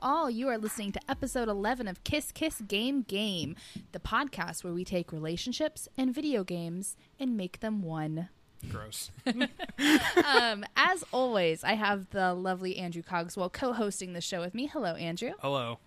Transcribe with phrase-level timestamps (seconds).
[0.00, 0.30] Hello, all.
[0.30, 3.56] You are listening to episode 11 of Kiss Kiss Game Game,
[3.92, 8.28] the podcast where we take relationships and video games and make them one.
[8.68, 9.10] Gross.
[10.24, 14.66] Um, as always, I have the lovely Andrew Cogswell co hosting the show with me.
[14.66, 15.32] Hello, Andrew.
[15.40, 15.78] Hello.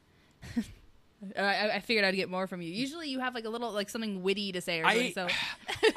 [1.37, 2.71] I, I figured I'd get more from you.
[2.71, 5.35] Usually you have like a little, like something witty to say or I- something.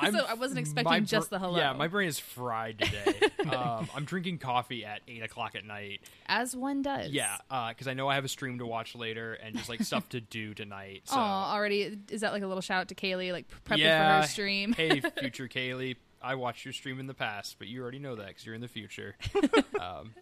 [0.03, 1.57] So, so I wasn't expecting br- just the hello.
[1.57, 3.21] Yeah, my brain is fried today.
[3.57, 6.03] um, I'm drinking coffee at eight o'clock at night.
[6.27, 7.11] As one does.
[7.11, 7.37] Yeah,
[7.69, 10.21] because I know I have a stream to watch later and just like stuff to
[10.21, 11.03] do tonight.
[11.05, 11.17] So.
[11.17, 11.99] Oh, already.
[12.11, 14.21] Is that like a little shout out to Kaylee, like prepping yeah.
[14.21, 14.73] for her stream?
[14.75, 15.97] hey, future Kaylee.
[16.23, 18.63] I watched your stream in the past, but you already know that because you're in
[18.63, 19.15] the future.
[19.81, 20.13] um,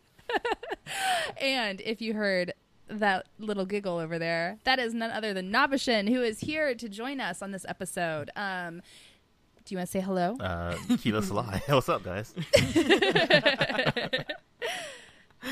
[1.41, 2.53] And if you heard
[3.01, 6.89] that little giggle over there, that is none other than Nabashin, who is here to
[6.89, 8.31] join us on this episode.
[8.37, 8.83] Um,
[9.65, 10.37] do you want to say hello?
[10.41, 11.61] Uh, Keela Salai.
[11.69, 12.35] What's up, guys?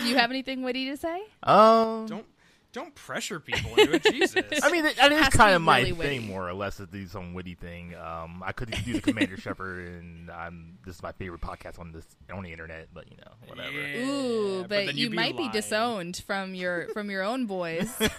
[0.02, 1.22] do you have anything witty to say?
[1.42, 2.26] Um, don't
[2.72, 4.44] don't pressure people into it, Jesus.
[4.62, 6.18] I mean, that that Has kind of my really thing, witty.
[6.20, 7.94] more or less, to do some witty thing.
[7.96, 11.92] Um, I could do the Commander Shepard, and I'm this is my favorite podcast on
[11.92, 12.88] this on the internet.
[12.94, 13.72] But you know, whatever.
[13.72, 17.90] Yeah, Ooh, but, then you you'd might be disowned from your from your own boys.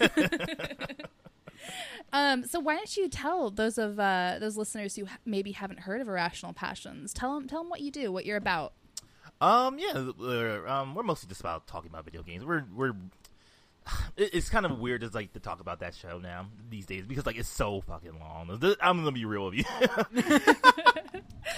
[2.12, 5.80] um, so why don't you tell those of uh, those listeners who ha- maybe haven't
[5.80, 7.12] heard of Irrational Passions?
[7.12, 8.72] Tell them tell them what you do, what you're about.
[9.40, 12.44] Um, yeah, we're, um, we're mostly just about talking about video games.
[12.44, 12.92] We're we're.
[14.16, 17.04] It- It's kind of weird just like to talk about that show now these days
[17.06, 18.48] because like it's so fucking long.
[18.80, 19.64] I'm gonna be real with you,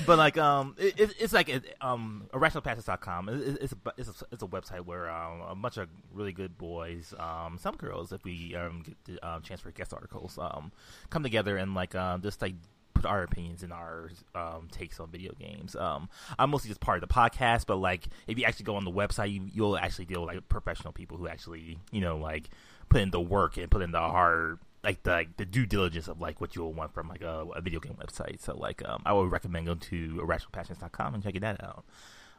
[0.07, 3.29] but like um, it, it- it's like it, um, irrationalpassions.com.
[3.29, 6.33] It, it- it's a it's a, it's a website where um, a bunch of really
[6.33, 10.39] good boys, um, some girls, if we um get the um, chance for guest articles,
[10.39, 10.73] um,
[11.11, 12.55] come together and like um just like
[12.95, 15.77] put our opinions and our um, takes on video games.
[15.77, 16.09] Um,
[16.39, 18.91] I'm mostly just part of the podcast, but like if you actually go on the
[18.91, 22.49] website, you, you'll actually deal with like professional people who actually you know like
[22.89, 26.09] put in the work and put in the hard like the like, the due diligence
[26.09, 28.41] of like what you'll want from like a, a video game website.
[28.41, 31.85] So like um, I would recommend going to irrationalpassions.com and checking that out.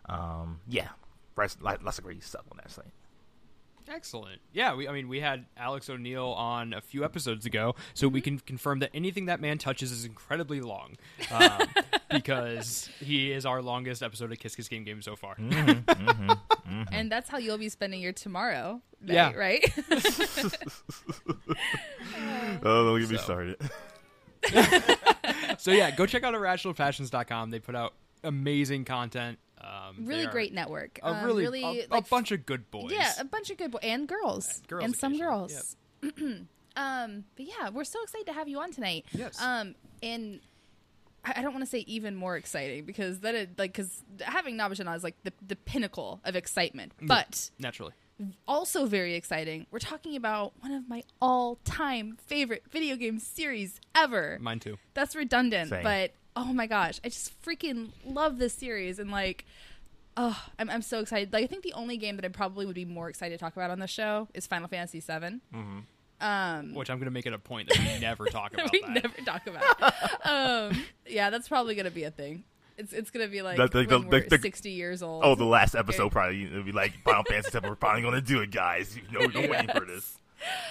[0.08, 0.90] Um, yeah,
[1.36, 2.94] lots, lots of great stuff on that site.
[3.88, 4.42] Excellent.
[4.52, 8.20] Yeah, we, I mean, we had Alex O'Neill on a few episodes ago, so we
[8.20, 8.38] mm-hmm.
[8.38, 10.98] can confirm that anything that man touches is incredibly long,
[11.32, 11.60] um,
[12.10, 15.36] because he is our longest episode of Kiss Kiss Game Game so far.
[15.36, 18.82] Mm-hmm, mm-hmm, and that's how you'll be spending your tomorrow.
[19.02, 19.34] Night, Yeah.
[19.34, 19.64] Right.
[22.64, 23.24] Oh, don't get me So.
[23.24, 23.58] started.
[25.60, 27.52] so yeah, go check out irrationalpassions.com.
[27.52, 29.38] They put out amazing content.
[29.66, 31.00] Um, really great network.
[31.02, 32.92] A Um, really, really a, like a bunch of good boys.
[32.92, 35.76] Yeah, a bunch of good boys and girls, And girls and some occasionally, girls.
[36.76, 39.06] um, but yeah, we're so excited to have you on tonight.
[39.12, 39.42] Yes.
[39.42, 40.40] Um, and
[41.24, 44.56] I, I don't want to say even more exciting because that is like because having
[44.58, 47.94] Nabashan is like the the pinnacle of excitement, but naturally.
[48.48, 49.66] also very exciting.
[49.72, 54.38] We're talking about one of my all time favorite video game series ever.
[54.40, 54.78] Mine too.
[54.94, 55.84] That's redundant, Same.
[55.84, 59.46] but oh my gosh, I just freaking love this series and like,
[60.18, 61.32] oh, I'm I'm so excited.
[61.34, 63.56] Like, I think the only game that I probably would be more excited to talk
[63.56, 65.40] about on the show is Final Fantasy VII.
[66.22, 68.80] Um, Which I'm going to make it a point that we never talk about we
[68.82, 68.90] that.
[68.92, 69.94] never talk about.
[70.72, 72.44] um, yeah, that's probably gonna be a thing.
[72.78, 75.24] It's it's gonna be like The- the- when the- we're the- 60 years old.
[75.26, 77.68] Oh, the last episode probably it'll be like Final Fantasy VII.
[77.70, 78.96] We're finally gonna do it, guys.
[78.98, 80.18] You know, don't waiting for this.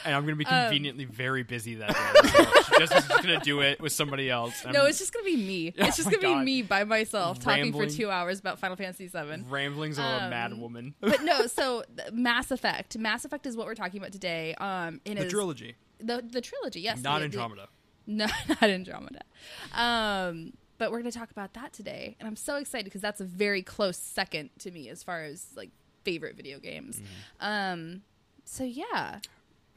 [0.05, 2.29] And I'm going to be Um, conveniently very busy that day.
[2.29, 2.45] So
[2.79, 4.65] just, just going to do it with somebody else.
[4.65, 5.75] no, I'm it's just gonna be me.
[5.79, 9.07] Oh It's just gonna be me by myself talking for two hours about Final Fantasy
[9.09, 9.45] VII.
[9.49, 10.95] ramblings of a um, mad woman.
[11.01, 12.99] but no, so Mass Effect.
[12.99, 14.55] Mass Effect is what we're talking about today.
[14.57, 16.81] Um, it the is- trilogy, the the trilogy.
[16.81, 17.69] Yes, not the- the- Andromeda.
[18.07, 19.23] no, not Andromeda.
[19.73, 23.21] Um, but we're going to talk about that today, and I'm so excited because that's
[23.21, 25.71] a very close second to me as far as like
[26.05, 26.97] favorite video games.
[26.99, 27.47] Mm-hmm.
[27.47, 28.03] Um,
[28.45, 29.21] so yeah,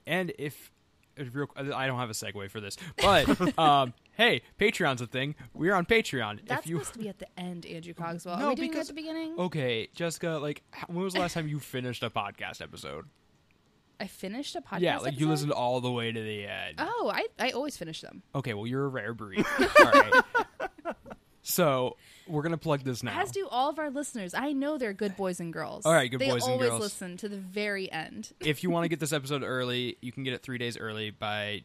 [0.07, 0.71] And if,
[1.15, 5.35] if real, I don't have a segue for this, but um, hey, Patreon's a thing.
[5.53, 6.39] We're on Patreon.
[6.47, 8.39] that's if you supposed to be at the end, Andrew Cogswell.
[8.39, 9.35] No, Are we doing because- at the beginning?
[9.37, 13.05] okay, Jessica, like when was the last time you finished a podcast episode?
[13.99, 14.81] I finished a podcast.
[14.81, 16.75] yeah, like you listened all the way to the end.
[16.77, 18.21] Oh, I I always finish them.
[18.35, 19.43] Okay, well you're a rare breed.
[19.59, 20.13] all right.
[21.47, 21.95] So
[22.27, 23.17] we're gonna plug this now.
[23.19, 24.33] As do all of our listeners.
[24.33, 25.85] I know they're good boys and girls.
[25.85, 26.61] All right, good they boys and girls.
[26.61, 28.33] They always listen to the very end.
[28.41, 31.09] if you want to get this episode early, you can get it three days early
[31.09, 31.61] by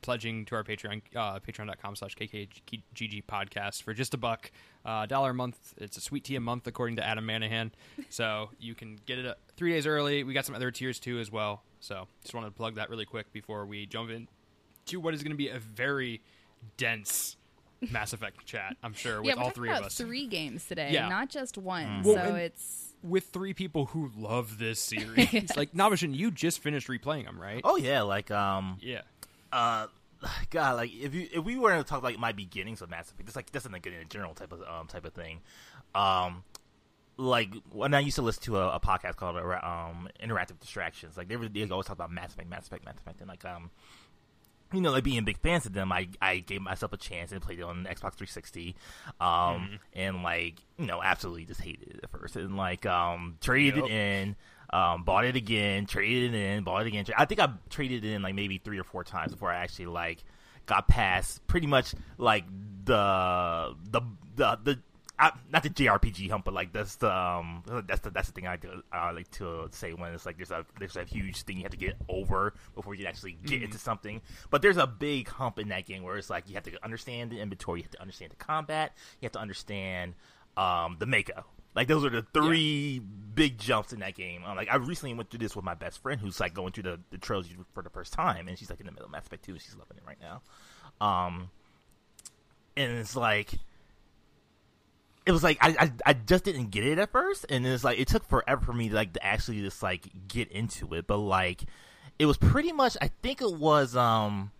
[0.00, 4.50] pledging to our Patreon, uh, patreon.com slash KKGG podcast for just a buck.
[4.86, 5.74] Uh, dollar a month.
[5.76, 7.72] It's a sweet tea a month, according to Adam Manahan.
[8.08, 10.24] So you can get it uh, three days early.
[10.24, 11.62] We got some other tiers too as well.
[11.80, 14.28] So just wanted to plug that really quick before we jump in
[14.86, 16.22] to what is going to be a very
[16.78, 17.36] dense
[17.90, 19.96] Mass Effect chat, I'm sure, with yeah, we're all three about of us.
[19.98, 21.08] three games today, Yeah.
[21.08, 22.02] not just one.
[22.02, 25.54] Well, so and- it's with three people who love this series.
[25.56, 27.60] Like Navashin, you just finished replaying them, right?
[27.64, 29.02] Oh yeah, like um, Yeah.
[29.52, 29.86] uh,
[30.50, 33.28] God, like if you if we were to talk like my beginnings of Mass Effect,
[33.28, 35.40] it's like that's not good in a general type of um type of thing.
[35.94, 36.42] Um,
[37.18, 41.16] like when I used to listen to a, a podcast called uh, um Interactive Distractions,
[41.16, 43.44] like they would they always talk about Mass Effect, Mass Effect, Mass Effect, and like
[43.44, 43.70] um.
[44.72, 47.40] You know, like being big fans of them, I I gave myself a chance and
[47.40, 48.74] played it on Xbox 360,
[49.20, 53.76] um, and like you know, absolutely just hated it at first, and like um, traded
[53.76, 53.84] Yep.
[53.86, 54.36] it in,
[54.70, 57.04] um, bought it again, traded it in, bought it again.
[57.04, 59.56] Tra- I think I traded it in like maybe three or four times before I
[59.58, 60.24] actually like
[60.66, 62.44] got past pretty much like
[62.84, 64.00] the the
[64.34, 64.78] the the.
[65.18, 68.46] I, not the JRPG hump, but like that's the um, that's the that's the thing
[68.46, 71.56] I do uh, like to say when it's like there's a there's a huge thing
[71.56, 74.20] you have to get over before you can actually get into something.
[74.50, 77.30] But there's a big hump in that game where it's like you have to understand
[77.30, 80.14] the inventory, you have to understand the combat, you have to understand
[80.56, 81.48] um, the makeup.
[81.74, 84.42] Like those are the three big jumps in that game.
[84.44, 86.84] Um, like I recently went through this with my best friend who's like going through
[86.84, 89.26] the, the trilogy for the first time, and she's like in the middle of Mass
[89.26, 90.42] Effect 2, and she's loving it right now.
[91.06, 91.50] Um,
[92.76, 93.52] and it's like
[95.26, 97.98] it was like I, I I just didn't get it at first, and it's like
[97.98, 101.08] it took forever for me to like to actually just like get into it.
[101.08, 101.64] But like
[102.18, 104.52] it was pretty much I think it was um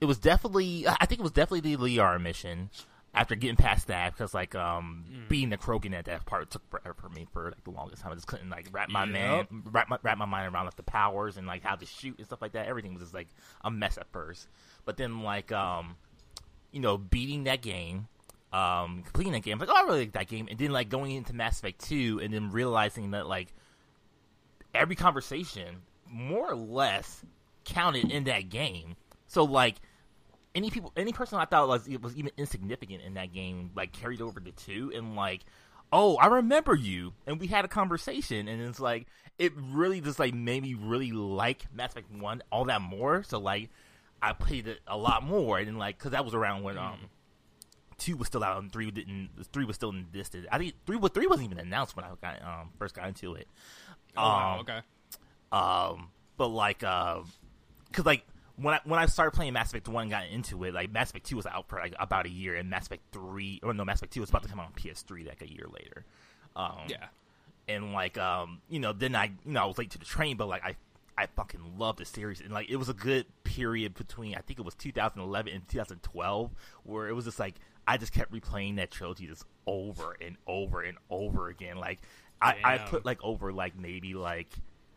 [0.00, 2.70] it was definitely I think it was definitely the Liara mission.
[3.14, 6.94] After getting past that, because like um beating the Krogan at that part took forever
[6.98, 8.12] for me for like the longest time.
[8.12, 10.82] I just couldn't like wrap my man wrap my wrap my mind around like the
[10.82, 12.68] powers and like how to shoot and stuff like that.
[12.68, 13.28] Everything was just like
[13.62, 14.48] a mess at first,
[14.86, 15.96] but then like um
[16.72, 18.08] you know, beating that game,
[18.52, 21.12] um, completing that game, like, oh, I really like that game, and then like going
[21.12, 23.52] into Mass Effect Two, and then realizing that like
[24.74, 27.24] every conversation, more or less,
[27.64, 28.96] counted in that game.
[29.26, 29.76] So like
[30.54, 34.20] any people, any person I thought was was even insignificant in that game, like carried
[34.20, 35.40] over to two, and like,
[35.92, 39.06] oh, I remember you, and we had a conversation, and it's like
[39.38, 43.22] it really just like made me really like Mass Effect One all that more.
[43.22, 43.70] So like,
[44.20, 46.98] I played it a lot more, and like because that was around when um
[48.02, 49.30] two was still out and three didn't.
[49.52, 50.46] Three was still in distance.
[50.50, 53.34] I think three, but three wasn't even announced when I got um first got into
[53.34, 53.46] it.
[54.16, 54.80] Oh, wow, Um, okay.
[55.52, 57.20] Um, but like, uh,
[57.92, 58.24] cause like
[58.56, 60.74] when I when I started playing Mass Effect One, and got into it.
[60.74, 63.60] Like Mass Effect Two was out for like about a year, and Mass Effect Three,
[63.62, 65.66] or no, Mass Effect Two was about to come out on PS3 like a year
[65.72, 66.04] later.
[66.56, 67.06] Um, Yeah.
[67.68, 70.36] and like um you know then i you know i was late to the train
[70.36, 70.74] but like i
[71.16, 74.58] i fucking love the series and like it was a good period between i think
[74.58, 76.50] it was 2011 and 2012
[76.84, 77.54] where it was just like
[77.86, 81.76] i just kept replaying that trilogy just over and over and over again.
[81.76, 82.00] Like
[82.40, 84.52] i i put like over like maybe like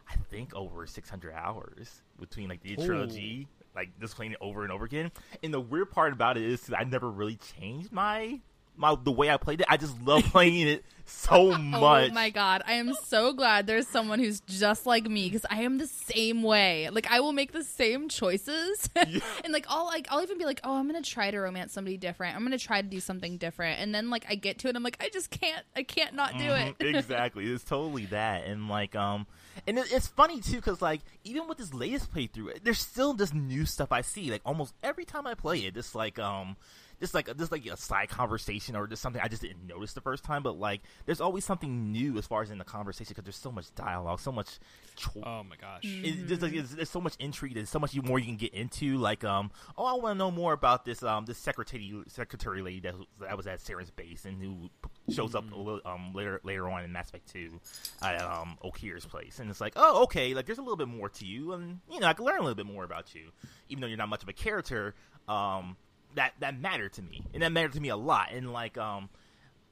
[0.10, 2.86] i think over 600 hours between like the Ooh.
[2.86, 5.12] trilogy like just playing it over and over again.
[5.44, 8.40] And the weird part about it is i never really changed my
[8.78, 12.32] my the way i played it i just love playing it so much Oh my
[12.32, 15.86] god, I am so glad there's someone who's just like me because I am the
[15.86, 16.90] same way.
[16.90, 20.62] Like I will make the same choices, and like I'll like I'll even be like,
[20.64, 22.36] oh, I'm gonna try to romance somebody different.
[22.36, 24.82] I'm gonna try to do something different, and then like I get to it, I'm
[24.82, 26.80] like, I just can't, I can't not do it.
[26.80, 27.46] Mhm, exactly.
[27.46, 29.28] It's totally that, and like, um,
[29.68, 33.32] and it, it's funny too because like even with this latest playthrough, there's still this
[33.32, 34.32] new stuff I see.
[34.32, 36.58] Like almost every time I play it, it's like, um,
[37.00, 40.02] just like just like a side conversation or just something I just didn't notice the
[40.02, 40.44] first time.
[40.44, 43.52] But like, there's always something new as far as in the conversation because there's so
[43.52, 44.60] much dialogue, so much.
[44.96, 45.82] Cho- Oh my gosh.
[45.84, 47.54] it's just like it's, there's so much intrigue.
[47.56, 48.98] There's so much more you can get into.
[48.98, 52.80] Like, um, oh, I want to know more about this um this secretary secretary lady
[52.82, 54.70] that, was- that was at Saren's base and who
[55.14, 57.60] shows up a little, um later later on in Mass Effect Two
[58.02, 59.40] at um Okeer's place.
[59.40, 62.00] And it's like, oh, okay, like there's a little bit more to you, and you
[62.00, 63.32] know I can learn a little bit more about you,
[63.70, 64.96] even though you're not much of a character.
[65.28, 65.76] Um,
[66.16, 68.32] that that mattered to me, and that mattered to me a lot.
[68.32, 69.10] And like, um.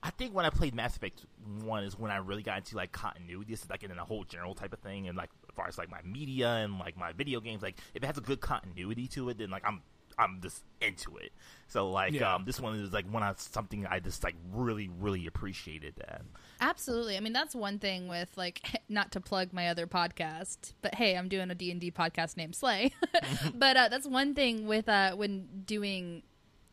[0.05, 1.25] I think when I played Mass Effect
[1.61, 3.51] One is when I really got into like continuity.
[3.53, 5.77] This is like in a whole general type of thing, and like as far as
[5.77, 9.07] like my media and like my video games, like if it has a good continuity
[9.07, 9.81] to it, then like I'm
[10.19, 11.31] I'm just into it.
[11.69, 12.35] So like Yeah.
[12.35, 16.23] um, this one is like one of something I just like really really appreciated that.
[16.59, 17.15] Absolutely.
[17.15, 21.15] I mean, that's one thing with like not to plug my other podcast, but hey,
[21.17, 22.91] I'm doing a D&D podcast named Slay.
[23.55, 26.23] but uh, that's one thing with uh when doing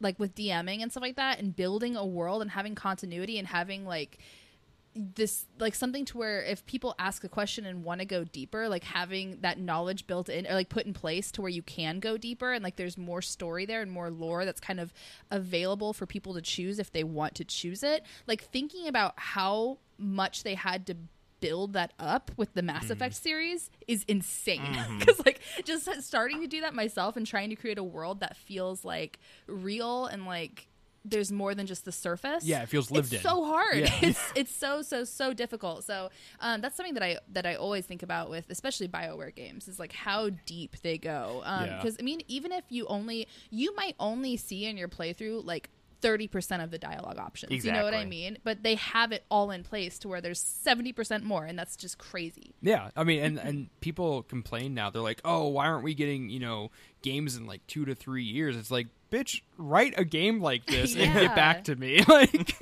[0.00, 3.48] like with DMing and stuff like that and building a world and having continuity and
[3.48, 4.18] having like
[4.94, 8.68] this like something to where if people ask a question and want to go deeper
[8.68, 12.00] like having that knowledge built in or like put in place to where you can
[12.00, 14.92] go deeper and like there's more story there and more lore that's kind of
[15.30, 18.04] available for people to choose if they want to choose it.
[18.26, 20.96] Like thinking about how much they had to
[21.40, 22.92] build that up with the Mass mm-hmm.
[22.92, 24.98] Effect series is insane mm-hmm.
[24.98, 28.36] because like just starting to do that myself and trying to create a world that
[28.36, 30.68] feels like real and like
[31.04, 32.44] there's more than just the surface.
[32.44, 33.16] Yeah, it feels lived in.
[33.16, 33.30] it's in.
[33.30, 33.78] so hard.
[33.78, 33.94] Yeah.
[34.02, 35.84] It's it's so so so difficult.
[35.84, 39.68] So um, that's something that I that I always think about with especially Bioware games
[39.68, 41.42] is like how deep they go.
[41.44, 41.76] Um, yeah.
[41.76, 45.70] Because I mean, even if you only you might only see in your playthrough like.
[46.02, 47.64] 30% of the dialogue options.
[47.64, 48.38] You know what I mean?
[48.44, 51.98] But they have it all in place to where there's 70% more and that's just
[51.98, 52.54] crazy.
[52.62, 54.90] Yeah, I mean, and and people complain now.
[54.90, 56.70] They're like, "Oh, why aren't we getting you know
[57.02, 60.94] games in like two to three years?" It's like, bitch, write a game like this
[60.96, 62.04] and get back to me.
[62.10, 62.54] Like,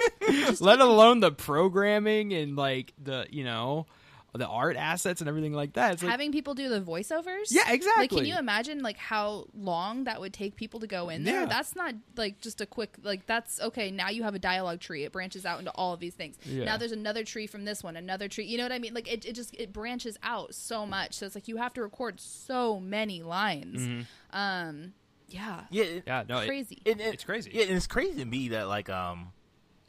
[0.61, 3.87] let alone the programming and like the you know
[4.35, 5.95] the art assets and everything like that.
[5.95, 8.09] It's like, having people do the voiceovers Yeah, like exactly.
[8.09, 11.47] can you imagine like how long that would take people to go in there Yeah.
[11.47, 15.05] that's not like just a quick like that's okay now you have a dialogue tree
[15.05, 16.65] it branches out into all of these things Yeah.
[16.65, 19.11] now there's another tree from this one another tree you know what i mean like
[19.11, 22.21] it, it just it branches out so much so it's like you have to record
[22.21, 24.37] so many lines Mm-hmm.
[24.39, 24.93] um
[25.29, 27.51] yeah Yeah, it- yeah, no, it- crazy it- it- It's crazy.
[27.55, 29.33] Yeah, and it's crazy to me that like um,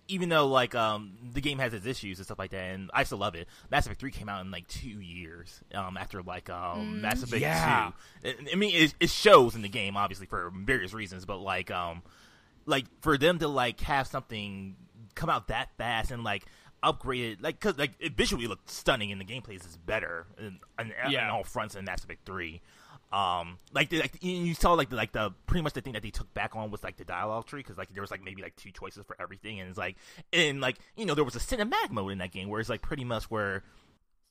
[0.10, 3.04] even though like um the game has its issues and stuff like that, and I
[3.04, 3.48] still love it.
[3.72, 7.42] Mass Effect Three came out in like two years um after like um Mass Effect
[7.42, 7.92] Yeah.
[8.24, 8.30] Two.
[8.30, 11.72] I- I mean, it, it shows in the game obviously for various reasons, but like
[11.72, 12.02] um
[12.66, 14.76] like for them to like have something
[15.16, 16.44] come out that fast and like
[16.84, 20.94] upgraded like because like it visually looked stunning and the gameplay is better in, in,
[21.06, 21.32] in Yeah.
[21.32, 22.62] all fronts in Mass Effect Three.
[23.12, 26.04] Um, like, the, like you saw like the, like the pretty much the thing that
[26.04, 28.42] they took back on was like the dialogue tree because like there was like maybe
[28.42, 29.96] like two choices for everything and it's like
[30.32, 32.84] and like you know there was a cinematic mode in that game where it's like
[32.84, 33.64] pretty much where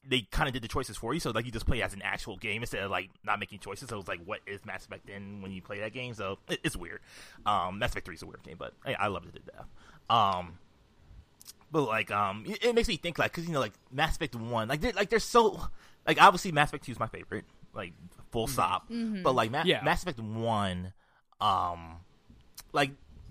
[0.09, 2.03] they kind of did the choices for you, so like you just play as an
[2.03, 3.89] actual game instead of like not making choices.
[3.89, 6.15] So it's like, what is Mass Effect then when you play that game?
[6.15, 7.01] So it, it's weird.
[7.45, 9.67] Um, Mass Effect Three is a weird game, but I, I loved it to death.
[10.09, 10.59] Um,
[11.71, 14.35] but like, um, it, it makes me think like, cause you know, like Mass Effect
[14.35, 15.69] One, like they're like they're so
[16.07, 17.45] like obviously Mass Effect Two is my favorite,
[17.75, 17.93] like
[18.31, 18.89] full stop.
[19.23, 19.83] But like Ma- Yeah.
[19.83, 20.93] Mass Effect One,
[21.41, 21.97] um,
[22.73, 22.91] like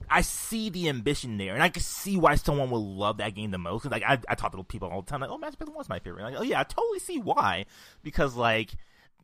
[0.10, 3.52] I see the ambition there, and I can see why someone would love that game
[3.52, 3.84] the most.
[3.84, 5.90] 'Cause, like I, I talk to people all the time, like, "Oh, Mass Effect One's
[5.90, 7.66] my favorite." Like, oh yeah, I totally see why,
[8.04, 8.72] because like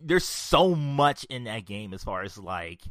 [0.01, 2.81] there's so much in that game as far as like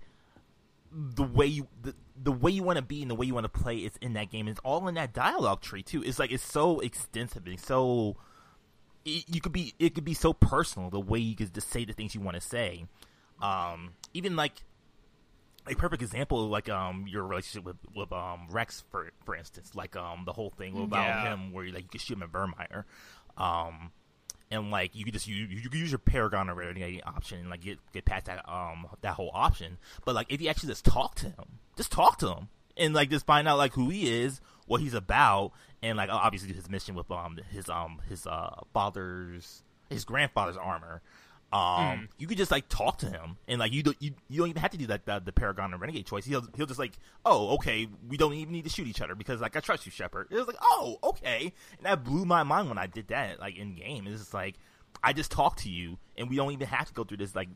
[0.90, 3.44] the way you the, the way you want to be and the way you want
[3.44, 4.48] to play is in that game.
[4.48, 6.02] It's all in that dialogue tree too.
[6.02, 8.16] It's like it's so extensive and so
[9.04, 11.84] it, you could be it could be so personal the way you could just say
[11.84, 12.84] the things you want to say.
[13.40, 14.62] Um, even like
[15.68, 19.96] a perfect example, like um your relationship with with um Wrex for for instance, like
[19.96, 21.20] um the whole thing about Yeah.
[21.22, 22.84] him where like you could shoot him in Virmire,
[23.36, 23.92] um
[24.50, 27.48] and like you could just use you could use your Paragon or Renegade option and
[27.50, 29.78] like get get past that um that whole option.
[30.04, 33.10] But like if you actually just talk to him, just talk to him and like
[33.10, 34.40] just find out like who he is,
[34.72, 35.52] what he's about,
[35.82, 41.02] and like obviously his mission with um his um his uh father's his grandfather's armor.
[41.52, 44.48] Um, you could just like talk to him, and like you don't you, you don't
[44.48, 46.24] even have to do that the, the Paragon and Renegade choice.
[46.24, 46.92] He'll he'll just like,
[47.26, 49.92] oh, okay, we don't even need to shoot each other because like I trust you,
[49.92, 50.28] Shepard.
[50.30, 53.58] It was like, oh, okay, and that blew my mind when I did that like
[53.58, 54.06] in game.
[54.06, 54.54] It's just like
[55.04, 57.50] I just talk to you, and we don't even have to go through this like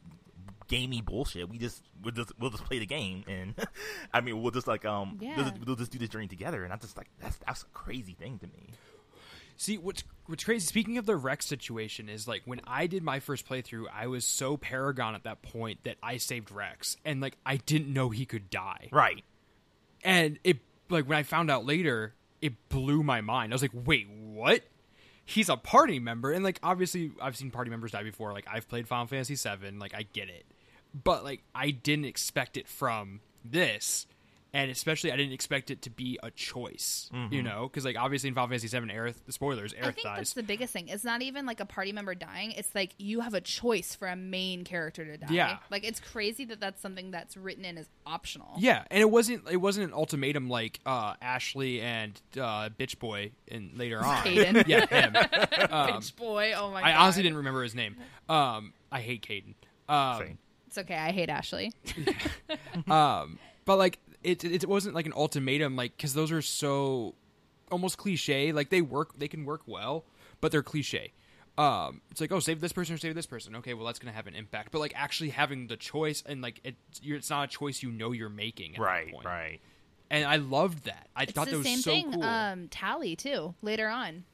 [0.69, 1.49] gamey bullshit.
[1.49, 3.55] We just we'll just we'll just play the game, and
[4.13, 5.37] I mean we'll just like um Yeah.
[5.37, 7.67] we'll, just, we'll just do this journey together, and I'm just like that's that's a
[7.67, 8.71] crazy thing to me.
[9.59, 10.67] See what's what's crazy.
[10.67, 14.25] Speaking of the Wrex situation, is like when I did my first playthrough, I was
[14.27, 18.27] so Paragon at that point that I saved Wrex, and like I didn't know he
[18.27, 19.25] could die, Right.
[20.05, 20.59] and it
[20.91, 23.53] like when I found out later, it blew my mind.
[23.53, 24.61] I was like, wait, what?
[25.25, 28.33] He's a party member, and like obviously I've seen party members die before.
[28.35, 30.45] Like I've played Final Fantasy VII, like I get it,
[31.05, 34.07] but like I didn't expect it from this.
[34.53, 38.29] And especially, I didn't expect it to be a choice, you know, because like obviously
[38.29, 40.17] in Final Fantasy VII, Aerith, spoilers, I think dies.
[40.17, 40.89] that's the biggest thing.
[40.89, 42.53] It's not even like a party member dying.
[42.53, 45.27] It's like you have a choice for a main character to die.
[45.29, 45.59] Yeah.
[45.71, 48.55] Like it's crazy that that's something that's written in as optional.
[48.57, 53.33] Yeah, and it wasn't it wasn't an ultimatum like uh, Ashley and uh, Bitch Boy
[53.49, 54.25] in later on.
[54.25, 54.65] Kaidan.
[54.67, 55.13] yeah, him.
[55.13, 56.55] Bitch boy.
[56.57, 57.01] Oh my I god.
[57.03, 57.97] honestly didn't remember his name.
[58.27, 59.53] Um, I hate Kaidan.
[59.87, 60.39] Um, Same.
[60.77, 60.99] It's okay.
[60.99, 61.73] I hate Ashley.
[62.91, 67.15] um, but like it, it it wasn't like an ultimatum like because those are so
[67.71, 68.53] almost cliche.
[68.53, 70.05] Like they work, they can work well,
[70.41, 71.13] but they're cliche.
[71.59, 73.57] Um, it's like oh, save this person or save this person.
[73.57, 74.71] Okay, well that's gonna have an impact.
[74.71, 77.91] But like actually having the choice and like it, you're, it's not a choice you
[77.91, 78.75] know you're making.
[78.75, 79.07] At Right.
[79.07, 79.27] that point.
[79.27, 79.61] Right.
[80.11, 81.09] And I loved that.
[81.17, 82.13] I It's thought the that was same so thing.
[82.13, 82.23] cool.
[82.23, 83.55] Um, Tali too.
[83.63, 84.25] Later on,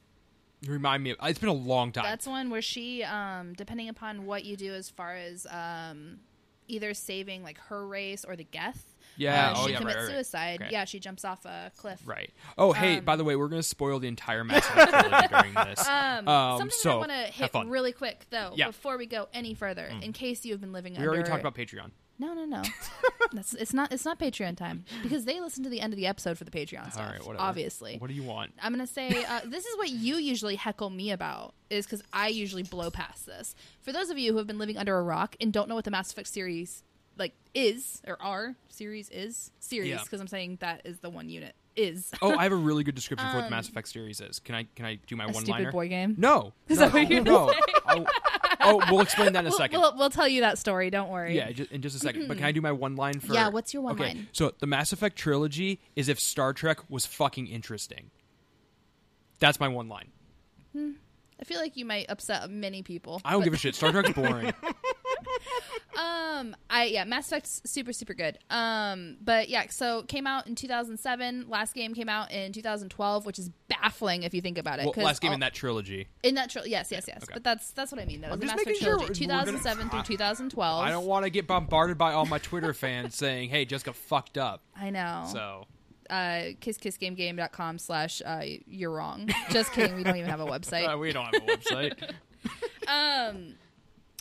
[0.67, 1.11] Remind me.
[1.11, 2.05] Of, it's been a long time.
[2.05, 6.21] that's one where she, um, depending upon what you do as far as um,
[6.69, 8.95] either saving like her race or the Geth.
[9.17, 10.11] Yeah, uh, oh, she yeah, commits right, right.
[10.13, 10.67] suicide.
[10.71, 12.01] Yeah, she jumps off a cliff.
[12.07, 12.31] Right.
[12.57, 15.87] Oh, hey, Um, by the way, we're gonna spoil the entire trilogy during this.
[15.87, 18.69] Um, Um, something so I want to hit really quick though, Yeah.
[18.69, 21.11] before we go any further, in case you've been living we under.
[21.11, 21.91] already talked about Patreon.
[22.23, 22.63] No, no, no.
[23.33, 26.07] That's it's not it's not Patreon time because they listen to the end of the
[26.07, 26.99] episode for the Patreon stuff.
[27.05, 27.43] All right, whatever.
[27.43, 28.53] Obviously, What do you want?
[28.63, 32.29] I'm gonna say uh, this is what you usually heckle me about is because I
[32.29, 33.57] usually blow past this.
[33.81, 35.85] For those of you who have been living under a rock and don't know what
[35.85, 36.85] the Mass Effect series
[37.19, 39.99] like is or are series is series Yeah.
[40.05, 42.95] because I'm saying that is the one unit is Oh, I have a really good
[42.95, 44.39] description for what the Mass Effect series is.
[44.39, 46.15] Can I can I do my one stupid boy game.
[46.19, 46.53] No.
[46.69, 47.53] Is no, that what you're no.
[48.65, 49.81] Oh, we'll explain that in a We'll, second.
[49.81, 50.91] we'll, we'll tell you that story.
[50.91, 51.35] Don't worry.
[51.37, 52.29] yeah, ju- in just a second.
[52.29, 53.33] But can I do my one line for?
[53.35, 54.29] Yeah, what's your one okay, line?
[54.33, 58.11] So the Mass Effect trilogy is if Star Trek was fucking interesting.
[59.41, 60.13] That's my one line.
[60.73, 60.93] Hmm.
[61.41, 63.21] I feel like you might upset many people.
[63.25, 63.75] I don't but- give a shit.
[63.75, 64.53] Star Trek's boring.
[65.95, 68.39] Um, I yeah, Mass Effect's super super good.
[68.49, 71.49] Um, but yeah, so came out in 2007.
[71.51, 74.85] Last game came out in 2012, which is baffling if you think about it.
[74.87, 76.09] well, 'cause last game all- in that trilogy.
[76.23, 77.23] in that trilogy, yes yes yes.
[77.25, 77.35] okay.
[77.35, 78.23] But that's that's what I mean.
[78.23, 80.83] Though I'm the Mass Effect making sure trilogy, we're gonna- 2007 through 2012.
[80.85, 84.39] I don't want to get bombarded by all my Twitter fans saying, "Hey, Jessica fucked
[84.39, 85.29] up." I know.
[85.31, 85.67] So
[86.09, 89.29] uh, kisskissgamegame.com slash uh, you're wrong.
[89.51, 89.95] Just kidding.
[89.95, 90.93] We don't even have a website.
[90.93, 92.15] uh, we don't have a website.
[92.89, 93.55] Um,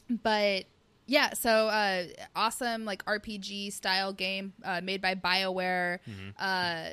[0.09, 0.65] but
[1.07, 2.05] yeah, so uh,
[2.35, 5.99] awesome like RPG style game uh, made by Bioware.
[6.39, 6.89] Uh,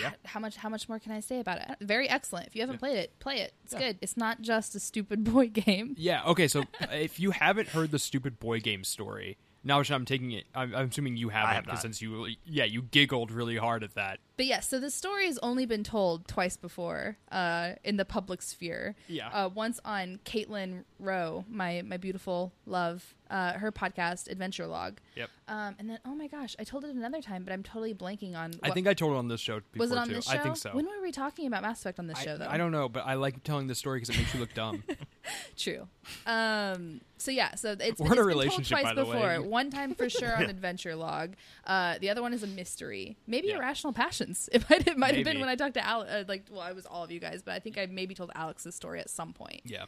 [0.00, 0.12] Yeah.
[0.24, 0.56] How much?
[0.56, 1.68] How much more can I say about it?
[1.82, 2.46] Very excellent.
[2.46, 3.52] If you haven't played it, play it.
[3.64, 3.78] It's Yeah.
[3.80, 3.98] good.
[4.00, 5.94] It's not just a stupid boy game.
[5.98, 6.24] Yeah.
[6.24, 6.48] Okay.
[6.48, 10.74] So if you haven't heard the stupid boy game story, now I'm taking it, I'm,
[10.74, 11.82] I'm assuming you haven't, have 'cause not.
[11.82, 14.20] since you, yeah, you giggled really hard at that.
[14.36, 18.42] But yeah, so the story has only been told twice before uh, in the public
[18.42, 18.94] sphere.
[19.08, 19.28] Yeah.
[19.28, 25.00] Uh, once on Caitlin Rowe, my my beautiful love, uh, her podcast Adventure Log.
[25.16, 25.30] Yep.
[25.48, 28.36] Um, and then oh my gosh, I told it another time, but I'm totally blanking
[28.36, 28.52] on.
[28.62, 30.14] I think I told it on this show before was it on too.
[30.14, 30.32] this show?
[30.32, 30.70] I think so.
[30.72, 32.48] When were we talking about Mass Effect on this I, show though?
[32.48, 34.82] I don't know, but I like telling this story because it makes you look dumb.
[35.56, 35.88] True.
[36.26, 37.00] Um.
[37.18, 37.54] So yeah.
[37.54, 39.20] So it's, We're in it's a been relationship, told twice before.
[39.20, 39.38] way.
[39.38, 41.34] One time for sure on Adventure Log.
[41.66, 43.16] Uh, the other one is a mystery.
[43.26, 43.56] Maybe Yeah.
[43.58, 44.48] Irrational Passions.
[44.52, 46.10] It might it might have been when I talked to Alex.
[46.10, 48.30] Uh, like, well, I was all of you guys, but I think I maybe told
[48.34, 49.62] Alex's story at some point.
[49.64, 49.84] Yeah.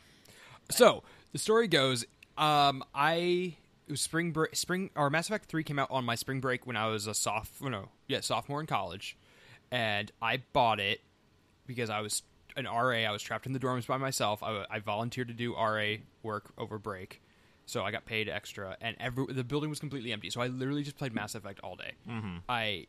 [0.70, 2.04] So the story goes,
[2.38, 3.56] um, I
[3.88, 6.66] it was spring break, spring or Mass Effect Three came out on my spring break
[6.66, 9.16] when I was a soph, no, yeah, sophomore in college,
[9.70, 11.00] and I bought it
[11.66, 12.22] because I was
[12.56, 12.98] an RA.
[12.98, 14.42] I was trapped in the dorms by myself.
[14.42, 17.20] I, I volunteered to do RA work over break,
[17.66, 20.30] so I got paid extra, and every the building was completely empty.
[20.30, 21.92] So I literally just played Mass Effect all day.
[22.08, 22.36] Mm-hmm.
[22.48, 22.86] I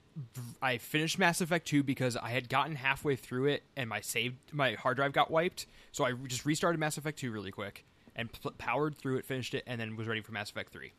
[0.61, 4.35] I finished Mass Effect two because I had gotten halfway through it, and my saved
[4.51, 5.65] my hard drive got wiped.
[5.91, 7.85] So I just restarted Mass Effect two really quick
[8.19, 10.91] and pl- powered through it, finished it, and then was ready for Mass Effect three.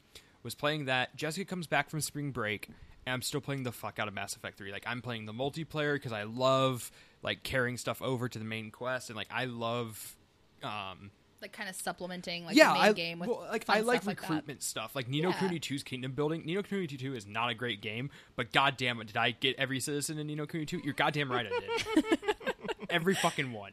[0.43, 1.15] Was playing that.
[1.17, 2.69] Jessica comes back from spring break,
[3.07, 4.73] and I'm still playing the fuck out of Mass Effect three.
[4.73, 6.91] Like I'm playing the multiplayer because I love
[7.23, 10.17] like carrying stuff over to the main quest, and like I love.
[10.63, 11.11] Um,
[11.43, 14.03] Like kind of supplementing like yeah, the main I, game with well, like I like
[14.03, 15.39] stuff like recruitment stuff, like Nino Yeah.
[15.39, 16.43] Kuni 2's Kingdom Building.
[16.45, 19.57] Ni no Kuni 2 is not a great game, but goddamn it, did I get
[19.59, 20.81] every citizen in Ni no Kuni 2?
[20.85, 22.19] You're goddamn right, I did.
[22.91, 23.73] every fucking one.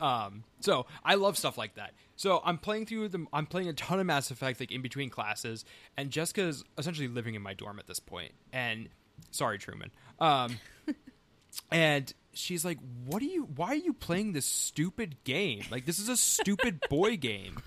[0.00, 1.92] Um, so I love stuff like that.
[2.16, 5.10] So I'm playing through the, I'm playing a ton of Mass Effect like in between
[5.10, 5.64] classes,
[5.96, 8.32] and Jessica is essentially living in my dorm at this point.
[8.52, 8.88] And
[9.30, 9.90] sorry, Truman.
[10.18, 10.58] Um,
[11.70, 13.44] and she's like, "What are you?
[13.56, 15.62] Why are you playing this stupid game?
[15.70, 17.58] Like this is a stupid boy game."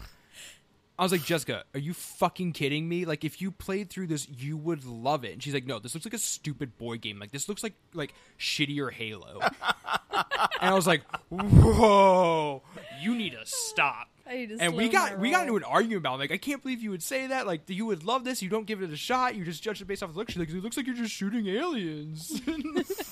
[1.01, 3.05] I was like, Jessica, are you fucking kidding me?
[3.05, 5.33] Like, if you played through this, you would love it.
[5.33, 7.17] And she's like, No, this looks like a stupid boy game.
[7.17, 9.39] Like, this looks like like shittier Halo.
[10.11, 10.23] and
[10.61, 12.61] I was like, Whoa,
[13.01, 14.09] you need to stop.
[14.27, 16.19] I need to And we got we got into an argument about it.
[16.19, 17.47] like I can't believe you would say that.
[17.47, 18.43] Like you would love this.
[18.43, 19.33] You don't give it a shot.
[19.35, 20.29] You just judge it based off the look.
[20.29, 22.39] She's like, it looks like you're just shooting aliens.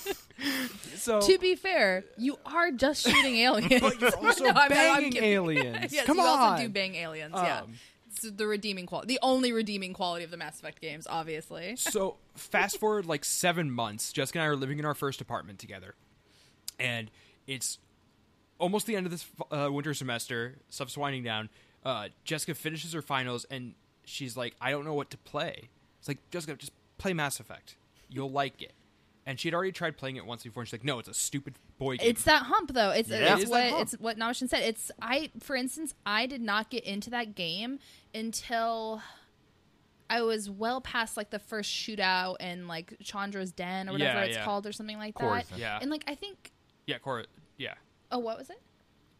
[0.95, 3.81] so To be fair, you are just shooting aliens.
[3.81, 5.91] but you're also No, I'm- I'm banging aliens.
[5.93, 6.39] yes, Come you on.
[6.39, 7.33] also do bang aliens.
[7.35, 7.73] yeah, Um,
[8.11, 11.75] it's the redeeming quality, the only redeeming quality of the Mass Effect games, obviously.
[11.75, 15.59] so fast forward like seven months jessica and i are living in our first apartment
[15.59, 15.93] together
[16.79, 17.11] and
[17.47, 17.77] it's
[18.57, 21.49] almost the end of this uh, winter semester stuff's winding down
[21.85, 23.73] uh, jessica finishes her finals and
[24.05, 27.75] she's like i don't know what to play it's like jessica just play mass effect
[28.09, 28.71] you'll like it
[29.29, 31.13] and she had already tried playing it once before and she's like no it's a
[31.13, 32.89] stupid boy game It's that hump though.
[32.89, 33.33] It's, Yeah.
[33.35, 34.63] it's It is what that it's what Namashin said.
[34.63, 37.77] It's I for instance, I did not get into that game
[38.15, 39.03] until
[40.09, 44.25] I was well past like the first shootout in like Chandra's Den or whatever Yeah,
[44.25, 44.43] it's yeah.
[44.45, 45.23] called or something like that.
[45.23, 45.59] Coruscant.
[45.61, 45.77] Yeah.
[45.79, 46.51] And like I think
[46.87, 47.25] yeah Chora,
[47.57, 47.75] yeah
[48.11, 48.59] oh what was it?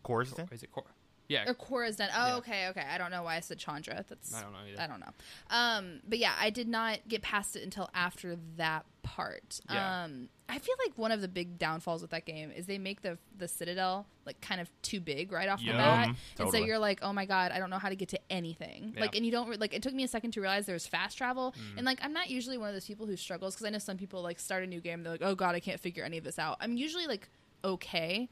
[0.04, 0.52] Coruscant?
[0.52, 0.86] is it Chora?
[1.30, 1.48] Yeah.
[1.50, 2.10] Or Chora's den.
[2.14, 2.36] Oh, Yeah.
[2.38, 2.84] okay, okay.
[2.92, 4.04] I don't know why I said Chandra.
[4.10, 4.82] That's I don't know either.
[4.82, 5.14] I don't know.
[5.52, 9.62] Um, but yeah, I did not get past it until after that part.
[9.70, 10.04] Yeah.
[10.06, 13.04] Um, I feel like one of the big downfalls with that game is they make
[13.04, 16.58] the the Citadel like kind of too big right off the bat, Mhm, and so
[16.58, 18.94] you're like, oh my god, I don't know how to get to anything.
[18.96, 19.02] Yeah.
[19.02, 19.74] Like, and you don't re- like.
[19.76, 21.78] It took me a second to realize there was fast travel, Mm.
[21.78, 23.98] and like I'm not usually one of those people who struggles because I know some
[23.98, 26.24] people like start a new game, they're like, oh god, I can't figure any of
[26.24, 26.58] this out.
[26.60, 27.30] I'm usually like
[27.64, 28.30] okay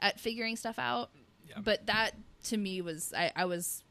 [0.00, 1.10] at figuring stuff out,
[1.48, 1.60] Yeah.
[1.60, 2.12] but that
[2.44, 3.82] to me was I, I was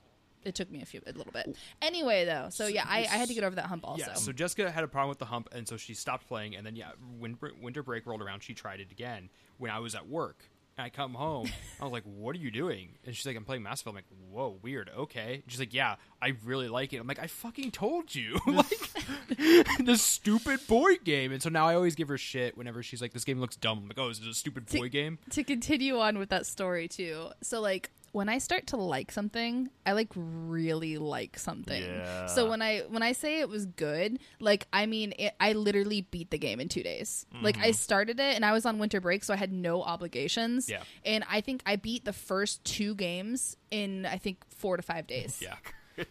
[0.44, 3.28] it took me a few a little bit anyway though so yeah I, I had
[3.28, 5.50] to get over that hump also Yeah, so Jessica had a problem with the hump,
[5.54, 6.56] and so she stopped playing.
[6.56, 9.30] And then, yeah, when winter break rolled around, she tried it again.
[9.58, 11.48] When I was at work, and I come home,
[11.80, 13.96] I was like, "What are you doing?" And she's like, "I'm playing Mass Effect." I'm
[13.96, 14.90] like, "Whoa, weird.
[14.98, 18.90] Okay." She's like, "Yeah, I really like it." I'm like, "I fucking told you, like
[19.80, 23.14] the stupid boy game." And so now I always give her shit whenever she's like,
[23.14, 26.00] "This game looks dumb." I'm like, "Oh, is it a stupid boy game?" to continue
[26.00, 30.10] on with that story too so like when I start to like something, I like
[30.16, 31.82] really like something.
[31.82, 32.26] Yeah.
[32.28, 36.02] So when I when I say it was good, like I mean, it, I literally
[36.02, 37.26] beat the game in two days.
[37.42, 37.72] Like I mm-hmm.
[37.74, 40.70] started it and I was on winter break, so I had no obligations.
[40.70, 40.84] Yeah.
[41.06, 45.08] And I think I beat the first two games in I think four to five
[45.08, 45.40] days.
[45.42, 45.56] Yeah.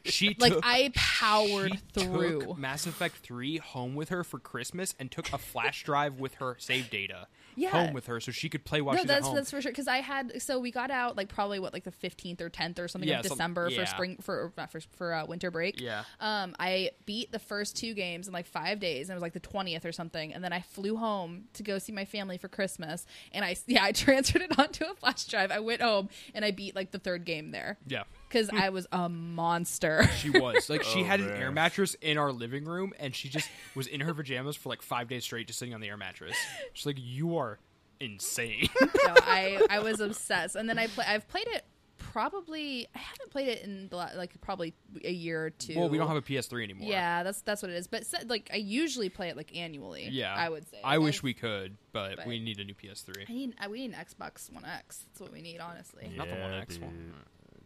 [0.04, 2.54] She Like took, I powered through.
[2.58, 6.54] Mass Effect 3 home with her for Christmas and took a flash drive with her
[6.58, 7.26] save data
[7.60, 7.70] Yeah.
[7.70, 9.34] home with her so she could play while no, she's that's at home.
[9.36, 9.70] that's for sure.
[9.72, 12.78] Because I had so we got out like probably what like the fifteenth or tenth
[12.78, 13.80] or something Yeah, of some- December yeah.
[13.80, 15.80] for spring for not for for uh, winter break.
[15.80, 16.04] Yeah.
[16.20, 19.32] Um, I beat the first two games in like five days, and it was like
[19.34, 20.32] the twentieth or something.
[20.32, 23.84] And then I flew home to go see my family for Christmas, and I yeah
[23.84, 25.50] I transferred it onto a flash drive.
[25.50, 28.04] I went home and I beat like the third game there yeah.
[28.30, 30.08] Because I was a monster.
[30.20, 31.36] She was like she Oh, had an man.
[31.42, 34.80] air mattress in our living room, and she just was in her pajamas for like
[34.82, 36.36] five days straight, just sitting on the air mattress.
[36.72, 37.58] She's like, "You are
[38.00, 41.64] insane." so I I was obsessed, and then I play I've played it
[41.98, 45.78] probably I haven't played it in the, la- like probably a year or two.
[45.78, 46.88] well, we don't have a PS3 anymore.
[46.90, 47.86] Yeah, that's that's what it is.
[47.86, 50.08] But like I usually play it like annually.
[50.10, 50.34] yeah.
[50.34, 50.78] I would say.
[50.82, 53.24] I wish I've- we could, but, but- we need a new PS3.
[53.28, 55.04] I need I, we need an Xbox One X.
[55.12, 56.10] That's what we need, honestly.
[56.16, 56.84] Not the One X dude.
[56.84, 57.14] one.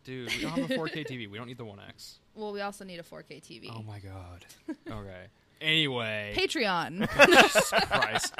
[0.04, 1.30] Dude, we don't have a 4K TV.
[1.30, 2.18] We don't need the One X.
[2.36, 3.70] Well, we also need a 4K TV.
[3.72, 4.44] Oh my god.
[4.90, 5.26] Okay.
[5.60, 7.08] Anyway, Patreon.
[7.26, 8.34] Jesus Christ.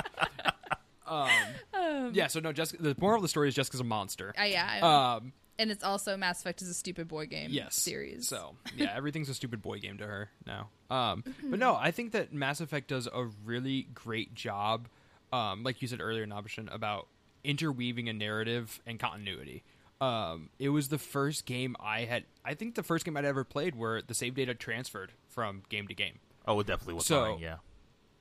[1.07, 1.29] Um,
[2.13, 2.27] yeah.
[2.29, 2.83] So no, Jessica.
[2.83, 4.35] The moral of the story is Jessica's a monster.
[4.39, 7.77] uh, yeah, I- Um, and it's also Mass Effect is a stupid boy game yes
[7.77, 8.27] series.
[8.27, 10.71] So yeah, everything's a stupid boy game to her now.
[10.91, 14.89] Um, but no, I think that Mass Effect does a really great job,
[15.33, 17.07] um, like you said earlier, Nabishan, about
[17.45, 19.63] interweaving a narrative and continuity.
[20.05, 22.25] Um, it was the first game I had.
[22.45, 25.89] I think the first game I'd ever played where the save data transferred from game
[25.89, 26.19] to game.
[26.47, 27.57] Oh, it definitely was So- mine, yeah.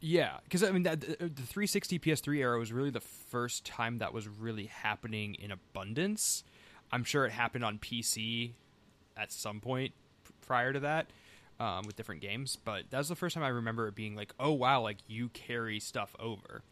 [0.05, 3.99] Yeah, because I mean, that, the, the 360 PS3 era was really the first time
[3.99, 6.43] that was really happening in abundance.
[6.91, 8.51] I'm sure it happened on PC
[9.15, 9.93] at some point
[10.45, 11.07] prior to that
[11.57, 14.33] um, with different games, but that was the first time I remember it being like,
[14.41, 16.63] oh wow, like you carry stuff over.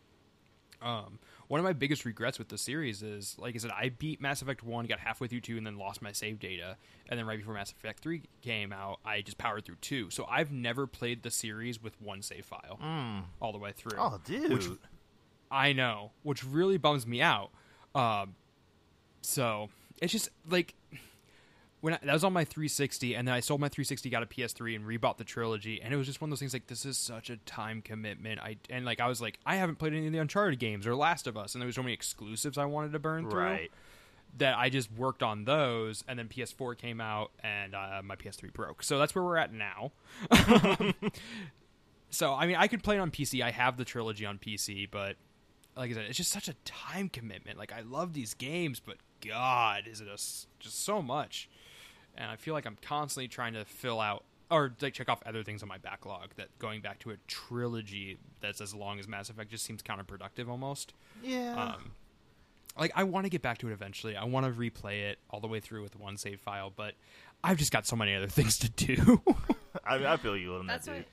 [0.81, 1.19] Um,
[1.51, 4.41] one of my biggest regrets with the series is, like I said, I beat Mass
[4.41, 6.77] Effect 1, got halfway through 2, and then lost my save data.
[7.09, 10.11] And then right before Mass Effect 3 came out, I just powered through 2.
[10.11, 12.79] So I've never played the series with one save file
[13.41, 13.97] all the way through.
[13.99, 14.49] Oh, dude.
[14.49, 14.65] Which
[15.51, 17.49] I know, which really bums me out.
[17.93, 18.35] Um,
[19.21, 19.67] so
[20.01, 20.73] it's just like
[21.81, 24.27] when I, that was on my 360, and then I sold my 360, got a
[24.27, 26.85] PS3, and rebought the trilogy, and it was just one of those things like this
[26.85, 28.39] is such a time commitment.
[28.39, 30.95] I and like I was like I haven't played any of the Uncharted games or
[30.95, 33.71] Last of Us, and there was so many exclusives I wanted to burn through right.
[34.37, 38.53] that I just worked on those, and then PS4 came out, and uh, my PS3
[38.53, 38.83] broke.
[38.83, 39.91] So that's where we're at now.
[42.11, 43.41] so I mean, I could play it on PC.
[43.41, 45.15] I have the trilogy on PC, but
[45.75, 47.57] like I said, it's just such a time commitment.
[47.57, 50.11] Like I love these games, but God, is it a
[50.59, 51.49] just so much?
[52.17, 55.43] And I feel like I'm constantly trying to fill out or like check off other
[55.43, 56.31] things on my backlog.
[56.35, 60.49] That going back to a trilogy that's as long as Mass Effect just seems counterproductive
[60.49, 60.93] almost.
[61.23, 61.75] Yeah.
[61.75, 61.91] Um,
[62.77, 64.15] like I want to get back to it eventually.
[64.15, 66.95] I want to replay it all the way through with one save file, but
[67.43, 69.21] I've just got so many other things to do.
[69.85, 70.97] I, I feel you on That's that, why.
[70.99, 71.05] dude.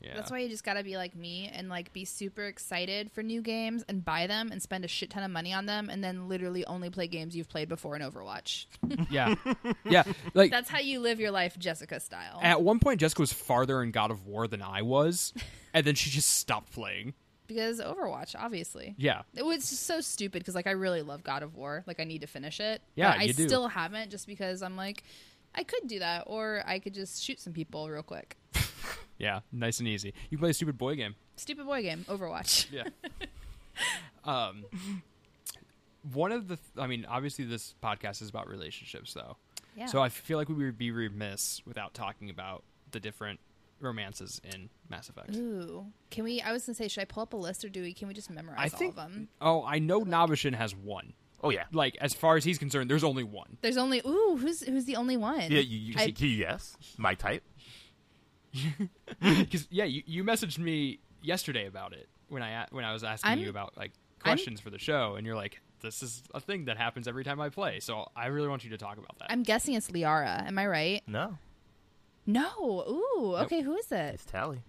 [0.00, 0.14] Yeah.
[0.14, 3.42] That's why you just gotta be like me and like be super excited for new
[3.42, 6.28] games and buy them and spend a shit ton of money on them and then
[6.28, 8.66] literally only play games you've played before in Overwatch.
[9.10, 9.34] yeah,
[9.84, 10.04] yeah.
[10.34, 12.38] Like That's how you live your life, Jessica style.
[12.42, 15.32] at one point, Jessica was farther in God of War than I was,
[15.74, 17.14] and then she just stopped playing.
[17.46, 18.94] because Overwatch, obviously.
[18.98, 21.82] Yeah, It was just so stupid because like I really love God of War.
[21.86, 22.82] Like I need to finish it.
[22.94, 23.46] Yeah, but I do.
[23.46, 25.02] still haven't just because I'm like
[25.54, 28.36] I could do that or I could just shoot some people real quick.
[29.18, 29.40] Yeah.
[29.52, 30.14] Nice and easy.
[30.30, 31.14] You play a stupid boy game.
[31.36, 32.66] Stupid boy game, Overwatch.
[32.72, 32.84] Yeah.
[34.24, 34.64] um.
[36.12, 39.36] one of the, th- I mean, obviously this podcast is about relationships, though.
[39.76, 39.86] Yeah.
[39.86, 43.38] So I feel like we would be remiss without talking about the different
[43.80, 45.36] romances in Mass Effect.
[45.36, 46.40] Ooh, can we?
[46.40, 47.92] I was gonna say, should I pull up a list or do we?
[47.92, 48.98] Can we just memorize I think.
[48.98, 49.28] all of them?
[49.40, 51.12] Oh, I know Nabashin has one.
[51.44, 51.64] Oh yeah.
[51.72, 53.58] Like as far as he's concerned, there's only one.
[53.60, 55.42] There's only ooh, who's who's the only one?
[55.42, 57.44] Yeah, you, you, I- can you yes, my type.
[59.20, 63.04] Because yeah, you, you messaged me yesterday about it when I a- when I was
[63.04, 66.40] asking I'm- you about like questions for the show, and you're like, "This is a
[66.40, 69.18] thing that happens every time I play." So I really want you to talk about
[69.20, 69.30] that.
[69.30, 70.46] I'm guessing it's Liara.
[70.46, 71.02] Am I right?
[71.06, 71.38] No,
[72.26, 72.48] No.
[72.88, 73.32] Ooh.
[73.36, 73.42] Nope.
[73.46, 73.60] Okay.
[73.62, 74.14] Who is it?
[74.14, 74.62] it's Tali.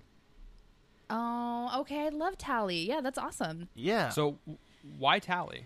[1.10, 2.06] Oh, okay.
[2.06, 2.88] I love Tali.
[2.88, 3.68] Yeah, that's awesome.
[3.76, 4.10] Yeah.
[4.10, 4.60] so w-
[4.98, 5.66] why Tali?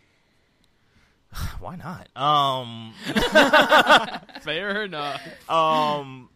[1.59, 2.07] why not?
[2.15, 2.93] Um,
[4.41, 5.21] Fair enough.
[5.49, 6.29] um,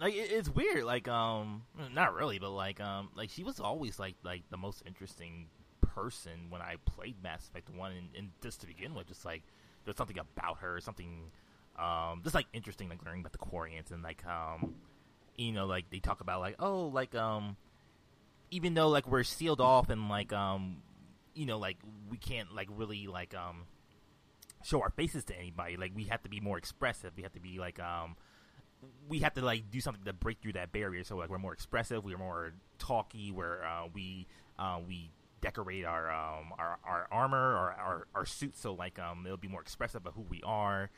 [0.00, 0.84] like it, it's weird.
[0.84, 4.82] Like um, not really, but like um, like she was always like like the most
[4.86, 5.46] interesting
[5.80, 9.42] person when I played Mass Effect One, and, and just to begin with, just like
[9.84, 11.30] there's something about her, something
[11.78, 14.74] um, just like interesting, like learning about the Quarians and like um,
[15.36, 17.56] you know, like they talk about like oh, like um,
[18.50, 20.82] even though like we're sealed off and like um,
[21.34, 21.76] you know, like
[22.10, 23.64] we can't like really like um
[24.64, 25.76] show our faces to anybody.
[25.76, 27.12] Like we have to be more expressive.
[27.16, 28.16] We have to be like um
[29.08, 31.04] we have to like do something to break through that barrier.
[31.04, 34.26] So like we're more expressive, we're more talky, where uh, we
[34.58, 35.10] uh, we
[35.40, 39.46] decorate our um our, our armor or our, our suits so like um it'll be
[39.46, 40.90] more expressive of who we are.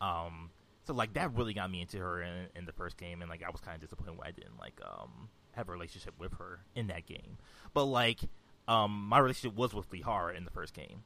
[0.00, 0.50] Um
[0.86, 3.42] so like that really got me into her in, in the first game and like
[3.42, 6.60] I was kind of disappointed when I didn't like um have a relationship with her
[6.74, 7.38] in that game.
[7.72, 8.20] But like
[8.68, 11.04] um my relationship was with Liara in the first game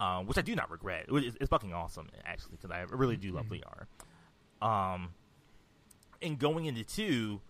[0.00, 1.06] um, which I do not regret.
[1.10, 3.86] It's, it's fucking awesome, actually, because I really do love Liara.
[4.66, 5.10] Um,
[6.22, 7.40] and going into two,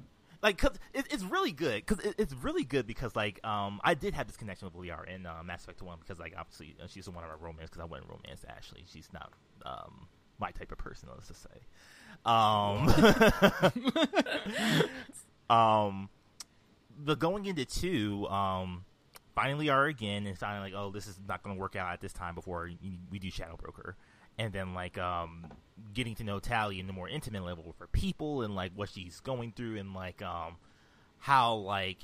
[0.42, 3.94] like, cause it, it's really good, because it, it's really good because, like, um, I
[3.94, 6.86] did have this connection with Liara in uh, Mass Effect One because, like, obviously uh,
[6.86, 8.84] she's one of our romance because I went romance Ashley.
[8.86, 9.32] She's not
[9.66, 10.08] um
[10.40, 11.60] my type of person, let's just say.
[12.24, 12.88] Um,
[15.50, 16.08] um,
[17.04, 18.84] the going into two, um,
[19.34, 22.00] finally are again and sounding like, oh, this is not going to work out at
[22.00, 22.70] this time before
[23.10, 23.96] we do Shadow Broker,
[24.38, 25.46] and then like um,
[25.94, 28.88] getting to know Tali in a more intimate level with her people and like what
[28.88, 30.56] she's going through and like um,
[31.18, 31.98] how like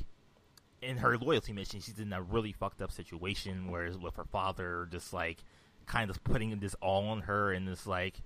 [0.83, 4.89] in her loyalty mission she's in a really fucked up situation, whereas with her father
[4.91, 5.39] just like
[5.87, 8.21] kind of putting this all on her and this like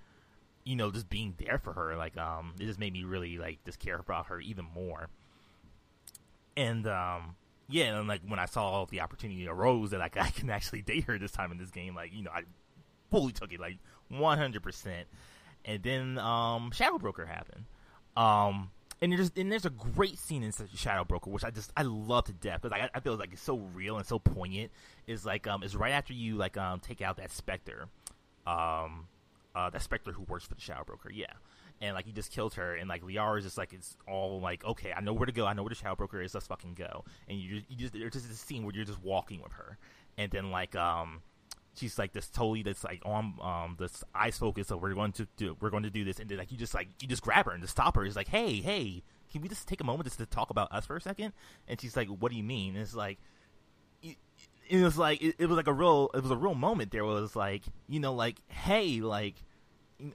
[0.64, 1.96] you know just being there for her.
[1.96, 5.08] Like um it just made me really like just care about her even more.
[6.56, 7.36] And um
[7.68, 11.04] yeah, and like when I saw the opportunity arose that like I can actually date
[11.04, 12.42] her this time in this game, like you know I
[13.11, 15.07] fully took it like one hundred percent.
[15.64, 17.64] And then um Shadow Broker happened,
[18.16, 18.70] um
[19.03, 22.25] and there's and there's a great scene in Shadow Broker which I just I love
[22.25, 24.70] to death because I, I feel like it's so real and so poignant.
[25.07, 27.88] Is like um is right after you like um take out that Spectre,
[28.46, 29.09] um
[29.55, 31.33] uh that Spectre who works for the Shadow Broker, yeah
[31.81, 34.64] and like he just killed her, and like Liara is just like it's all like
[34.64, 36.75] okay, I know where to go, I know where the shadow broker is, let's fucking
[36.75, 37.05] go.
[37.29, 39.79] And you just, you just there's just this scene where you're just walking with her,
[40.18, 41.23] and then like um
[41.74, 45.26] she's like this totally that's like on um this eyes focus, so we're going to
[45.37, 47.46] do we're going to do this, and then like you just like you just grab
[47.46, 48.04] her and just stop her.
[48.04, 49.02] It's like hey hey,
[49.33, 51.33] can we just take a moment just to talk about us for a second?
[51.68, 52.74] And she's like, what do you mean?
[52.74, 53.18] And it's like.
[54.72, 57.04] It, was like it, it was like a real it was a real moment there
[57.04, 59.35] was like you know like hey like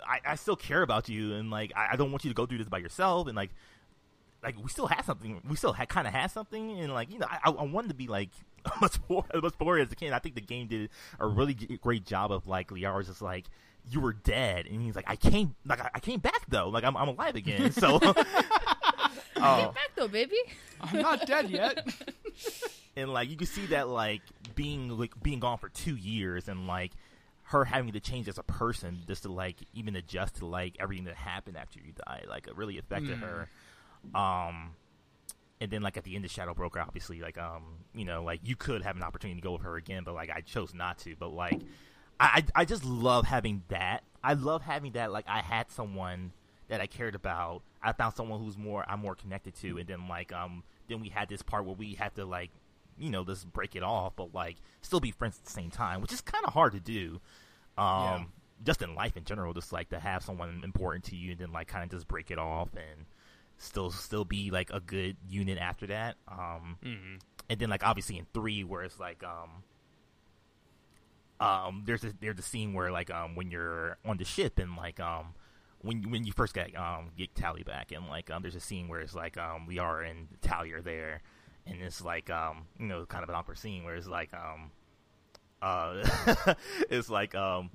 [0.07, 2.45] I, I still care about you, and like I, I don't want you to go
[2.45, 3.51] through this by yourself, and like
[4.43, 7.19] like we still have something, we still ha- kind of have something, and like you
[7.19, 8.29] know I, I wanted to be like
[8.81, 10.13] much more much more as a kid.
[10.13, 13.45] I think the game did a really great job of like Liara's just like
[13.91, 16.83] you were dead, and he's like I came like I, I came back though, like
[16.83, 17.99] I'm I'm alive again, so.
[19.37, 19.57] Oh.
[19.65, 20.37] Get back though, baby.
[20.79, 21.85] I'm not dead yet.
[22.95, 24.21] and like you can see that like
[24.55, 26.93] being like being gone for two years and like
[27.43, 31.03] her having to change as a person just to like even adjust to like everything
[31.05, 33.19] that happened after you died like it really affected Mm.
[33.19, 33.49] her
[34.17, 34.71] um
[35.61, 37.63] and then like at the end of shadow broker obviously like um
[37.93, 40.29] you know like you could have an opportunity to go with her again but like
[40.29, 41.15] i chose not to.
[41.17, 41.61] But like
[42.19, 44.03] i i just love having that.
[44.23, 46.31] I love having that like i had someone
[46.67, 47.61] that i cared about.
[47.81, 49.77] I found someone who's more i'm more connected to.
[49.77, 52.49] And then like um then we had this part where we had to like
[52.97, 55.99] you know just break it off but like still be friends at the same time
[56.01, 57.19] which is kind of hard to do
[57.77, 58.23] um Yeah.
[58.63, 61.51] just in life in general just like to have someone important to you and then
[61.51, 63.05] like kind of just break it off and
[63.57, 66.15] still still be like a good unit after that.
[66.27, 67.15] Um hmm
[67.49, 69.63] and then like obviously in three where it's like um
[71.39, 74.75] um there's a there's a scene where like um when you're on the ship and
[74.75, 75.33] like um
[75.81, 78.87] when when you first get um get Tali back and like um there's a scene
[78.87, 81.21] where it's like um Liara and Tali are there.
[81.67, 84.71] And it's like um you know kind of an awkward scene where it's like um
[85.61, 86.05] uh,
[86.89, 87.71] it's like um,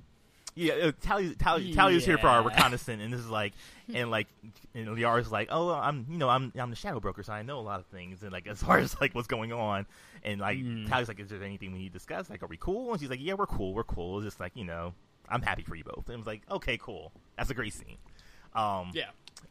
[0.55, 1.33] yeah, uh, Tali
[1.73, 3.53] Tali is here for our reconnaissance, and this is like,
[3.93, 4.27] and like,
[4.73, 7.59] and Liara's like, oh, I'm you know I'm I'm the shadow broker, so I know
[7.59, 9.85] a lot of things, and like as far as like what's going on,
[10.23, 10.87] and like Mm.
[10.89, 12.29] Tali's like, is there anything we need to discuss?
[12.29, 12.91] Like, are we cool?
[12.91, 14.17] And she's like, yeah, we're cool, we're cool.
[14.19, 14.93] It's just like you know,
[15.29, 16.05] I'm happy for you both.
[16.07, 17.97] And it was like, okay, cool, that's a great scene.
[18.53, 19.05] Um, Yeah.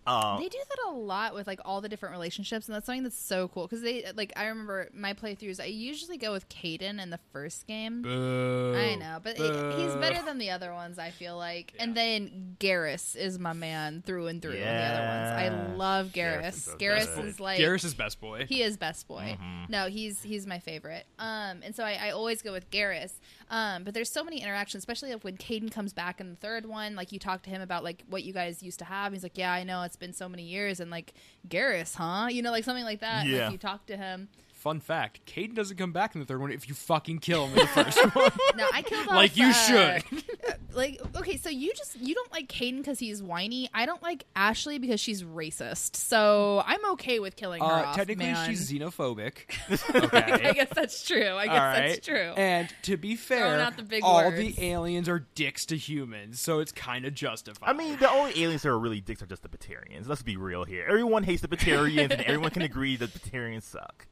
[0.07, 3.03] Uh, They do that a lot with like all the different relationships, and that's something
[3.03, 4.33] that's so cool because they like.
[4.35, 5.61] I remember my playthroughs.
[5.61, 8.03] I usually go with Kaidan in the first game.
[8.03, 8.75] Boo.
[8.77, 10.99] I know, but he- he's better than the other ones.
[10.99, 14.53] I feel like, and then Garrus is my man through and through.
[14.53, 15.31] in The other ones,
[15.71, 16.49] I love Garrus Garrus.
[16.55, 18.47] is so Garrus is like Garrus is best boy.
[18.49, 19.37] he is best boy.
[19.41, 19.69] Mhm.
[19.69, 21.07] No, he's he's my favorite.
[21.19, 23.13] Um, and so I, I always go with Garrus.
[23.51, 26.67] Um, but there's so many interactions, especially like when Kaidan comes back in the third
[26.67, 26.95] one.
[26.95, 29.13] Like you talk to him about like what you guys used to have.
[29.13, 31.13] He's like, yeah, I know it's been so many years, and like
[31.49, 32.29] Garrus, huh?
[32.31, 33.27] You know, like something like that.
[33.27, 33.45] Yeah.
[33.45, 34.29] Like you talk to him.
[34.61, 37.53] Fun fact: Kaidan doesn't come back in the third one if you fucking kill him
[37.53, 38.31] in the first one.
[38.57, 40.03] No, I killed off, Like you uh, should.
[40.75, 43.71] like okay, so you just you don't like Kaidan because he's whiny.
[43.73, 45.97] I don't like Ashley because she's racist.
[45.97, 47.97] So I'm okay with killing her Uh, off.
[47.97, 48.51] technically, man.
[48.51, 49.33] she's xenophobic.
[50.05, 50.49] okay.
[50.49, 51.37] I guess that's true.
[51.37, 51.89] I guess All right.
[51.89, 52.33] that's true.
[52.37, 54.37] And to be fair, out the big all words.
[54.37, 57.67] the aliens are dicks to humans, so it's kind of justified.
[57.67, 60.07] I mean, the only aliens that are really dicks are just the Batarians.
[60.07, 60.85] Let's be real here.
[60.87, 64.07] Everyone hates the Batarians, and everyone can agree that Batarians suck.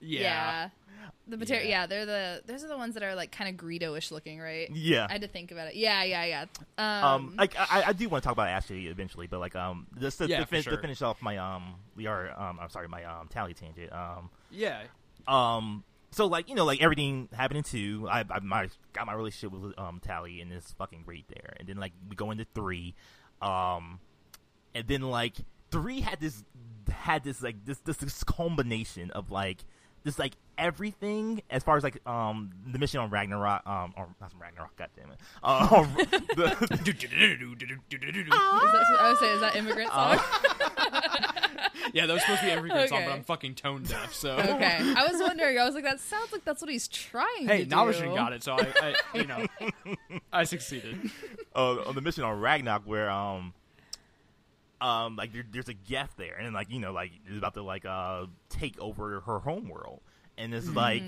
[0.00, 0.20] Yeah.
[0.20, 0.68] yeah.
[1.28, 1.68] The Batari- Yeah.
[1.68, 1.86] yeah.
[1.86, 4.68] they're the those are the ones that are like kind of Greedo-ish looking, right?
[4.72, 5.06] Yeah.
[5.08, 5.74] I had to think about it.
[5.76, 6.44] Yeah, yeah, yeah.
[6.78, 9.86] Um, Um, like I, I do want to talk about Ashley eventually, but like um,
[10.00, 10.76] just to, Yeah, to, fin- sure.
[10.76, 13.92] to finish off my um, we are um, I'm sorry, my um, Tali tangent.
[13.92, 14.82] Um, Yeah.
[15.28, 19.52] um, so like you know, like everything happening to I, I my, got my relationship
[19.56, 21.54] with um Tali, and it's fucking great there.
[21.58, 22.94] And then like we go into three,
[23.40, 24.00] um,
[24.74, 25.34] and then like
[25.70, 26.42] three had this
[26.90, 29.64] had this like this this, this combination of like
[30.04, 34.32] this like everything as far as like um the mission on Ragnarok um or not
[34.38, 35.94] Ragnarok god damn it um
[36.36, 36.56] the,
[37.90, 40.18] is that, I would say is that immigrant song?
[41.92, 44.36] yeah, that was supposed to be every good song, but I'm fucking tone deaf, so.
[44.36, 45.58] okay, I was wondering.
[45.58, 47.74] I was like, that sounds like that's what he's trying Hey, to do.
[47.74, 49.46] Navashin got it, so I, I you know,
[50.32, 51.10] I succeeded.
[51.54, 53.52] uh, on the mission on Ragnarok where um
[54.80, 56.36] um like there, there's a Geth there.
[56.36, 60.00] And like you know like is about to like uh take over her home world.
[60.38, 61.02] And it's like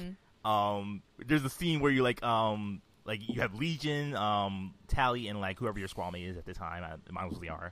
[0.45, 5.41] um there's a scene where you like um like you have Legion um Tali and
[5.41, 7.71] like whoever your squad mate is at the time I, mine was Liara.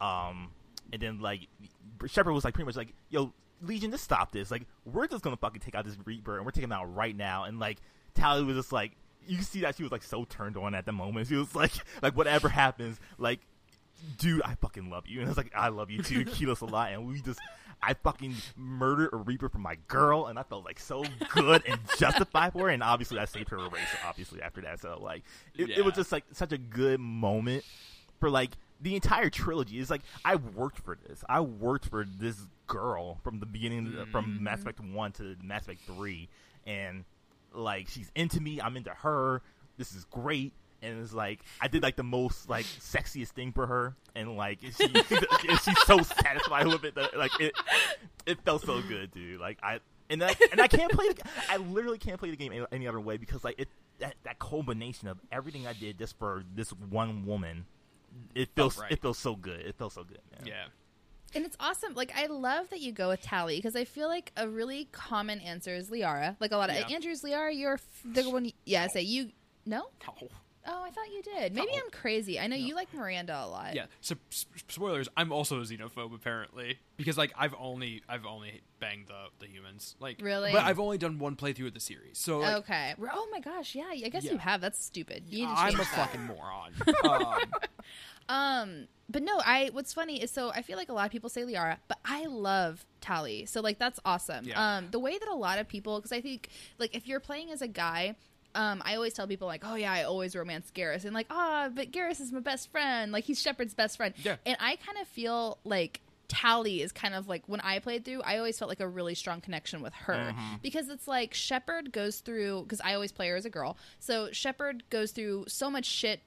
[0.00, 0.50] Um
[0.92, 1.48] and then like
[2.06, 4.50] Shepard was like pretty much like yo Legion just stop this.
[4.50, 7.16] Like we're just gonna fucking take out this Reaper and we're taking him out right
[7.16, 7.44] now.
[7.44, 7.78] And like
[8.14, 8.92] Tali was just like
[9.26, 11.28] you see that she was like so turned on at the moment.
[11.28, 13.40] She was like, like whatever happens, like,
[14.18, 16.66] dude, I fucking love you, and I was like I love you too, Keyless a
[16.66, 17.40] lot, and we just,
[17.82, 21.80] I fucking murdered a Reaper for my girl, and I felt like so good and
[21.98, 25.22] justified for her, and obviously I saved her a race, obviously after that, so like,
[25.56, 27.64] it, it was just like such a good moment
[28.20, 29.78] for like the entire trilogy.
[29.78, 31.24] It's like I worked for this.
[31.28, 34.68] I worked for this girl from the beginning, from Mass mm-hmm.
[34.68, 36.28] Effect one to Mass Effect three,
[36.66, 37.04] and
[37.52, 38.60] like she's into me.
[38.60, 39.42] I'm into her.
[39.76, 40.52] This is great.
[40.84, 44.60] And it's like I did like the most like sexiest thing for her, and like
[44.60, 44.70] she,
[45.64, 46.94] she's so satisfied with it.
[46.94, 47.54] That, like it,
[48.26, 49.40] it felt so good, dude.
[49.40, 51.08] Like I and I, and I can't play.
[51.08, 53.68] The, I literally can't play the game any, any other way because like it
[53.98, 57.66] that that combination of everything I did just for this one woman.
[58.34, 58.92] It feels right.
[58.92, 59.60] it feels so good.
[59.60, 60.46] It feels so good, man.
[60.46, 60.66] Yeah.
[61.34, 61.94] And it's awesome.
[61.94, 65.40] Like I love that you go with Tali because I feel like a really common
[65.40, 66.36] answer is Liara.
[66.38, 66.94] Like a lot of Yeah.
[66.94, 67.56] Andrew's Liara.
[67.56, 68.52] You're f- the one.
[68.64, 69.30] Yeah, say you.
[69.66, 69.86] No.
[70.08, 70.28] Oh.
[70.66, 71.54] Oh, I thought you did.
[71.54, 71.78] Maybe No.
[71.84, 72.40] I'm crazy.
[72.40, 73.74] I know you like Miranda a lot.
[73.74, 73.86] Yeah.
[74.00, 75.08] So s- spoilers.
[75.16, 79.94] I'm also a xenophobe apparently because like I've only I've only banged the the humans
[80.00, 80.52] like Really?
[80.52, 82.16] but I've only done one playthrough of the series.
[82.18, 82.94] So like, okay.
[82.96, 83.74] We're- Oh my gosh.
[83.74, 83.90] Yeah.
[83.90, 84.32] I guess Yeah.
[84.32, 84.60] you have.
[84.62, 85.24] That's stupid.
[85.28, 86.10] You need to I'm change a that.
[86.10, 86.72] fucking moron.
[87.04, 87.40] um,
[88.28, 91.28] Um, but no, I what's funny is so I feel like a lot of people
[91.28, 93.44] say Liara, but I love Tali.
[93.44, 94.46] So like that's awesome.
[94.46, 94.76] Yeah.
[94.78, 96.48] Um, the way that a lot of people because I think
[96.78, 98.16] like if you're playing as a guy.
[98.54, 101.68] Um, I always tell people like, oh yeah, I always romance Garrus, and like, ah,
[101.74, 103.12] but Garrus is my best friend.
[103.12, 104.14] Like he's Shepard's best friend.
[104.22, 104.36] Yeah.
[104.46, 108.22] And I kind of feel like Tali is kind of like when I played through,
[108.22, 110.54] I always felt like a really strong connection with her Mm-hmm.
[110.62, 113.76] because it's like Shepard goes through because I always play her as a girl.
[113.98, 116.20] So Shepard goes through so much shit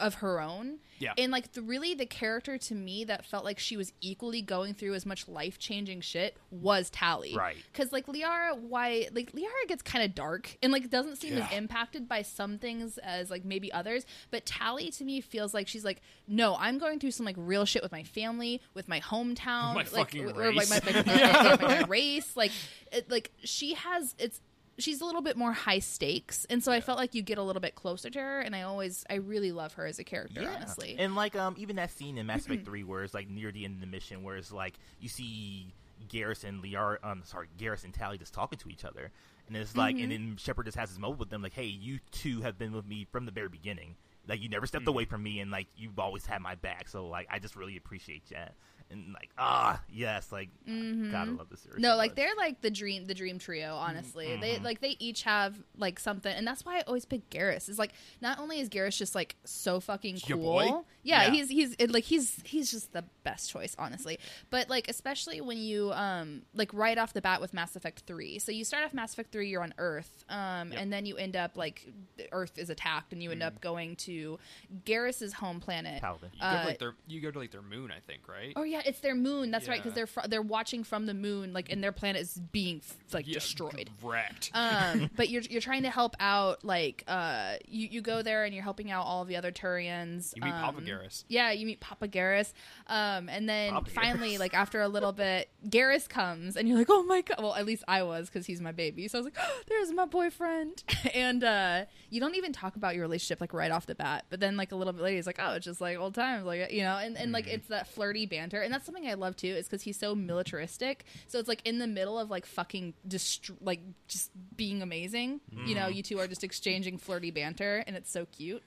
[0.00, 0.78] of her own.
[1.00, 1.12] Yeah.
[1.16, 4.74] And like the really the character to me that felt like she was equally going
[4.74, 7.36] through as much life changing shit was Tali.
[7.36, 7.56] Right.
[7.72, 11.52] Because like Liara, why like Liara gets kind of dark and like doesn't seem as
[11.52, 14.06] impacted by some things as like maybe others.
[14.30, 17.64] But Tali to me feels like she's like, no, I'm going through some like real
[17.64, 21.06] shit with my family, with my hometown, My like fucking or, like my, race.
[21.06, 22.36] my, my- my race.
[22.36, 22.50] Like
[22.92, 24.40] it, like she has it's
[24.78, 27.42] she's a little bit more high stakes, and so I felt like you get a
[27.42, 28.40] little bit closer to her.
[28.40, 30.96] And I always, I really love her as a character, honestly.
[30.98, 33.64] And like um even that scene in Mass Effect Three where it's like near the
[33.64, 35.72] end of the mission where it's like you see
[36.08, 39.10] Garrus and Liar um sorry, Garrus and Tali just talking to each other.
[39.48, 41.98] And it's like and then Shepard just has his moment with them like, Hey, you
[42.12, 43.96] two have been with me from the very beginning.
[44.28, 46.88] Like you never stepped away from me and like you've always had my back.
[46.88, 48.54] So like I just really appreciate that.
[48.90, 51.74] And like ah yes, like gotta love the series.
[51.74, 51.82] Mm-hmm.
[51.82, 52.16] No, so like much.
[52.16, 53.74] they're like the dream, the dream trio.
[53.74, 57.68] Honestly, they like they each have like something, and that's why I always pick Garrus
[57.68, 60.38] Is like not only is Garrus just like so fucking cool.
[60.38, 60.64] boy?
[61.02, 61.30] Yeah, Yeah.
[61.30, 64.18] he's he's it, like he's he's just the best choice, honestly.
[64.48, 68.38] But like especially when you um like right off the bat with Mass Effect Three.
[68.38, 70.80] So you start off Mass Effect Three, you're on Earth, um, Yep.
[70.80, 71.86] and then you end up like
[72.32, 74.38] Earth is attacked, and you end up going to
[74.84, 76.02] Garrus's home planet.
[76.02, 76.30] Palaven.
[76.32, 78.52] You go, Uh, to like their, you go to like their moon, I think, right?
[78.56, 79.50] Oh yeah, it's their moon.
[79.50, 82.34] That's right, because they're fr- they're watching from the moon, like, and their planet is
[82.52, 82.80] being
[83.12, 83.90] like Yeah, destroyed.
[84.02, 84.50] wrecked.
[84.58, 88.54] Um, but you're you're trying to help out, like, uh, you you go there and
[88.54, 90.34] you're helping out all of the other Turians.
[90.36, 91.24] You meet Papa um, Garrus.
[91.28, 92.52] Yeah, you meet Papa Garrus,
[92.86, 94.38] um, and then Papa finally, Garrus.
[94.40, 97.38] like after a little bit, Garrus comes, and you're like, oh my god.
[97.40, 99.08] Well, at least I was because he's my baby.
[99.08, 100.82] So I was like, oh, there's my boyfriend,
[101.14, 104.24] and uh, you don't even talk about your relationship like right off the bat.
[104.30, 106.44] But then like a little bit later, he's like, oh, it's just like old times,
[106.44, 109.34] like you know, and and like it's that flirty banter, and that's something I love
[109.34, 111.06] too, is because he's so militaristic.
[111.26, 115.40] So it's like in the middle of like fucking dist- like just being amazing.
[115.64, 118.62] You know, you two are just exchanging flirty banter, and it's so cute.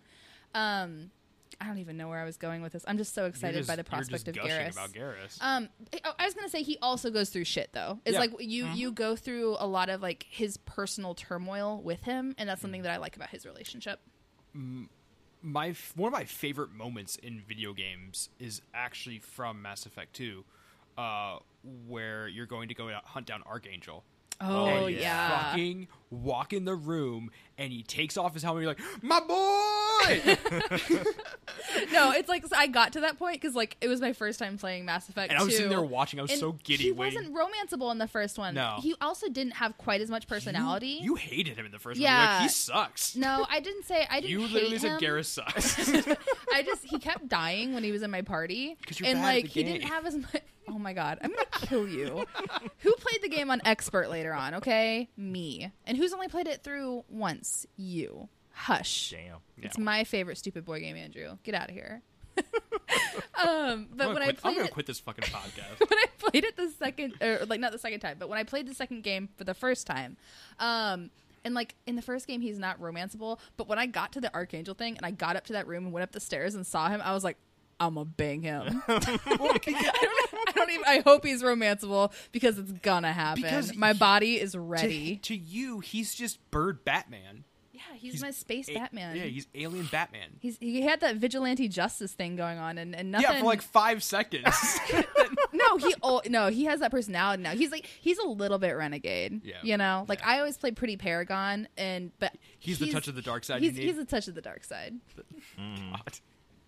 [0.56, 1.12] Um,
[1.60, 2.84] I don't even know where I was going with this.
[2.88, 4.72] I'm just so excited just- by the prospect of Garrus.
[4.72, 5.38] about Garrus.
[5.42, 5.70] Um,
[6.18, 8.00] I was gonna say he also goes through shit though.
[8.06, 8.20] It's Yeah.
[8.22, 12.50] like you you go through a lot of like his personal turmoil with him, and
[12.50, 14.00] that's something that I like about his relationship.
[15.42, 20.44] My one of my favorite moments in video games is actually from Mass Effect 2,
[20.98, 21.38] uh,
[21.88, 24.04] where you're going to go hunt down Archangel.
[24.42, 25.50] Oh, and yeah.
[25.52, 28.66] fucking walk in the room and he takes off his helmet.
[28.68, 30.98] And you're like, my boy,
[31.92, 34.58] no, it's like I got to that point because like it was my first time
[34.58, 35.32] playing Mass Effect.
[35.32, 35.58] and I was 2.
[35.58, 36.20] sitting there watching.
[36.20, 36.86] I was so giddy.
[36.86, 37.20] He waiting.
[37.32, 38.54] wasn't romanceable in the first one.
[38.56, 38.78] No.
[38.82, 40.88] he also didn't have quite as much personality.
[41.02, 42.02] You, you hated him in the first one.
[42.02, 42.34] You're Yeah.
[42.36, 43.16] like, he sucks.
[43.16, 44.32] no, I didn't say I didn't.
[44.32, 45.78] you literally said Garrus sucks.
[46.54, 49.48] I just he kept dying when he was in my party, and bad at like
[49.48, 50.42] he didn't have as much.
[50.72, 52.26] Oh my god, I'm gonna kill you.
[52.80, 54.56] Who played the game on expert later on?
[54.56, 55.72] Okay, me.
[55.86, 57.68] And who's only played it through once?
[57.76, 58.30] You.
[58.54, 59.12] Hush.
[59.12, 59.40] Damn.
[59.58, 61.38] It's my favorite stupid boy game, Andrew.
[61.44, 62.02] Get out of here.
[62.38, 65.80] um, but I'm when gonna I quit, I'm gonna it, quit this fucking podcast.
[65.90, 68.44] when I played it the second, or like not the second time, but when I
[68.44, 70.16] played the second game for the first time,
[70.60, 71.10] um,
[71.44, 73.40] and like in the first game, he's not romanceable.
[73.58, 75.86] But when I got to the Archangel thing and I got up to that room
[75.86, 77.38] and went up the stairs and saw him, I was like,
[77.82, 78.84] I'm gonna bang him.
[78.88, 79.68] I, don't,
[80.48, 80.86] I don't even.
[80.88, 83.42] I hope he's romanceable because it's gonna happen.
[83.42, 85.18] Because my he- body is ready.
[85.24, 87.44] to you, he's just Bird Batman.
[87.74, 89.16] yeah, he's, he's my space A- Batman.
[89.16, 90.30] Yeah, he's alien Batman.
[90.40, 93.28] He's he had that vigilante justice thing going on, and, and nothing.
[93.32, 94.80] Yeah, for like five seconds.
[95.52, 97.52] no, he oh no, he has that personality now.
[97.52, 99.42] He's like he's a little bit renegade.
[99.44, 99.56] Yeah.
[99.64, 100.30] you know, like Yeah.
[100.30, 103.74] I always play pretty Paragon, and but He's the touch of the dark side He's,
[103.74, 103.88] you need.
[103.88, 105.00] he's a touch of the dark side.
[105.58, 106.20] God.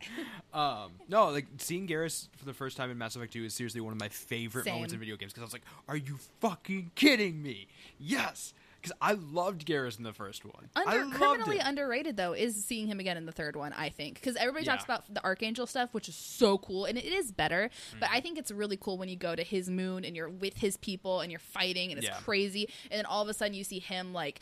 [0.54, 3.82] um, no, like seeing Garrus for the first time in Mass Effect 2 is seriously
[3.82, 4.76] one of my favorite Same.
[4.76, 8.95] moments in video games because I was like, "Are you fucking kidding me?" Yes, because
[9.01, 10.70] I loved Garrus in the first one.
[10.76, 11.64] I Under, loved criminally it.
[11.66, 13.74] underrated though is seeing him again in the third one.
[13.74, 14.95] I think because everybody talks Yeah.
[14.95, 17.70] about the Archangel stuff, which is so cool, and it is better.
[17.99, 18.16] But Mm-hmm.
[18.16, 20.78] I think it's really cool when you go to his moon and you're with his
[20.78, 22.20] people and you're fighting and it's Yeah.
[22.24, 24.41] crazy, and then all of a sudden you see him like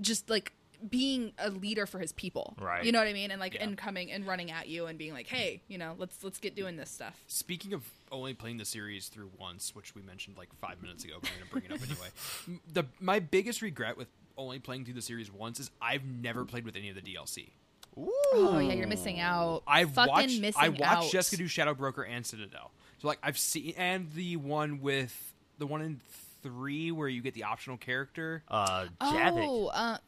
[0.00, 0.52] just like
[0.88, 2.54] being a leader for his people.
[2.60, 2.84] Right.
[2.84, 3.30] You know what I mean?
[3.30, 3.64] And like Yeah.
[3.64, 6.54] and coming and running at you and being like, hey, you know, let's let's get
[6.54, 7.20] doing this stuff.
[7.26, 11.14] Speaking of only playing the series through once, which we mentioned like five minutes ago,
[11.20, 12.60] but I'm going to bring it up anyway.
[12.72, 16.64] The my biggest regret with only playing through the series once is I've never played
[16.64, 17.50] with any of the DLC.
[17.98, 18.12] Ooh.
[18.32, 19.62] Oh yeah, you're missing out.
[19.66, 21.10] I've Fucking watched missing I watched out.
[21.10, 22.70] Jessica do Shadow Broker and Citadel.
[22.98, 26.00] So like I've seen and the one with the one in
[26.42, 28.44] three where you get the optional character.
[28.48, 29.44] Uh, Javik.
[29.46, 29.98] Oh, uh,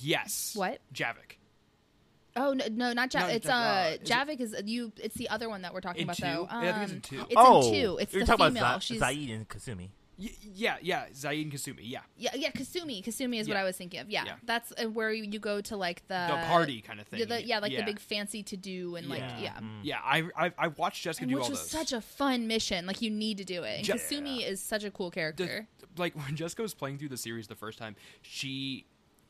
[0.00, 0.52] Yes.
[0.54, 0.80] What?
[0.94, 1.36] Javik.
[2.36, 3.20] oh no, no, not Javik.
[3.28, 4.92] No, it's uh, uh, is Javik is you.
[4.96, 6.22] It's the other one that we're talking In about two?
[6.22, 6.48] though.
[6.50, 7.20] Yeah, I think it's in Um, two.
[7.30, 7.98] It's oh, in two.
[8.00, 8.62] It's you're the talking female.
[8.62, 9.88] about She's Zaeed and Kasumi.
[10.18, 11.80] Y- yeah, yeah, Zaeed and Kasumi.
[11.82, 12.50] Yeah, yeah, yeah.
[12.50, 13.04] Kasumi.
[13.04, 14.08] Kasumi is what I was thinking of.
[14.08, 14.32] Yeah, Yeah.
[14.44, 17.20] that's uh, where you, you go to like the the party kind of thing.
[17.20, 17.80] Yeah, the, yeah like yeah.
[17.80, 19.38] the big fancy to do and like Yeah.
[19.40, 19.52] yeah.
[19.60, 19.80] Mm.
[19.82, 21.70] Yeah, I I, I watched Jessica And do which all was those.
[21.70, 22.86] such a fun mission.
[22.86, 23.78] Like you need to do it.
[23.80, 25.68] And Ja- Kasumi is such a cool The- character.
[25.98, 28.86] like when Jessica was playing through the series the first time, she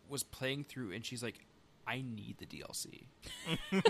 [0.09, 1.46] was playing through and she's like,
[1.87, 3.05] I need the DLC.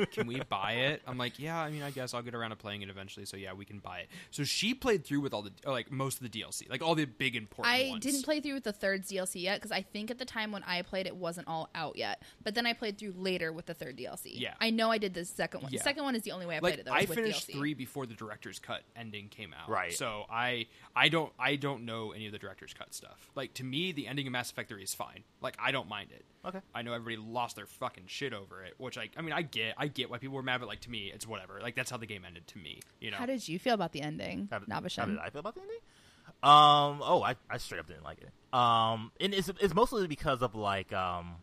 [0.13, 1.03] can we buy it?
[1.07, 1.59] I'm like, yeah.
[1.59, 3.25] I mean, I guess I'll get around to playing it eventually.
[3.27, 4.09] So yeah, we can buy it.
[4.31, 7.05] So she played through with all the like most of the DLC, like all the
[7.05, 7.75] big important.
[7.75, 8.05] I ones.
[8.05, 10.63] didn't play through with the third DLC yet because I think at the time when
[10.65, 12.23] I played it wasn't all out yet.
[12.43, 14.33] But then I played through later with the third DLC.
[14.35, 14.55] Yeah.
[14.61, 15.73] I know I did the second one.
[15.73, 15.79] Yeah.
[15.79, 16.85] The second one is the only way I like played it.
[16.87, 17.53] Though, I with finished DLC.
[17.53, 19.69] three before the director's cut ending came out.
[19.69, 19.93] Right.
[19.93, 23.31] So I I don't I don't know any of the director's cut stuff.
[23.35, 25.25] Like to me, the ending of Mass Effect Three is fine.
[25.41, 26.25] Like I don't mind it.
[26.47, 26.61] Okay.
[26.75, 29.75] I know everybody lost their fucking shit over it, which I I mean I get
[29.77, 31.59] I get why people were mad, but like to me it's whatever.
[31.61, 32.81] Like that's how the game ended to me.
[33.01, 33.17] You know.
[33.17, 35.07] How did you feel about the ending, How did, how Navasham?
[35.07, 35.79] did I feel about the ending?
[36.43, 37.01] Um.
[37.03, 38.31] Oh, I, I straight up didn't like it.
[38.57, 39.11] Um.
[39.21, 41.37] And it's it's mostly because of like um.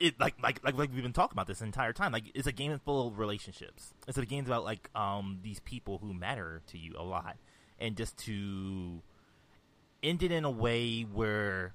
[0.00, 2.10] It like like like like we've been talking about this entire time.
[2.10, 3.94] Like it's a game full of relationships.
[4.08, 7.36] It's a game about like um these people who matter to you a lot,
[7.78, 9.00] and just to
[10.02, 11.74] end it in a way where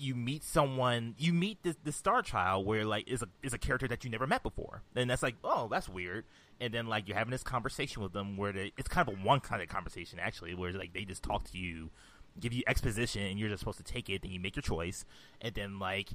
[0.00, 3.58] you meet someone, you meet this the Star Child, where like is a is a
[3.58, 6.24] character that you never met before, and that's like, oh, that's weird.
[6.60, 9.18] And then like you're having this conversation with them, where they, it's kind of a
[9.18, 11.90] one kind of conversation actually, where like they just talk to you,
[12.38, 15.04] give you exposition, and you're just supposed to take it, then you make your choice,
[15.40, 16.10] and then like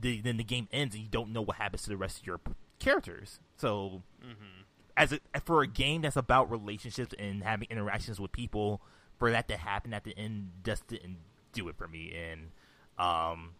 [0.00, 2.26] the then the game ends, and you don't know what happens to the rest of
[2.26, 2.40] your
[2.78, 3.38] characters.
[3.56, 4.62] So mm-hmm.
[4.96, 8.82] as a, for a game that's about relationships and having interactions with people,
[9.18, 11.18] for that to happen at the end just didn't
[11.52, 12.12] do it for me.
[12.14, 12.50] And
[12.98, 13.50] um,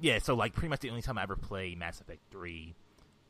[0.00, 2.74] yeah, so like pretty much the only time I ever play Mass Effect Three,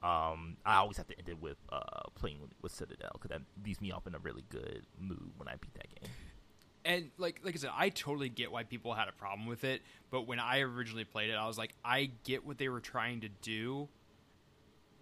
[0.03, 3.81] um, I always have to end it with uh, playing with, Citadel because that leaves
[3.81, 6.11] me off in a really good mood when I beat that game.
[6.85, 9.83] and like like I said, I totally get why people had a problem with it.
[10.11, 13.21] But when I originally played it, I was like, I get what they were trying
[13.23, 13.89] to do,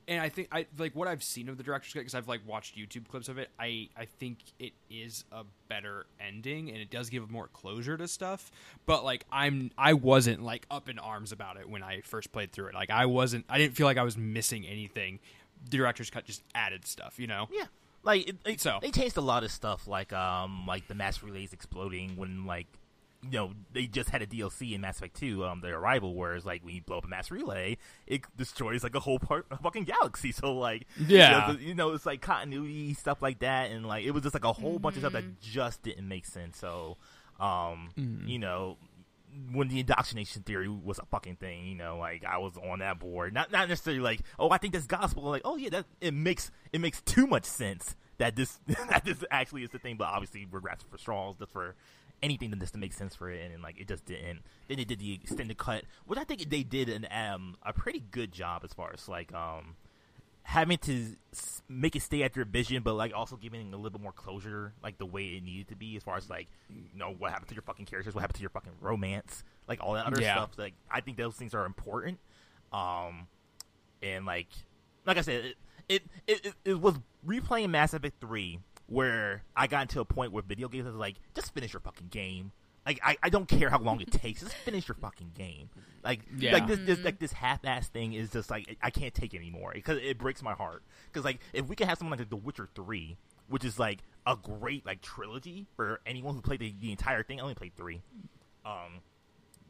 [0.08, 2.40] and I think I like what I've seen of the director's cut because I've like
[2.46, 3.50] watched YouTube clips of it.
[3.60, 8.08] I I think it is a better ending, and it does give more closure to
[8.08, 8.50] stuff.
[8.86, 12.50] But like I'm I wasn't like up in arms about it when I first played
[12.52, 12.74] through it.
[12.74, 13.44] Like I wasn't.
[13.48, 15.20] I didn't feel like I was missing anything.
[15.70, 17.48] The director's cut just added stuff, you know.
[17.52, 17.64] Yeah,
[18.02, 21.22] like it, it, So- they changed a lot of stuff, like um, like the mass
[21.22, 22.66] relays exploding when like.
[23.24, 26.34] You know, they just had a DLC in Mass Effect 2, um, the Arrival, where
[26.34, 29.46] it's like when you blow up a mass relay, it destroys like a whole part,
[29.50, 30.30] a fucking galaxy.
[30.38, 31.48] So like, Yeah.
[31.48, 34.22] you know, the- you know, it's like continuity stuff like that, and like it was
[34.22, 36.58] just like a whole bunch of stuff that just didn't make sense.
[36.58, 36.96] So,
[37.40, 37.90] um,
[38.26, 38.76] you know,
[39.52, 42.98] when the indoctrination theory was a fucking thing, you know, like I was on that
[43.00, 43.34] board.
[43.34, 45.24] Not not necessarily like, oh, I think that's gospel.
[45.24, 48.58] Like, oh yeah, that it makes it makes too much sense that this
[48.90, 49.96] that this actually is the thing.
[49.96, 51.74] But obviously, we're grasping for straws just for
[52.22, 54.40] anything that just to make sense for it, and, then like it just didn't.
[54.68, 58.02] Then they did the extended cut, which I think they did an um a pretty
[58.10, 59.76] good job as far as like um
[60.42, 61.14] having to
[61.68, 64.72] make it stay at your vision, but like also giving a little bit more closure,
[64.82, 67.48] like the way it needed to be, as far as like, you know, what happened
[67.48, 70.32] to your fucking characters, what happened to your fucking romance, like all that other Yeah.
[70.36, 70.52] stuff.
[70.56, 72.18] Like, I think those things are important.
[72.72, 73.26] Um,
[74.02, 74.48] and like,
[75.04, 75.56] like I said, it
[75.86, 76.94] it it, it, it was
[77.26, 81.16] replaying Mass Effect three where I got into a point where video games was like,
[81.34, 82.52] just finish your fucking game.
[82.86, 84.40] Like I, I don't care how long it takes.
[84.40, 85.68] Just finish your fucking game.
[86.02, 86.52] Like Yeah.
[86.54, 89.36] like this, this like this half ass thing is just like I can't take it
[89.38, 90.82] anymore because it breaks my heart.
[91.12, 93.18] Because like if we could have something like The Witcher three,
[93.48, 97.40] which is like a great like trilogy for anyone who played the, the entire thing.
[97.40, 98.00] I only played three.
[98.64, 99.00] Um,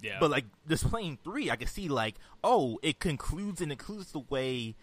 [0.00, 0.18] Yeah.
[0.20, 2.14] but like just playing three, I can see like,
[2.44, 4.76] oh, it concludes and includes the way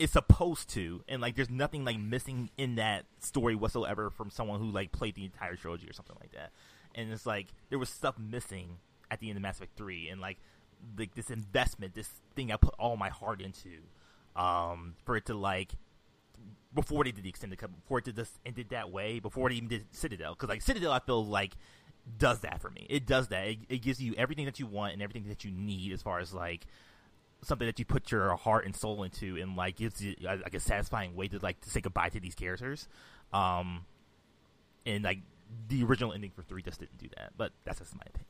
[0.00, 4.58] it's supposed to, and like there's nothing like missing in that story whatsoever from someone
[4.58, 6.52] who like played the entire trilogy or something like that.
[6.94, 8.78] And it's like there was stuff missing
[9.10, 10.38] at the end of Mass Effect three, and like
[10.98, 13.68] like this investment, this thing I put all my heart into,
[14.34, 15.72] um, for it to like
[16.74, 19.56] before they did the extended cut, before it did this ended that way, before they
[19.56, 21.58] even did Citadel, because like Citadel, I feel like
[22.16, 22.86] does that for me.
[22.88, 23.46] It does that.
[23.46, 26.20] It, it gives you everything that you want and everything that you need as far
[26.20, 26.66] as like
[27.42, 30.54] something that you put your heart and soul into, and like gives you uh, like
[30.54, 32.88] a satisfying way to like to say goodbye to these characters.
[33.32, 33.84] Um,
[34.86, 35.18] and like
[35.68, 38.26] the original ending for three just didn't do that, but that's just my opinion.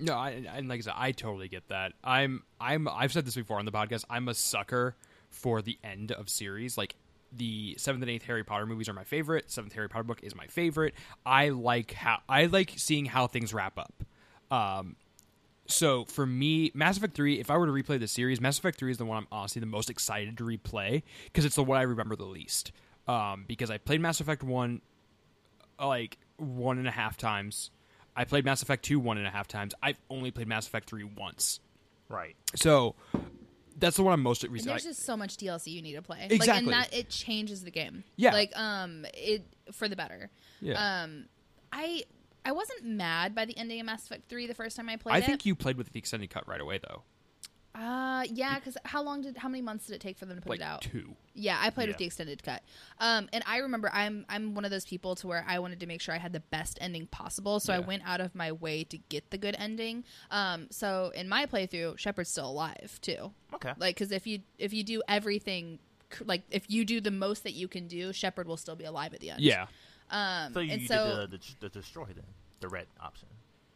[0.00, 1.92] No, I, and like I said, I totally get that.
[2.04, 4.04] I'm, I'm, I've said this before on the podcast.
[4.08, 4.94] I'm a sucker
[5.28, 6.78] for the end of series.
[6.78, 6.94] Like
[7.32, 9.50] the seventh and eighth Harry Potter movies are my favorite.
[9.50, 10.94] Seventh Harry Potter book is my favorite.
[11.26, 14.04] I like how I like seeing how things wrap up.
[14.50, 14.96] Um,
[15.68, 18.78] so for me, Mass Effect Three, if I were to replay the series, Mass Effect
[18.78, 21.78] Three is the one I'm honestly the most excited to replay because it's the one
[21.78, 22.72] I remember the least.
[23.06, 24.80] Um, because I played Mass Effect One
[25.80, 27.70] like one and a half times.
[28.16, 29.74] I played Mass Effect 2 one and a half times.
[29.82, 31.60] I've only played Mass Effect 3 once.
[32.08, 32.34] Right.
[32.56, 32.96] So
[33.78, 34.72] that's the one I'm most And recently.
[34.72, 36.18] there's just so much DLC you need to play.
[36.22, 36.72] Like, Exactly.
[36.72, 38.02] and that it changes the game.
[38.16, 38.32] Yeah.
[38.32, 40.30] Like um it for the better.
[40.60, 41.02] Yeah.
[41.04, 41.26] Um
[41.72, 42.02] I
[42.48, 45.12] I wasn't mad by the ending of Mass Effect 3 the first time I played
[45.12, 45.16] it.
[45.16, 45.26] I it.
[45.26, 47.02] think you played with the extended cut right away though.
[47.74, 50.42] Uh, yeah, because how long did how many months did it take for them to
[50.42, 50.80] put like it out?
[50.80, 51.14] two.
[51.34, 52.62] Yeah, I played with the extended cut.
[52.98, 55.86] Um, and I remember I'm I'm one of those people to where I wanted to
[55.86, 58.82] make sure I had the best ending possible, so I went out of my way
[58.84, 60.04] to get the good ending.
[60.30, 63.32] Um, so in my playthrough, Shepard's still alive too.
[63.52, 63.74] Okay.
[63.78, 65.78] Like, because if you if you do everything,
[66.24, 69.12] like if you do the most that you can do, Shepard will still be alive
[69.12, 69.42] at the end.
[69.42, 69.66] Yeah,
[70.10, 72.24] Um, so you and did so the, the, the destroy then,
[72.60, 73.28] the red option,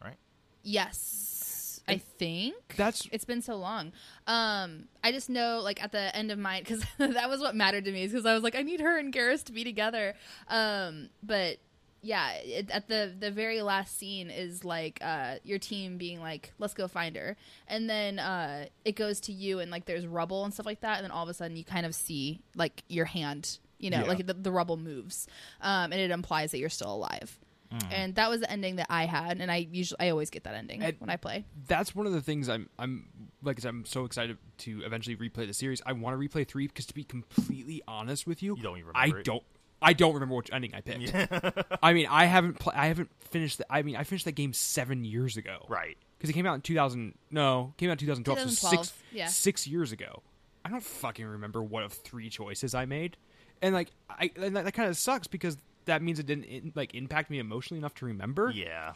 [0.03, 0.17] right?
[0.63, 3.93] yes, I think that's it's been so long.
[4.27, 7.85] Um, I just know, like at the end of mine because that was what mattered
[7.85, 10.15] to me, because I was like, I need her and Garrus to be together.
[10.49, 11.59] Um, but
[12.03, 16.53] yeah, it, at the the very last scene is like uh, your team being like,
[16.59, 17.37] let's go find her,
[17.69, 20.97] and then uh, it goes to you, and like there's rubble and stuff like that,
[20.97, 24.01] and then all of a sudden you kind of see like your hand, you know,
[24.01, 24.05] Yeah.
[24.09, 25.27] like the, the rubble moves,
[25.61, 27.39] um, and it implies that you're still alive.
[27.73, 27.87] Mm.
[27.91, 30.55] And that was the ending that I had, and I usually I always get that
[30.55, 31.45] ending And- when I play.
[31.67, 33.09] that's one of the things I'm I'm
[33.43, 35.81] like I said, I'm so excited to eventually replay the series.
[35.87, 38.93] I want to replay three because to be completely honest with you, You don't even
[38.95, 39.25] I it.
[39.25, 39.43] don't.
[39.85, 41.13] I don't remember which ending I picked.
[41.83, 42.61] I mean, I haven't.
[42.61, 43.59] Pl- I haven't finished.
[43.59, 45.67] The, I mean, I finished that game seven years ago.
[45.69, 45.97] Right.
[46.19, 47.15] Because it came out in 2000.
[47.33, 48.51] No, came out in 2012.
[48.53, 49.27] So six, yeah.
[49.27, 50.23] six years ago.
[50.65, 53.17] I don't fucking remember what of three choices I made,
[53.63, 55.57] and like I and that, that kind of sucks because
[55.87, 58.51] that means it didn't in, like impact me emotionally enough to remember.
[58.51, 58.95] Yeah.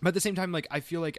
[0.00, 1.18] But at the same time, like I feel like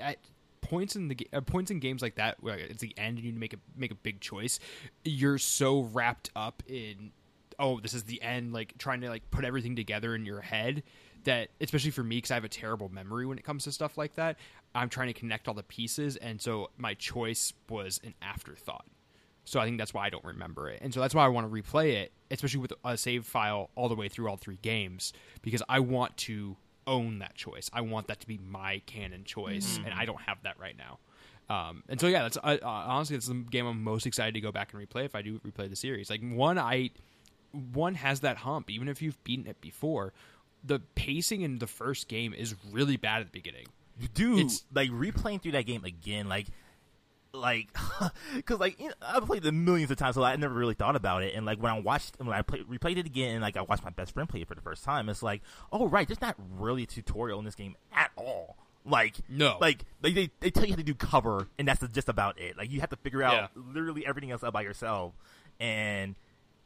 [0.00, 0.18] at
[0.60, 3.32] points in the uh, points in games like that, where it's the end and you
[3.32, 4.58] make a make a big choice,
[5.04, 7.12] you're so wrapped up in
[7.58, 10.82] oh this is the end, like trying to like put everything together in your head
[11.24, 13.98] that especially for me because I have a terrible memory when it comes to stuff
[13.98, 14.36] like that.
[14.74, 18.86] I'm trying to connect all the pieces, and so my choice was an afterthought.
[19.44, 20.80] So I think that's why I don't remember it.
[20.82, 23.88] And so that's why I want to replay it, especially with a save file all
[23.88, 25.12] the way through all three games,
[25.42, 27.70] because I want to own that choice.
[27.72, 30.98] I want that to be my canon choice, and I don't have that right now.
[31.48, 34.40] Um, and so yeah, that's uh, uh, honestly that's the game I'm most excited to
[34.40, 36.08] go back and replay if I do replay the series.
[36.10, 36.90] Like one, I
[37.72, 40.12] one has that hump, even if you've beaten it before.
[40.62, 43.66] The pacing in the first game is really bad at the beginning.
[44.14, 46.46] dude It's- like replaying through that game again like
[47.32, 47.68] like
[48.34, 50.96] because like you know, i've played it millions of times so i never really thought
[50.96, 53.56] about it and like when i watched when i play, replayed it again and like
[53.56, 55.40] i watched my best friend play it for the first time it's like
[55.72, 59.58] oh right there's not really a tutorial in this game at all like No.
[59.60, 62.56] like they, they, they tell you how to do cover and that's just about it
[62.56, 63.62] like you have to figure out Yeah.
[63.74, 65.12] literally everything else out by yourself
[65.60, 66.16] and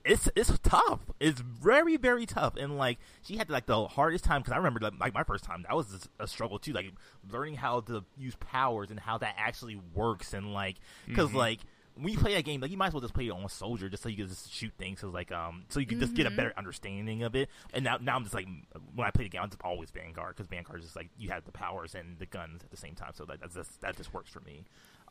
[0.05, 1.01] it's it's tough.
[1.19, 4.81] It's very very tough, and like she had like the hardest time because I remember
[4.81, 6.73] like, like my first time that was a struggle too.
[6.73, 6.93] Like
[7.31, 10.77] learning how to use powers and how that actually works, and like
[11.07, 11.61] because like
[11.97, 13.89] when you play that game, like you might as well just play it on soldier
[13.89, 15.01] just so you can just shoot things.
[15.01, 17.49] So like um so you can just get a better understanding of it.
[17.73, 18.49] And now now I'm just like
[18.95, 21.31] when I play the game, I'm just always Vanguard because Vanguard is just like you
[21.31, 23.13] have the powers and the guns at the same time.
[23.15, 24.65] So that that's just, that just works for me.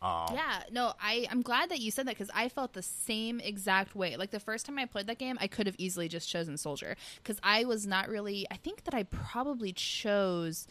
[0.03, 3.39] Um, Yeah, no, I I'm glad that you said that because I felt the same
[3.39, 4.17] exact way.
[4.17, 6.95] Like the first time I played that game, I could have easily just chosen soldier
[7.17, 8.45] because I was not really.
[8.51, 10.67] I think that I probably chose.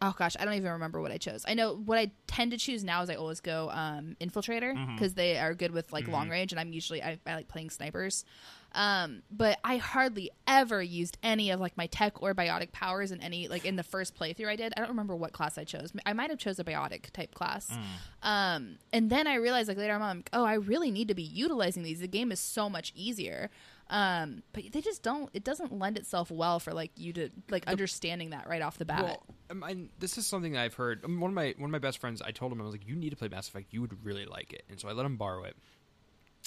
[0.00, 1.44] Oh gosh, I don't even remember what I chose.
[1.48, 5.14] I know what I tend to choose now is I always go um, infiltrator because
[5.14, 8.24] they are good with like long range, and I'm usually I, I like playing snipers.
[8.72, 13.22] Um, but I hardly ever used any of like my tech or biotic powers in
[13.22, 14.72] any like in the first playthrough I did.
[14.76, 15.92] I don't remember what class I chose.
[16.04, 17.70] I might have chose a biotic type class.
[18.22, 21.14] Um, and then I realized like later on, I'm like, oh, I really need to
[21.14, 22.00] be utilizing these.
[22.00, 23.50] The game is so much easier.
[23.90, 25.30] Um, but they just don't.
[25.32, 28.84] It doesn't lend itself well for like you to like understanding that right off the
[28.84, 29.02] bat.
[29.02, 31.04] Well, um, and this is something that I've heard.
[31.04, 32.86] Um, one of my one of my best friends, I told him I was like,
[32.86, 33.68] "You need to play Mass Effect.
[33.72, 35.56] You would really like it." And so I let him borrow it.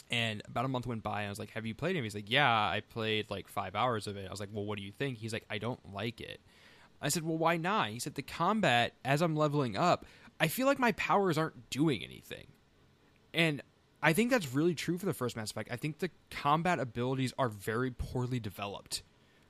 [0.10, 2.16] And about a month went by, and I was like, "Have you played it?" He's
[2.16, 4.84] like, "Yeah, I played like five hours of it." I was like, "Well, what do
[4.84, 6.42] you think?" He's like, "I don't like it."
[7.02, 10.06] I said, "Well, why not?" He said, "The combat as I'm leveling up,
[10.40, 12.48] I feel like my powers aren't doing anything."
[13.34, 13.62] And
[14.04, 15.70] I think that's really true for the first Mass Effect.
[15.72, 19.04] I think the combat abilities are very poorly developed.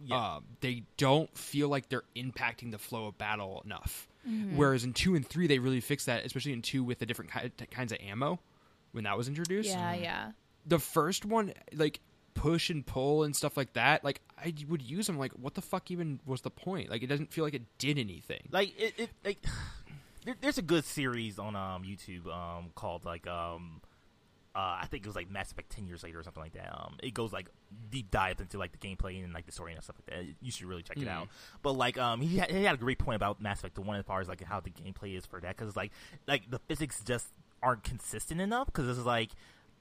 [0.03, 0.35] Yeah.
[0.35, 4.07] Um, they don't feel like they're impacting the flow of battle enough.
[4.55, 7.31] Whereas in two and three, they really fix that, especially in two with the different
[7.31, 8.39] ki- kinds of ammo
[8.91, 9.69] when that was introduced.
[9.69, 10.31] yeah, yeah.
[10.65, 11.99] The first one, like
[12.33, 15.17] push and pull and stuff like that, like I would use them.
[15.17, 16.89] Like, what the fuck even was the point?
[16.89, 18.47] Like, it doesn't feel like it did anything.
[18.51, 19.43] like it, it like
[20.25, 23.81] there, there's a good series on um YouTube um called like um
[24.53, 26.77] uh, I think it was like Mass Effect ten years later or something like that.
[26.77, 27.47] Um, it goes like
[27.89, 30.25] deep dive into like the gameplay and like the story and stuff like that.
[30.41, 31.07] You should really check it Mhm.
[31.07, 31.29] out.
[31.63, 33.97] But like um, he had, he had a great point about Mass Effect the one
[33.97, 35.91] as far as like how the gameplay is for that because like
[36.27, 37.27] like the physics just
[37.63, 39.29] aren't consistent enough because this is like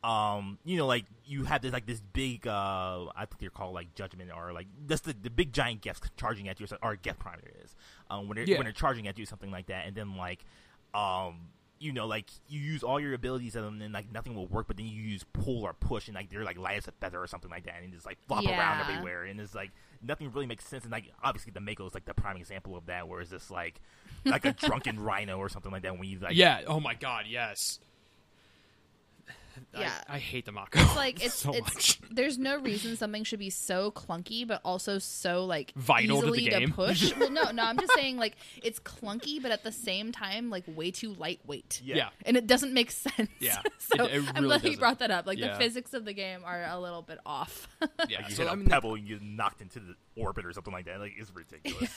[0.03, 3.75] um you know like you have this like this big uh I think they're called
[3.75, 7.19] like judgment or like that's the, the big giant gets charging at you or Geth
[7.19, 7.75] Prime it is
[8.11, 8.57] um when they're Yeah.
[8.57, 9.87] when they're charging at you something like that.
[9.87, 10.45] And then like
[10.95, 11.49] um
[11.83, 14.77] you know, like you use all your abilities and then like nothing will work, but
[14.77, 17.27] then you use pull or push and like they're like light as a feather or
[17.27, 19.71] something like that, and just like flop around everywhere, and it's like
[20.03, 20.85] nothing really makes sense.
[20.85, 23.51] And like obviously the Mako is like the prime example of that, where it's just
[23.51, 23.81] like
[24.25, 26.63] like a drunken rhino or something like that when you like yeah.
[26.67, 27.27] Oh my god.
[27.29, 27.81] Yes.
[29.75, 29.93] I- Yeah.
[30.09, 30.81] I, hate the Mako.
[30.81, 32.01] It's like it's so it's much.
[32.11, 36.33] there's no reason something should be so clunky but also so like Vital to the
[36.39, 36.73] easily game.
[36.73, 37.15] push.
[37.19, 40.65] well, no, no, I'm just saying like it's clunky but at the same time like
[40.67, 41.81] way too lightweight.
[41.85, 41.97] yeah.
[41.97, 42.09] Yeah.
[42.25, 43.31] And it doesn't make sense.
[43.41, 43.61] Yeah.
[43.79, 44.81] so It- it I'm glad you doesn't.
[44.81, 45.27] brought that up.
[45.27, 45.53] Like Yeah.
[45.53, 47.69] the physics of the game are a little bit off.
[48.09, 48.19] Yeah.
[48.21, 50.53] Like you So hit I a mean, pebble you get knocked into the orbit or
[50.53, 51.01] something like that.
[51.01, 51.91] Like it's ridiculous.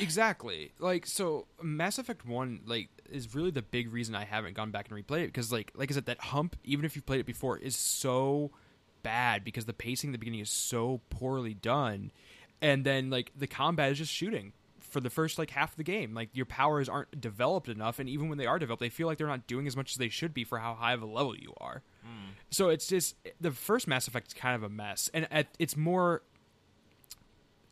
[0.00, 0.72] Exactly.
[0.78, 4.90] Like so Mass Effect 1 like is really the big reason I haven't gone back
[4.90, 7.26] and replayed it because like like I said that hump even if you've played it
[7.26, 8.50] before is so
[9.02, 12.12] bad because the pacing at the beginning is so poorly done
[12.60, 15.84] and then like the combat is just shooting for the first like half of the
[15.84, 16.14] game.
[16.14, 19.18] Like your powers aren't developed enough and even when they are developed they feel like
[19.18, 21.36] they're not doing as much as they should be for how high of a level
[21.36, 21.82] you are.
[22.02, 22.30] Hmm.
[22.50, 25.76] So it's just the first Mass Effect is kind of a mess and at, it's
[25.76, 26.22] more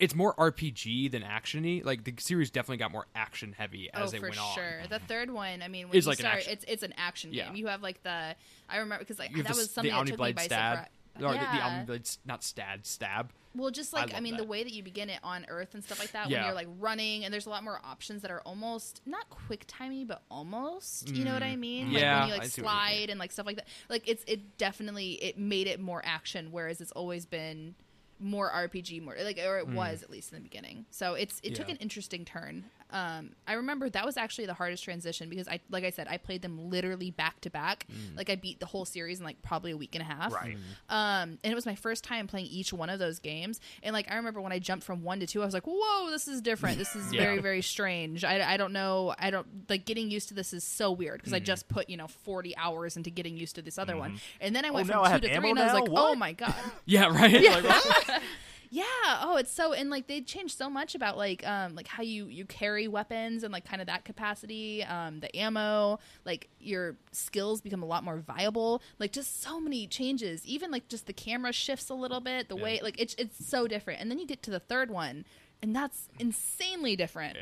[0.00, 1.84] it's more RPG than actiony.
[1.84, 4.54] Like the series definitely got more action heavy as oh, they went on.
[4.54, 4.80] for sure.
[4.88, 7.46] The third one, I mean, when Is you like start, it's it's an action Yeah.
[7.46, 7.56] game.
[7.56, 8.34] You have like the
[8.68, 10.88] I remember because like that the, was something the that took me by stab, surprise.
[11.18, 11.84] or the, the Yeah.
[11.86, 13.30] Omniblade not stab stab.
[13.52, 14.42] Well, just like I, love mean, that.
[14.42, 16.38] the way that you begin it on Earth and stuff like that, Yeah.
[16.38, 19.64] when you're like running, and there's a lot more options that are almost not quick
[19.66, 21.08] timey, but almost.
[21.10, 21.92] You know what I mean?
[21.92, 22.00] Like Mm.
[22.00, 23.66] Yeah, when you like I slide and like stuff like that.
[23.88, 27.74] Like it's it definitely it made it more action, whereas it's always been
[28.20, 30.86] more RPG, more like or it was at least in the beginning.
[30.90, 31.70] So it's it took Mm.
[31.72, 32.64] An interesting turn.
[32.92, 36.16] Um, I remember that was actually the hardest transition because I like I said I
[36.16, 37.86] played them literally back to back.
[37.90, 38.16] Mm.
[38.16, 40.32] Like I beat the whole series in like probably a week and a half.
[40.32, 40.56] Right.
[40.88, 43.60] Um, and it was my first time playing each one of those games.
[43.82, 46.10] And like I remember when I jumped from one to two, I was like, "Whoa,
[46.10, 46.78] this is different.
[46.78, 47.20] This is Yeah.
[47.22, 48.24] very, very strange.
[48.24, 49.14] I, I don't know.
[49.18, 51.96] I don't like getting used to this is so weird because I just put you
[51.96, 55.04] know forty hours into getting used to this other one, and then I went now
[55.04, 55.80] from two to ammo three, and I was now?
[55.80, 56.10] like, What?
[56.10, 56.54] "Oh my god."
[56.86, 57.32] Yeah, right.
[57.42, 58.22] Like, what?
[58.70, 58.84] Yeah.
[59.22, 62.26] Oh, it's so and like they changed so much about like um like how you
[62.26, 67.60] you carry weapons and like kind of that capacity, um the ammo, like your skills
[67.60, 68.80] become a lot more viable.
[69.00, 70.46] Like just so many changes.
[70.46, 73.66] Even like just the camera shifts a little bit, the way like it's it's so
[73.66, 74.00] different.
[74.00, 75.24] And then you get to the third one
[75.62, 77.36] and that's insanely different.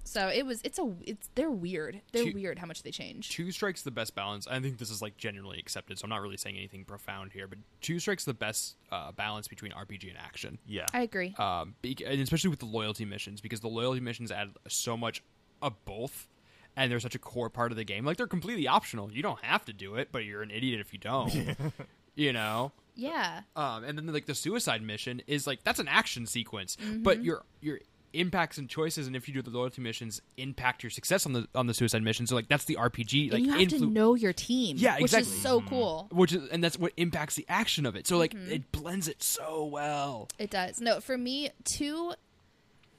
[0.04, 2.00] so it was it's a it's they're weird.
[2.12, 3.30] They're Two- weird how much they change.
[3.30, 4.46] two strikes the best balance.
[4.46, 7.46] I think this is like generally accepted, so I'm not really saying anything profound here.
[7.48, 10.58] But two strikes the best uh, balance between RPG and action.
[10.66, 10.86] yeah.
[10.92, 11.34] I agree.
[11.38, 15.22] um, bec- and especially with the loyalty missions because the loyalty missions add so much
[15.62, 16.28] of both
[16.76, 19.42] and they're such a core part of the game like they're completely optional you don't
[19.44, 21.32] have to do it but you're an idiot if you don't
[22.16, 23.40] you know yeah.
[23.56, 27.42] um, and then like the suicide mission is like that's an action sequence but you're
[27.60, 27.78] your your
[28.14, 31.46] impacts and choices and if you do the loyalty missions impact your success on the
[31.54, 34.14] on the suicide mission so like that's the rpg like and you have to know
[34.14, 34.76] your team.
[34.78, 36.08] Yeah, Which is so cool.
[36.12, 38.52] which is and that's what impacts the action of it so like Mm-hmm.
[38.52, 40.80] it blends it so well It does.
[40.80, 42.12] No, for me, two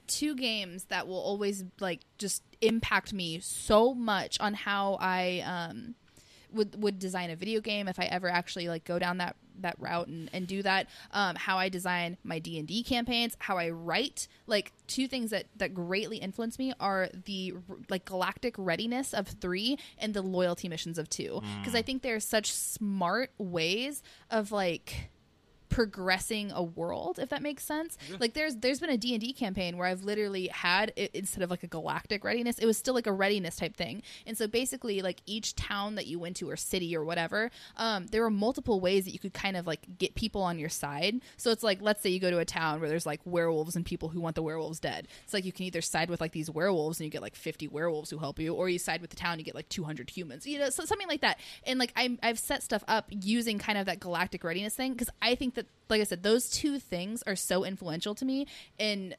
[0.06, 5.94] two games that will always like just impact me so much on how I um
[6.52, 9.76] would would design a video game if I ever actually like go down that that
[9.78, 10.88] route and, and do that.
[11.12, 15.74] Um how I design my D&D campaigns how I write like two things that that
[15.74, 17.54] greatly influence me are the
[17.88, 22.20] like galactic readiness of 3 and the loyalty missions of 2 because I think they're
[22.20, 25.10] such smart ways of like
[25.68, 27.96] progressing a world if that makes sense.
[28.20, 31.62] Like there's there's been a d&d campaign where i've literally had it, instead of like
[31.62, 34.02] a galactic readiness it was still like a readiness type thing.
[34.26, 38.06] And so basically like each town that you went to or city or whatever um,
[38.06, 41.20] there were multiple ways that you could kind of like get people on your side.
[41.36, 43.84] So it's like let's say you go to a town where there's like werewolves and
[43.84, 45.08] people who want the werewolves dead.
[45.24, 47.68] It's like you can either side with like these werewolves and you get like 50
[47.68, 50.46] werewolves who help you or you side with the town you get like 200 humans
[50.46, 51.38] you know so something like that.
[51.64, 55.10] And like I'm, i've set stuff up using kind of that galactic readiness thing because
[55.22, 58.46] i think that like i said those two things are so influential to me
[58.78, 59.16] and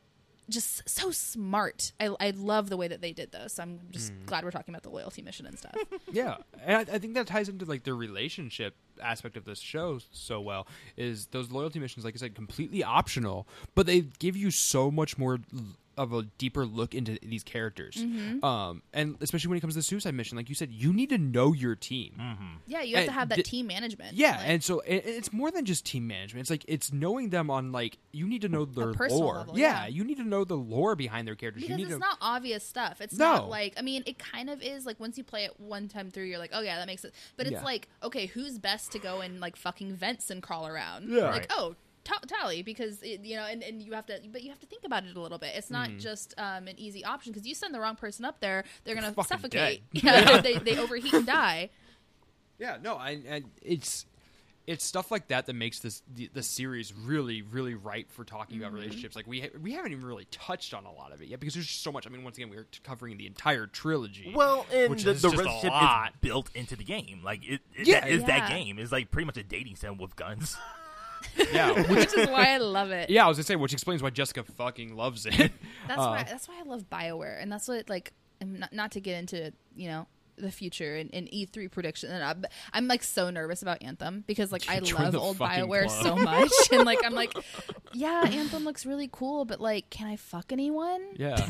[0.49, 1.91] just so smart.
[1.99, 4.25] I, I love the way that they did those so i'm just hmm.
[4.25, 5.75] glad we're talking about the loyalty mission and stuff.
[6.11, 9.99] Yeah, and I, I think that ties into like the relationship aspect of this show
[10.11, 10.67] so well.
[10.95, 15.17] Is those loyalty missions, like I said, completely optional, but they give you so much
[15.17, 15.63] more l-
[15.97, 17.95] of a deeper look into these characters.
[17.95, 18.43] Mm-hmm.
[18.45, 21.09] Um, and especially when it comes to the suicide mission, like you said, you need
[21.09, 22.21] to know your team.
[22.67, 25.33] yeah you have to have that di- team management Yeah, Like, and so it, it's
[25.33, 26.41] more than just team management.
[26.41, 29.37] It's like it's knowing them on like you need to know their lore.
[29.37, 29.87] level, yeah, yeah.
[29.87, 31.63] you need to know the lore behind their characters.
[31.63, 33.01] because you need it's to not obvious stuff.
[33.01, 33.33] It's No.
[33.33, 36.11] not like I mean, it kind of is like once you play it one time
[36.11, 37.13] through, you're like, oh yeah, that makes sense.
[37.35, 37.63] But it's Yeah.
[37.63, 41.09] like, okay, who's best to go and like fucking vents and crawl around?
[41.09, 41.23] Yeah.
[41.23, 41.47] like Right.
[41.51, 41.75] oh.
[42.07, 44.65] Ta- Tali because it, you know, and, and you have to, but you have to
[44.65, 45.51] think about it a little bit.
[45.55, 45.99] It's not Mm.
[45.99, 49.11] just um, an easy option because you send the wrong person up there, they're gonna
[49.11, 49.81] Fucking suffocate.
[49.91, 51.69] Yeah, they, they overheat and die.
[52.59, 54.05] Yeah, no, I, I it's
[54.65, 58.57] it's stuff like that that makes this the, the series really really ripe for talking
[58.57, 59.15] about relationships.
[59.15, 61.53] Like we ha- we haven't even really touched on a lot of it yet because
[61.55, 62.07] there's just so much.
[62.07, 64.31] I mean, once again, we are covering the entire trilogy.
[64.35, 66.09] Well, and Which the, is the just a relationship lot.
[66.09, 67.21] is built into the game.
[67.23, 67.99] Like it, it Yeah.
[68.01, 68.79] that is that game.
[68.79, 70.57] is like pretty much a dating sim with guns.
[71.53, 73.09] yeah, which, is why I love it.
[73.09, 75.35] yeah, I was gonna say, which explains why Jessica fucking loves it.
[75.35, 75.51] That's
[75.99, 78.13] Uh, why that's why I love Bioware, and that's what like
[78.43, 80.07] not not to get into you know
[80.37, 82.11] the future and, and E3 prediction.
[82.11, 85.87] And I'm, I'm like so nervous about Anthem because like I Join love old Bioware
[85.87, 86.03] club.
[86.03, 87.33] so much, and like I'm like,
[87.93, 91.01] yeah, Anthem looks really cool, but like, can I fuck anyone?
[91.15, 91.49] yeah.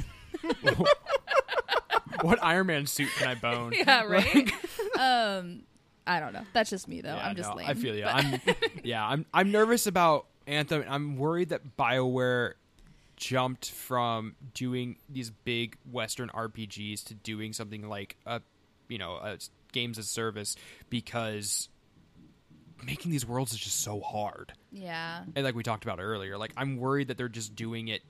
[2.21, 3.73] what Iron Man suit can I bone?
[3.75, 4.51] Yeah, right.
[4.99, 5.63] um,
[6.07, 6.43] I don't know.
[6.53, 7.13] That's just me though.
[7.15, 7.67] Yeah, I'm just no, lame.
[7.69, 8.03] I feel you.
[8.05, 8.41] But- I'm
[8.83, 9.05] yeah.
[9.05, 10.83] I'm I'm nervous about Anthem.
[10.87, 12.53] I'm worried that Bioware
[13.17, 18.41] jumped from doing these big Western RPGs to doing something like a
[18.87, 19.37] you know a
[19.73, 20.55] games as service
[20.89, 21.67] because
[22.83, 24.53] making these worlds is just so hard.
[24.71, 25.23] yeah.
[25.35, 28.01] And like we talked about earlier, like I'm worried that they're just doing it.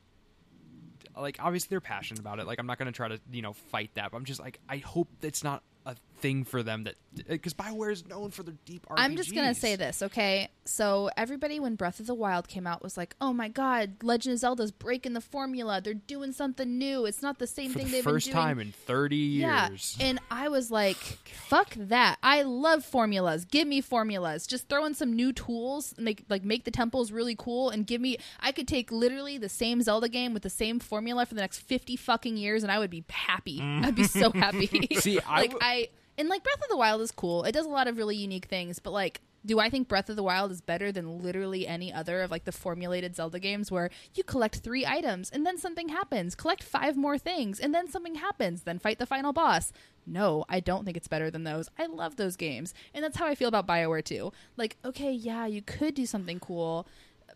[1.18, 2.46] Like obviously they're passionate about it.
[2.46, 4.60] Like I'm not going to try to you know fight that, but I'm just like
[4.70, 8.44] I hope it's not a thing for them that uh, because Bioware is known for
[8.44, 8.96] their deep RPGs.
[8.98, 10.50] I'm just gonna say this, okay?
[10.66, 14.34] So everybody, when Breath of the Wild came out, was like, "Oh my God, Legend
[14.34, 15.82] of Zelda's breaking the formula.
[15.82, 17.06] They're doing something new.
[17.06, 19.98] It's not the same for thing the they've first been doing." time in 30 years."
[20.00, 22.18] yeah, and I was like, "Fuck that!
[22.22, 23.46] I love formulas.
[23.46, 24.46] Give me formulas.
[24.48, 28.02] Just throw in some new tools, make like make the temples really cool, and give
[28.02, 28.18] me.
[28.40, 31.60] I could take literally the same Zelda game with the same formula for the next
[31.60, 33.62] fifty fucking years, and I would be happy.
[33.62, 34.88] I'd be so happy.
[35.00, 37.44] See, I like w- I and like Breath of the Wild is cool.
[37.44, 40.18] It does a lot of really unique things, but like do I think Breath of
[40.18, 43.90] the Wild is better than literally any other of like the formulated Zelda games where
[44.14, 48.16] you collect 3 items and then something happens, collect 5 more things and then something
[48.16, 49.72] happens, then fight the final boss?
[50.06, 51.70] No, I don't think it's better than those.
[51.78, 52.74] I love those games.
[52.94, 54.34] And that's how I feel about BioWare too.
[54.58, 56.86] Like, okay, yeah, you could do something cool.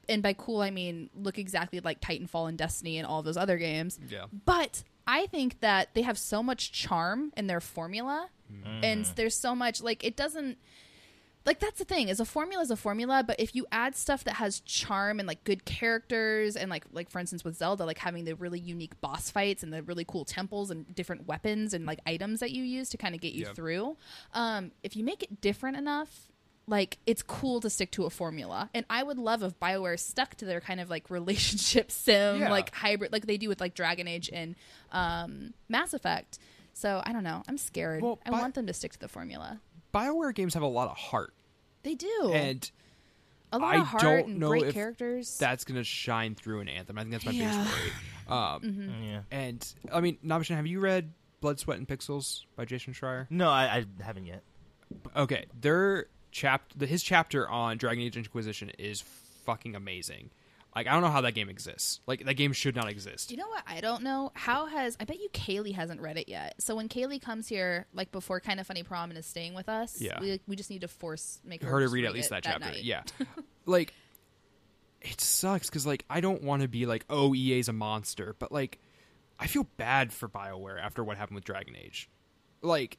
[0.09, 3.57] And by cool, I mean look exactly like Titanfall and Destiny and all those other
[3.57, 3.99] games.
[4.09, 4.25] Yeah.
[4.45, 8.29] But I think that they have so much charm in their formula,
[8.83, 10.57] and there's so much like it doesn't.
[11.43, 14.23] Like that's the thing is a formula is a formula, but if you add stuff
[14.25, 17.97] that has charm and like good characters and like like for instance with Zelda, like
[17.97, 21.87] having the really unique boss fights and the really cool temples and different weapons and
[21.87, 23.55] like items that you use to kind of get you Yep.
[23.55, 23.97] through,
[24.35, 26.27] um, if you make it different enough,
[26.67, 28.69] like it's cool to stick to a formula.
[28.75, 32.51] And I would love if Bioware stuck to their kind of like relationship sim, Yeah.
[32.51, 34.53] like hybrid, like they do with like Dragon Age and
[34.91, 36.37] um, Mass Effect.
[36.74, 37.43] So I don't know.
[37.47, 38.01] I'm scared.
[38.01, 39.59] Well, I Bi- want them to stick to the formula.
[39.93, 41.34] BioWare games have a lot of heart.
[41.84, 42.32] They do.
[42.34, 42.69] And
[43.51, 45.38] a lot I of heart don't and know great if characters.
[45.38, 46.97] that's going to shine through in Anthem.
[46.97, 47.51] I think that's my Yeah.
[47.57, 47.91] biggest worry.
[48.38, 49.03] Um, Mm-hmm.
[49.03, 49.22] yeah.
[49.32, 51.11] And, I mean, Nabishan, have you read
[51.41, 53.28] Blood, Sweat, and Pixels by Jason Schreier?
[53.30, 53.63] No, I,
[53.99, 54.43] I haven't yet.
[55.15, 59.01] Okay, their chap, the, his chapter on Dragon Age Inquisition is
[59.45, 60.30] fucking amazing.
[60.76, 61.99] Like, I don't know how that game exists.
[62.07, 63.30] Like, that game should not exist.
[63.30, 63.63] you know what?
[63.67, 64.32] I don't know.
[64.36, 66.55] How has I bet you Kaylee hasn't read it yet.
[66.61, 69.67] So when Kaylee comes here, like before Kind of Funny Prom and is staying with
[69.67, 70.19] us, Yeah.
[70.22, 72.43] we, we just need to force make her, her to just read at least that
[72.43, 72.72] chapter.
[72.78, 73.03] Yeah,
[73.65, 73.93] like
[75.01, 78.51] it sucks because like I don't want to be like, oh, EA's a monster, but
[78.51, 78.80] like
[79.39, 82.09] I feel bad for Bioware after what happened with Dragon Age.
[82.61, 82.97] Like,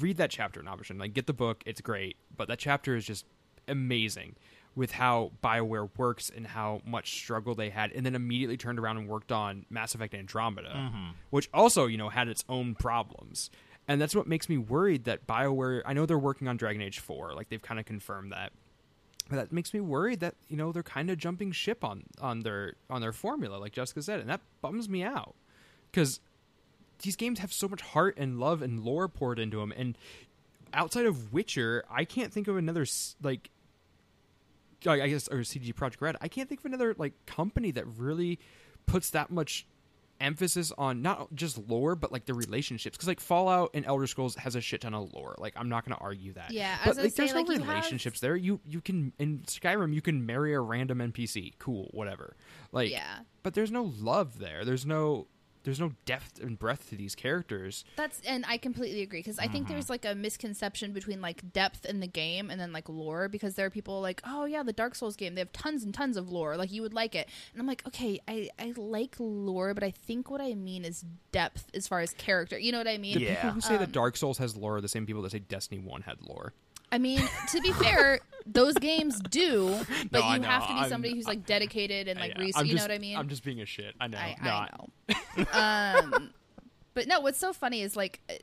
[0.00, 0.98] read that chapter, Nabishan.
[1.00, 3.26] Like, get the book; it's great, but that chapter is just
[3.66, 4.36] amazing
[4.76, 8.98] with how Bioware works and how much struggle they had, and then immediately turned around
[8.98, 11.10] and worked on Mass Effect Andromeda, mm-hmm.
[11.30, 13.50] which also you know had its own problems.
[13.86, 17.00] And that's what makes me worried that BioWare I know they're working on Dragon Age
[17.00, 18.52] 4, like they've kind of confirmed that.
[19.28, 22.40] But that makes me worried that, you know, they're kind of jumping ship on on
[22.40, 25.34] their on their formula like Jessica said, and that bums me out.
[25.92, 26.20] Cuz
[27.00, 29.98] these games have so much heart and love and lore poured into them and
[30.74, 32.84] outside of Witcher, I can't think of another
[33.22, 33.50] like
[34.86, 36.16] I I guess or CD Projekt Red.
[36.20, 38.38] I can't think of another like company that really
[38.86, 39.66] puts that much
[40.20, 44.36] emphasis on not just lore but like the relationships because like Fallout and Elder Scrolls
[44.36, 45.34] has a shit ton of lore.
[45.38, 46.52] Like I'm not going to argue that.
[46.52, 48.36] Yeah, I but was gonna like there's say, no like, have- relationships there.
[48.36, 51.54] You you can in Skyrim you can marry a random NPC.
[51.58, 52.36] Cool, whatever.
[52.70, 53.18] Like Yeah.
[53.42, 54.64] but there's no love there.
[54.64, 55.26] There's no
[55.64, 57.84] there's no depth and breadth to these characters.
[57.96, 59.52] That's and I completely agree because I Mm-hmm.
[59.52, 63.28] think there's like a misconception between like depth in the game and then like lore
[63.28, 65.92] because there are people like oh yeah the Dark Souls game they have tons and
[65.92, 69.16] tons of lore like you would like it and I'm like okay I I like
[69.18, 72.78] lore but I think what I mean is depth as far as character you know
[72.78, 73.34] what I mean The Yeah.
[73.36, 75.38] people who say that Um, Dark Souls has lore are the same people that say
[75.40, 76.52] Destiny 1 had lore.
[76.94, 77.20] I mean,
[77.50, 79.74] to be fair, those games do,
[80.10, 80.48] but No, I you know.
[80.48, 82.92] have to be I'm- somebody who's like dedicated and like Yeah, I'm you just, know
[82.92, 83.16] what I mean?
[83.16, 83.94] I'm just being a shit.
[84.00, 84.18] I know.
[84.18, 86.14] I, no, I know.
[86.16, 86.30] um,
[86.94, 88.34] but no, what's so funny is like, uh,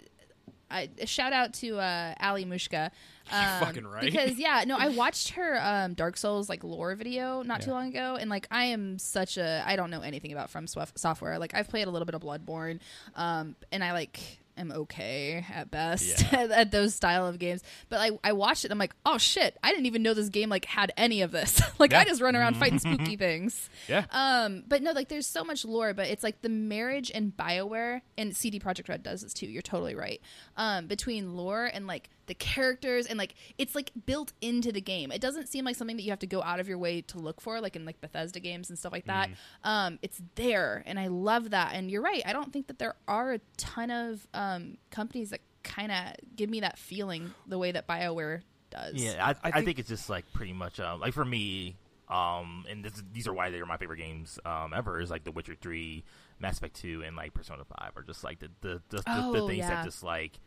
[0.69, 2.91] I a shout out to uh, Ali Mushka.
[3.31, 4.01] Um, fucking right.
[4.03, 7.75] Because yeah, no, I watched her um, Dark Souls like lore video not too Yeah.
[7.75, 11.39] long ago, and like I am such a I don't know anything about From software.
[11.39, 12.79] Like I've played a little bit of Bloodborne,
[13.15, 14.19] um, and I like
[14.57, 16.39] am okay at best Yeah.
[16.41, 17.61] at, at those style of games.
[17.89, 20.49] But I I watched it, I'm like, oh shit, I didn't even know this game
[20.49, 21.61] like had any of this.
[21.79, 23.69] like I just run around fighting spooky things.
[23.87, 24.05] Yeah.
[24.11, 28.01] Um, but no, like there's so much lore, but it's like the marriage and Bioware
[28.17, 29.47] and CD Projekt Red does this too.
[29.47, 30.21] You're totally right.
[30.57, 35.11] Um, between lore and like the characters and like it's like built into the game.
[35.11, 37.17] It doesn't seem like something that you have to go out of your way to
[37.19, 39.29] look for, like in like Bethesda games and stuff like that.
[39.65, 41.73] Um, it's there, and I love that.
[41.73, 42.21] And you're right.
[42.25, 45.97] I don't think that there are a ton of um, companies that kind of
[46.37, 48.93] give me that feeling the way that Bioware does.
[48.95, 51.75] Yeah, I, I I, think- think, it's just like pretty much um, like for me,
[52.07, 55.01] um, and this, these are why they are my favorite games um, ever.
[55.01, 56.05] Is like The Witcher Three,
[56.39, 59.03] Mass Effect Two, and like Persona Five are just like the the the, the,
[59.33, 59.69] the Oh, things yeah.
[59.69, 60.39] that just like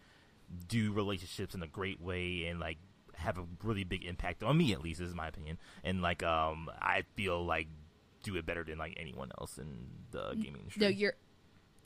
[0.69, 2.79] do relationships in a great way and like
[3.17, 5.59] have a really big impact on me at least is my opinion.
[5.83, 7.69] And like um, I feel like
[8.23, 10.83] do it better than like anyone else in the gaming industry.
[10.83, 11.15] No, you're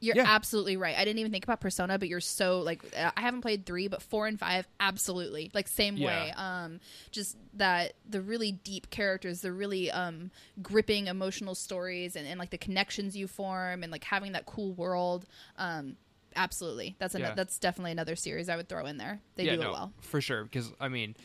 [0.00, 0.26] you're Yeah.
[0.28, 0.96] absolutely right.
[0.96, 3.88] I didn't even think about Persona, but you're so like uh, I haven't played 3,
[3.88, 5.50] but 4 and 5 absolutely.
[5.54, 6.06] Like same Yeah.
[6.06, 6.32] way.
[6.36, 6.80] Um
[7.10, 10.30] just that the really deep characters, the really um
[10.62, 14.72] gripping emotional stories and, and like the connections you form and like having that cool
[14.72, 15.26] world.
[15.56, 15.96] Um
[16.36, 16.96] absolutely.
[16.98, 17.34] That's an, Yeah.
[17.34, 19.20] that's definitely another series I would throw in there.
[19.36, 19.92] They yeah, do no, it well.
[20.00, 20.44] for sure.
[20.44, 21.16] Because I mean,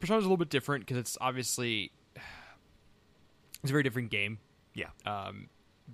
[0.00, 1.90] Persona's a little bit different because it's obviously
[3.62, 4.38] it's a very different game.
[4.74, 5.48] yeah, Um,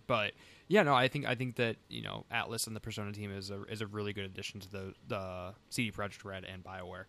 [0.07, 0.33] but
[0.69, 3.51] yeah, no, I think I think that you know Atlus and the Persona team is
[3.51, 7.05] a is a really good addition to the the CD Projekt Red and Bioware.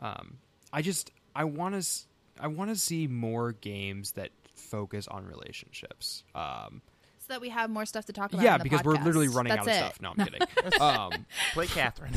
[0.00, 0.38] Um,
[0.72, 1.88] I just I want to
[2.38, 6.24] I want to see more games that focus on relationships.
[6.34, 6.89] Um, So
[7.30, 8.42] that we have more stuff to talk about.
[8.42, 10.00] yeah, in the because we're literally running That's out of stuff.
[10.02, 10.40] No, I'm kidding.
[10.80, 12.12] um, play Catherine.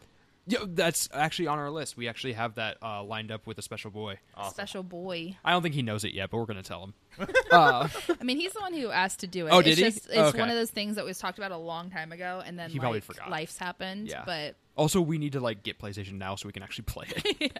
[0.46, 1.96] yeah, that's actually on our list.
[1.96, 4.18] We actually have that uh, lined up with a special boy.
[4.36, 4.54] Awesome.
[4.54, 5.36] Special boy.
[5.44, 6.94] I don't think he knows it yet, but we're gonna tell him.
[7.50, 7.88] uh,
[8.20, 9.50] I mean, he's the one who asked to do it.
[9.50, 9.84] Oh, it's did he?
[9.84, 10.38] Just, it's Okay.
[10.38, 12.78] one of those things that was talked about a long time ago, and then He
[12.78, 13.30] like, probably forgot.
[13.30, 14.08] life's happened.
[14.08, 14.22] Yeah.
[14.26, 17.06] But also, we need to like get PlayStation now so we can actually play
[17.40, 17.52] it.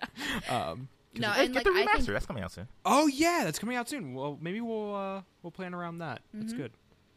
[0.50, 0.88] um,
[1.18, 1.96] no, and get like the I remaster.
[1.96, 2.68] think That's coming out soon.
[2.84, 4.14] oh yeah, that's coming out soon.
[4.14, 6.20] Well, maybe we'll uh, we'll plan around that.
[6.34, 6.72] That's good.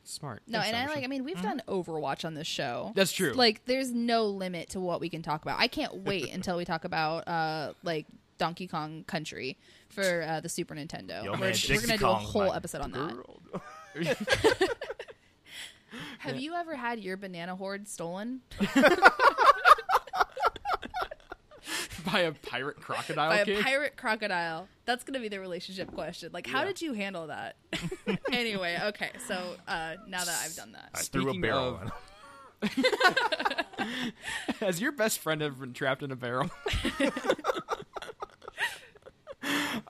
[0.09, 0.41] Smart.
[0.43, 0.51] Mm-hmm.
[0.53, 1.03] no, Thanks, and I like.
[1.03, 2.91] I mean, we've done Overwatch on this show.
[2.95, 3.33] That's true.
[3.33, 5.59] Like, there's no limit to what we can talk about.
[5.59, 8.07] I can't wait until we talk about uh like
[8.39, 9.57] Donkey Kong Country
[9.89, 11.23] for uh, the Super Nintendo.
[11.23, 13.13] Yo, we're, man, we're gonna do a Kong's whole my episode on that.
[13.13, 13.41] girl.
[16.19, 18.41] Have you ever had your banana hoard stolen
[22.11, 23.59] by a pirate crocodile by king.
[23.59, 24.67] a pirate crocodile?
[24.85, 26.31] That's gonna be the relationship question.
[26.33, 26.65] Like, how Yeah.
[26.67, 27.55] did you handle that?
[28.31, 29.11] anyway, okay.
[29.27, 29.35] So
[29.67, 31.91] uh, now that I've done that, I threw a barrel of-
[34.59, 36.49] Has your best friend ever been trapped in a barrel?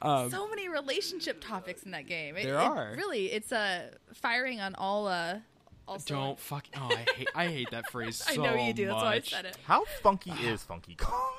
[0.02, 2.36] um, so many relationship topics in that game.
[2.38, 2.94] It, There it are.
[2.96, 3.32] really.
[3.32, 5.08] It's uh, firing on all.
[5.08, 5.40] Uh,
[5.88, 6.08] all don't
[6.38, 6.40] cylinders.
[6.44, 6.66] fuck.
[6.78, 7.30] Oh, I hate.
[7.34, 8.24] I hate that phrase.
[8.28, 8.86] I know you do.
[8.88, 9.58] That's why I said it.
[9.66, 11.34] How funky is Funky Kong?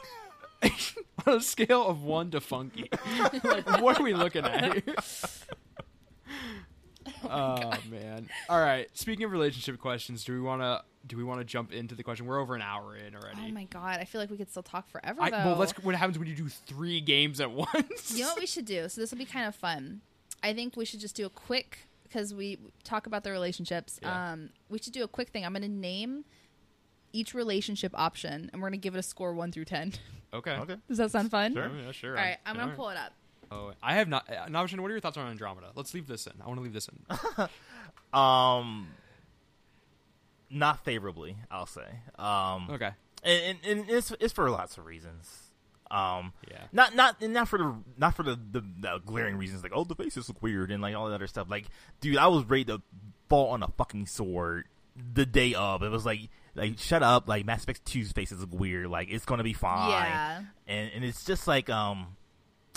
[1.27, 2.89] on a scale of one to funky.
[3.45, 4.95] like, what are we looking at here?
[7.29, 8.29] Oh, man!
[8.49, 8.89] All right.
[8.97, 12.03] Speaking of relationship questions, do we want to do we want to jump into the
[12.03, 12.25] question?
[12.25, 13.41] We're over an hour in already.
[13.47, 13.99] Oh my god!
[14.01, 15.21] I feel like we could still talk forever.
[15.21, 15.37] I, though.
[15.37, 15.73] well, let's.
[15.83, 18.13] What happens when you do three games at once?
[18.15, 18.89] You know what we should do?
[18.89, 20.01] So this will be kind of fun.
[20.43, 24.01] I think we should just do a quick because we talk about the relationships.
[24.03, 24.33] Yeah.
[24.33, 25.45] Um, we should do a quick thing.
[25.45, 26.25] I'm going to name
[27.13, 29.93] each relationship option, and we're going to give it a score one through ten.
[30.33, 30.53] Okay.
[30.53, 30.77] Okay.
[30.89, 31.55] Does that sound fun?
[31.55, 31.69] Sure.
[31.85, 32.17] Yeah, sure.
[32.17, 33.13] All right, I'm going to pull it up.
[33.51, 34.29] Oh, I have not.
[34.31, 35.73] Uh, Navashan, what are your thoughts on Andromeda?
[35.75, 36.35] Let's leave this in.
[36.41, 37.49] I want to leave this in.
[38.19, 38.89] Um,
[40.51, 41.87] not favorably, I'll say.
[42.19, 42.91] Um, Okay.
[43.23, 45.51] and, and, and it's it's for lots of reasons.
[45.91, 46.63] Um, Yeah.
[46.73, 49.83] not not and not for the not for the, the, the glaring reasons like oh
[49.85, 51.49] the faces look weird and like all that other stuff.
[51.51, 51.67] Like,
[52.01, 52.83] dude, I was ready to
[53.29, 54.67] fall on a fucking sword
[55.15, 55.83] the day of.
[55.83, 58.89] It was like like shut up, like Mass Effect 2's face is weird.
[58.89, 59.91] Like it's gonna be fine.
[59.91, 60.43] Yeah.
[60.67, 62.17] and and it's just like um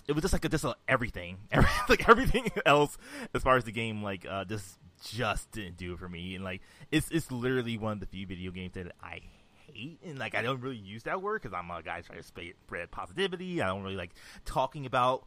[0.07, 1.37] it was just like a, just a, everything.
[1.51, 2.97] Every, like everything else
[3.33, 6.35] as far as the game like uh just just didn't do it for me.
[6.35, 6.61] And like
[6.91, 9.21] it's it's literally one of the few video games that i
[9.67, 9.99] hate.
[10.05, 12.91] And like i don't really use that word because i'm a guy trying to spread,
[12.91, 13.61] positivity.
[13.61, 14.11] I don't really like
[14.45, 15.25] talking about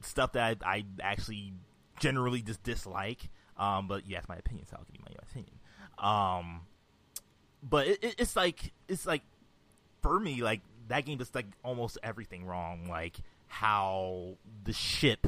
[0.00, 1.52] stuff that i, I actually
[2.00, 3.28] generally just dislike.
[3.56, 5.58] Um but you asked my opinion so i'll give you my opinion.
[5.98, 6.60] Um
[7.62, 9.22] but it, it, it's like it's like
[10.02, 12.88] for me like that game does like almost everything wrong.
[12.88, 13.16] Like
[13.48, 15.26] how the ship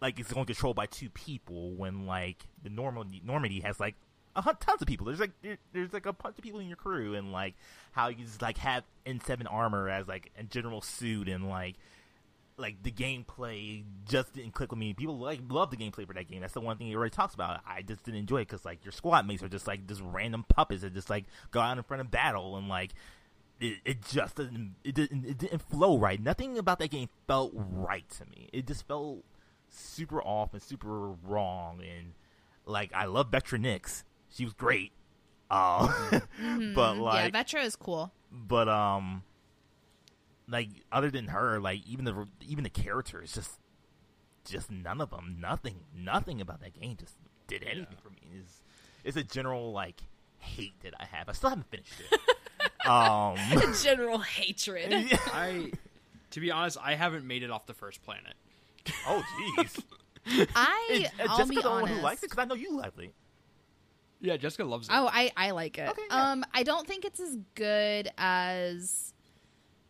[0.00, 3.94] like is only controlled by two people when like the normal Normandy has like
[4.36, 5.06] a tons of people.
[5.06, 7.54] There's like there, there's like a bunch of people in your crew, and like
[7.92, 11.76] how you just like have N7 armor as like a general suit, and like
[12.58, 14.92] like the gameplay just didn't click with me.
[14.92, 16.40] People like love the gameplay for that game.
[16.40, 17.60] That's the one thing he already talks about.
[17.66, 20.44] I just didn't enjoy it because like your squad mates are just like just random
[20.48, 22.92] puppets that just like go out in front of battle and like
[23.60, 26.20] it, it just didn't it didn't it didn't flow right.
[26.20, 28.48] Nothing about that game felt right to me.
[28.52, 29.24] It just felt
[29.68, 31.80] super off and super wrong.
[31.80, 32.12] And
[32.66, 34.04] like I love Vetra Nyx.
[34.30, 34.92] She was great.
[35.50, 35.88] Uh,
[36.74, 38.12] but like yeah, Vetra is cool.
[38.30, 39.22] but um
[40.48, 43.58] like other than her like even the even the characters just
[44.44, 47.14] just none of them nothing nothing about that game just
[47.46, 48.62] did anything for me it's
[49.04, 50.00] it's a general like
[50.38, 52.20] hate that i have i still haven't finished it
[52.88, 53.36] um
[53.82, 54.90] General hatred.
[55.10, 55.18] yeah.
[55.32, 55.72] I,
[56.30, 58.34] to be honest, I haven't made it off the first planet.
[59.06, 59.22] oh
[59.58, 59.82] jeez
[60.54, 62.76] I, Is- uh, I'll jessica be the one who likes it because i know you
[62.76, 63.12] like it
[64.20, 64.92] Yeah, Jessica loves it.
[64.94, 65.88] Oh, I, I like it.
[65.90, 66.32] Okay, yeah.
[66.32, 69.14] Um, I don't think it's as good as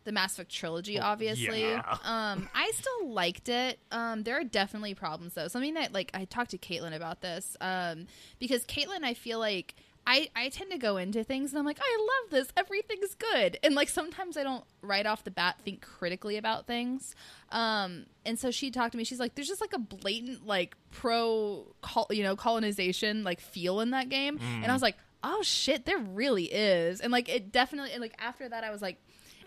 [0.09, 0.99] the Mass Effect trilogy.
[0.99, 1.83] Obviously, yeah.
[2.03, 3.79] um, I still liked it.
[3.93, 5.49] Um, there are definitely problems though.
[5.49, 7.59] Something that like I talked to Caitlin about this.
[7.61, 8.07] Um,
[8.39, 9.77] because Caitlin, I feel like.
[10.11, 12.49] I, I tend to go into things and I'm like, I love this.
[12.57, 13.59] Everything's good.
[13.63, 17.15] And like sometimes I don't right off the bat think critically about things.
[17.51, 19.05] Um, and so she talked to me.
[19.05, 23.81] She's like, there's just like a blatant like pro, col- you know, colonization like feel
[23.81, 24.41] in that game.
[24.41, 27.03] And I was like, oh shit, there really is.
[27.03, 27.93] And like it definitely.
[27.93, 28.97] And like after that, I was like,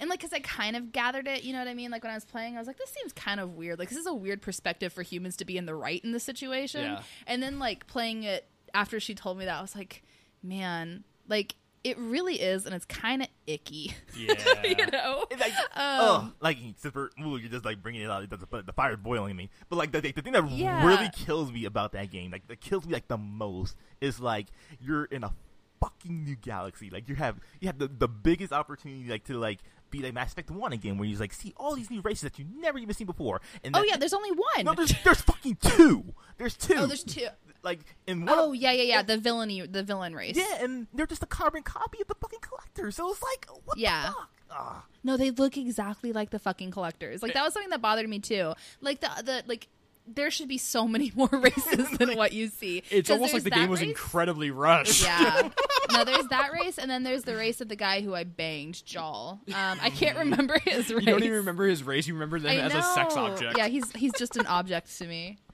[0.02, 1.91] and like because I kind of gathered it, you know what I mean?
[1.91, 3.80] Like when I was playing, I was like, this seems kind of weird.
[3.80, 6.24] Like this is a weird perspective for humans to be in the right in this
[6.26, 6.82] situation.
[6.84, 7.02] Yeah.
[7.28, 10.04] And then like playing it after she told me that, I was like,
[10.43, 13.93] man, like it really is, and it's kind of icky.
[14.18, 14.34] Yeah.
[14.64, 15.26] you know.
[15.32, 17.10] It's like, Um, oh, like super.
[17.24, 18.30] Ooh, you're just like bringing it out.
[18.30, 19.49] The, the, the fire's boiling in me.
[19.70, 20.86] But like the, the thing that Yeah.
[20.86, 24.47] really kills me about that game, like that kills me like the most, is like
[24.80, 25.34] you're in a
[25.82, 26.91] fucking new galaxy.
[26.91, 29.60] Like you have you have the, the biggest opportunity like to like
[29.92, 32.39] be like Mass Effect One again, where you like see all these new races that
[32.39, 33.42] you've never even seen before.
[33.64, 34.66] And Oh yeah, there's only one.
[34.66, 36.14] no, there's there's fucking two.
[36.38, 36.76] There's two.
[36.78, 37.28] oh, there's two.
[37.64, 38.36] Like in one.
[38.38, 39.02] Oh yeah, yeah, yeah.
[39.04, 40.36] The villainy, the villain race.
[40.36, 42.89] yeah, and they're just a carbon copy of the fucking collector.
[42.89, 44.08] So it's like, what Yeah.
[44.08, 44.30] the fuck?
[44.50, 44.86] Ah.
[45.04, 47.22] No, they look exactly like the fucking collectors.
[47.22, 48.54] Like that was something that bothered me too.
[48.82, 49.68] Like the the like
[50.16, 52.84] there should be so many more races than what you see.
[52.89, 55.03] It's almost like the game was race- incredibly rushed.
[55.03, 55.49] Yeah.
[55.93, 58.86] no, there's that race, and then there's the race of the guy who I banged,
[58.86, 59.39] Jaal.
[59.47, 61.05] Um, I can't remember his race.
[61.05, 62.07] You don't even remember his race.
[62.07, 63.57] You remember them as a sex object.
[63.57, 65.38] Yeah, he's he's just an object to me.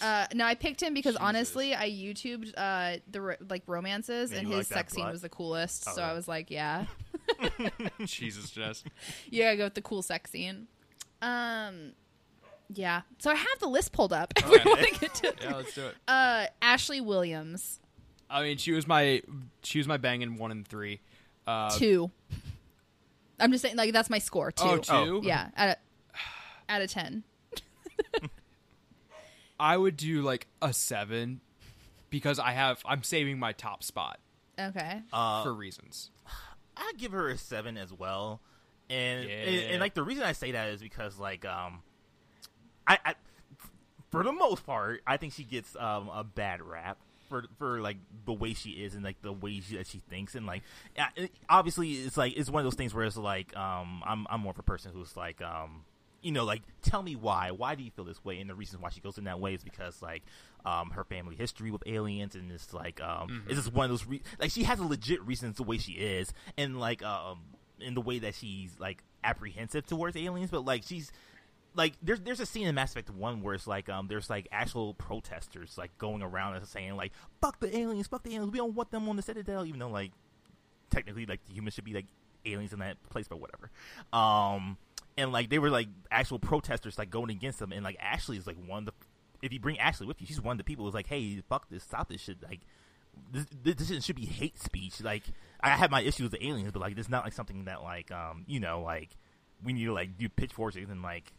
[0.00, 4.38] Uh, no, I picked him because honestly, I YouTubed uh, the ro- like romances, Yeah,
[4.38, 5.84] and his like sex scene was the coolest.
[5.84, 6.02] so Okay.
[6.02, 6.86] I was like, yeah,
[8.04, 8.82] Jesus, Jess.
[9.30, 10.66] you gotta go with the cool sex scene.
[11.22, 11.92] Um,
[12.72, 13.02] yeah.
[13.18, 14.32] So I have the list pulled up.
[14.36, 15.94] If we want to get to Yeah, let's do it.
[16.08, 17.80] uh, Ashley Williams
[18.30, 19.22] I mean, she was my
[19.62, 21.00] she was my bang in one and three.
[21.46, 22.10] Uh, two.
[23.40, 24.52] I'm just saying, like that's my score.
[24.52, 24.64] Two.
[24.64, 25.20] Oh, two.
[25.24, 25.76] Yeah, out of,
[26.68, 27.24] out of ten.
[29.60, 31.40] I would do like a seven
[32.10, 34.18] because I have I'm saving my top spot
[34.58, 35.02] Okay.
[35.12, 36.10] Uh, for reasons.
[36.76, 38.40] I give her a seven as well,
[38.88, 41.82] and, and and like the reason I say that is because like um,
[42.88, 43.14] I, I
[44.10, 47.98] for the most part I think she gets um a bad rap for for like
[48.24, 50.62] the way she is and like the way she, that she thinks and like
[51.16, 54.40] it- obviously it's like it's one of those things where it's like um I'm I'm
[54.40, 55.84] more of a person who's like um
[56.22, 57.50] you know like tell me why.
[57.52, 58.40] Why do you feel this way?
[58.40, 60.22] And the reason why she goes in that way is because like
[60.64, 64.06] um her family history with aliens and it's like um it's just one of those
[64.06, 67.40] re- like she has a legit reason the way she is and like um
[67.80, 71.12] in the way that she's like apprehensive towards aliens but like she's
[71.78, 74.48] like there's there's a scene in Mass Effect One where it's like um there's like
[74.50, 78.58] actual protesters like going around and saying like fuck the aliens, fuck the aliens, we
[78.58, 80.10] don't want them on the Citadel, even though like
[80.90, 82.06] technically like the humans should be like
[82.44, 83.70] aliens in that place, but whatever.
[84.12, 84.76] Um
[85.16, 88.46] and like they were like actual protesters like going against them, and like Ashley is
[88.46, 88.92] like one of the
[89.40, 91.70] if you bring Ashley with you, she's one of the people who's like, hey, fuck
[91.70, 92.60] this, stop this shit, like.
[93.32, 95.00] This, this should be hate speech.
[95.00, 95.24] Like
[95.60, 98.12] I have my issues with the aliens, but like it's not like something that like
[98.12, 99.16] um you know like
[99.64, 101.32] we need to like do pitchforks and like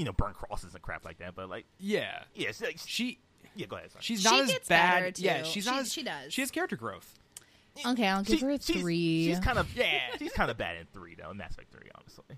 [0.00, 1.34] you know burn crosses and crap like that.
[1.34, 3.18] But like Yeah, yeah, it's like, she
[3.54, 3.92] yeah, go ahead.
[3.92, 4.02] Sorry.
[4.02, 5.14] she's She not as gets bad.
[5.16, 5.22] too.
[5.22, 5.74] Yeah, she's not.
[5.74, 6.32] She- as- she does.
[6.32, 7.14] She has character growth.
[7.86, 9.26] Okay, I'll give She- her a she's- three.
[9.26, 10.00] She's kind of Yeah.
[10.18, 11.30] She's kind of bad in three though.
[11.30, 12.36] In Mass Effect three, honestly.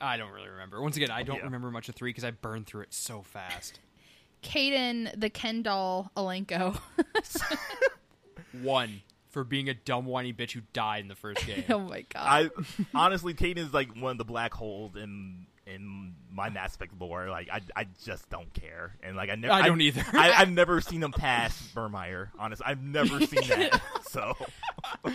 [0.00, 0.80] I don't really remember.
[0.82, 1.44] Once again, I don't Yeah.
[1.44, 3.80] remember much of three because I burned through it so fast.
[4.42, 6.76] Kaidan, the Ken doll Alenko.
[8.62, 11.64] One for being a dumb whiny bitch who died in the first game.
[11.70, 12.50] oh my god.
[12.54, 12.62] I
[12.94, 17.28] honestly, Kaidan is like one of the black holes in in my Mass Effect lore.
[17.28, 20.04] Like, I, I just don't care, and like I never, I don't either.
[20.12, 22.28] I, I've never seen him pass Virmire.
[22.38, 23.80] Honestly, I've never seen that.
[24.12, 24.36] So,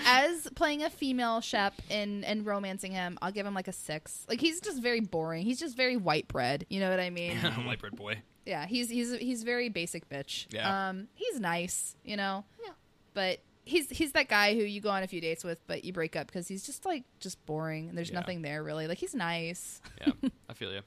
[0.08, 4.26] As playing a female Shep and and romancing him, I'll give him like a six.
[4.28, 5.46] Like he's just very boring.
[5.46, 6.66] He's just very white bread.
[6.70, 7.38] You know what I mean?
[7.38, 8.24] White bread boy.
[8.48, 8.66] yeah.
[8.66, 10.48] He's he's he's very basic bitch.
[10.50, 10.90] Yeah.
[10.90, 11.10] Um.
[11.14, 11.96] He's nice.
[12.04, 12.44] You know.
[12.64, 12.72] Yeah.
[13.14, 15.94] But he's he's that guy who you go on a few dates with, but you
[15.94, 18.20] break up because he's just like just boring and there's Yeah.
[18.20, 18.88] nothing there really.
[18.88, 19.82] Like he's nice.
[20.02, 20.14] Yeah,
[20.50, 20.82] I feel you.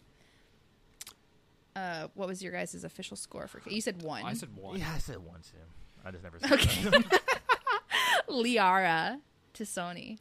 [1.76, 3.62] Uh, what was your guys' official score for?
[3.70, 4.24] You said one.
[4.24, 4.78] I said one.
[4.78, 5.56] yeah, I said one too.
[6.04, 6.82] I just never said Okay.
[6.90, 7.22] that.
[8.28, 9.20] Liara
[9.54, 10.18] T'Soni.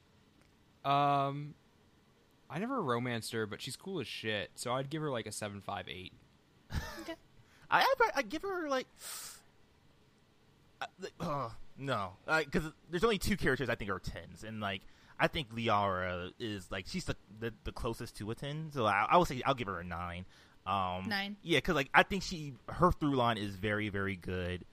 [0.86, 1.54] Um,
[2.50, 4.52] I never romanced her, but she's cool as shit.
[4.56, 6.14] So I'd give her like a seven five eight.
[7.02, 7.16] Okay.
[7.72, 8.88] I, I I give her like,
[10.82, 10.86] uh,
[11.20, 11.50] uh,
[11.80, 12.12] no,
[12.46, 14.82] because there's only two characters I think are tens, and like
[15.20, 19.08] I think Liara is like she's the the, the closest to a ten, so I,
[19.10, 20.26] I would say I'll give her a nine.
[20.68, 21.38] Um, Nine.
[21.42, 24.66] Yeah, because like I think she her through line is very very good.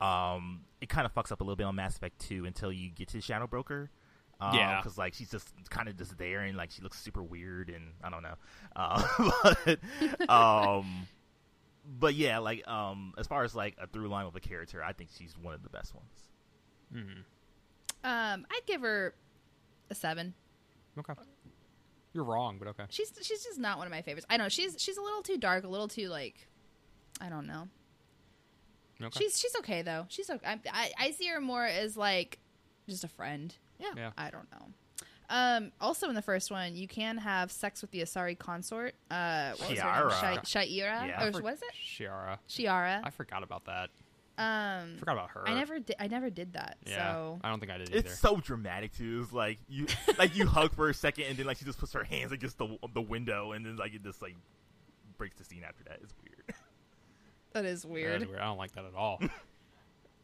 [0.00, 2.90] Um, it kind of fucks up a little bit on Mass Effect 2 until you
[2.90, 3.88] get to Shadow Broker.
[4.40, 4.80] Um, Yeah.
[4.80, 7.92] because like she's just kind of just there and like she looks super weird and
[8.02, 8.34] I don't know.
[8.74, 9.02] Uh,
[9.66, 11.06] but um,
[12.00, 14.92] but yeah, like um, as far as like a through line with a character, I
[14.92, 16.08] think she's one of the best ones.
[16.94, 17.20] Mm-hmm.
[18.04, 19.14] Um, I'd give her
[19.90, 20.34] a seven.
[20.98, 21.14] Okay.
[22.12, 22.84] You're wrong, but okay.
[22.90, 24.26] She's she's just not one of my favorites.
[24.28, 26.48] I know she's she's a little too dark, a little too like,
[27.20, 27.68] I don't know.
[29.02, 29.18] Okay.
[29.18, 30.04] She's she's okay though.
[30.08, 30.46] She's okay.
[30.46, 32.38] I, I I see her more as like
[32.88, 33.54] just a friend.
[33.78, 33.88] Yeah.
[33.96, 34.10] yeah.
[34.18, 34.66] I don't know.
[35.30, 38.94] Um, also in the first one, you can have sex with the Asari consort.
[39.10, 40.10] Uh, what was her name?
[40.10, 40.40] Sha'ira.
[40.42, 41.24] Sha'ira, Yeah.
[41.24, 42.36] or For- was it Sha'ira.
[42.50, 43.00] Sha'ira?
[43.02, 43.88] I forgot about that.
[44.38, 45.46] Um, Forgot about her.
[45.46, 45.96] I never did.
[46.00, 46.78] I never did that.
[46.86, 47.12] Yeah.
[47.12, 47.98] So I don't think I did either.
[47.98, 49.20] It's so dramatic too.
[49.24, 49.86] It's like you
[50.18, 52.56] like you hug for a second and then like she just puts her hands against
[52.58, 54.34] the the window and then like it just like
[55.18, 55.98] breaks the scene after that.
[56.02, 56.54] It's weird.
[57.52, 58.22] that is weird.
[58.22, 58.40] is weird.
[58.40, 59.20] I don't like that at all.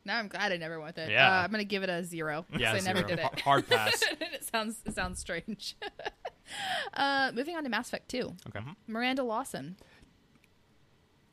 [0.04, 1.10] Now I'm glad I never went with it.
[1.10, 1.28] Yeah.
[1.40, 2.46] Uh, I'm gonna give it a zero.
[2.56, 3.40] Yeah, 'cause I never did it.
[3.40, 4.02] Hard pass.
[4.18, 5.76] it sounds it sounds strange.
[6.94, 8.32] uh, moving on to Mass Effect 2.
[8.48, 8.60] Okay.
[8.86, 9.76] Miranda Lawson.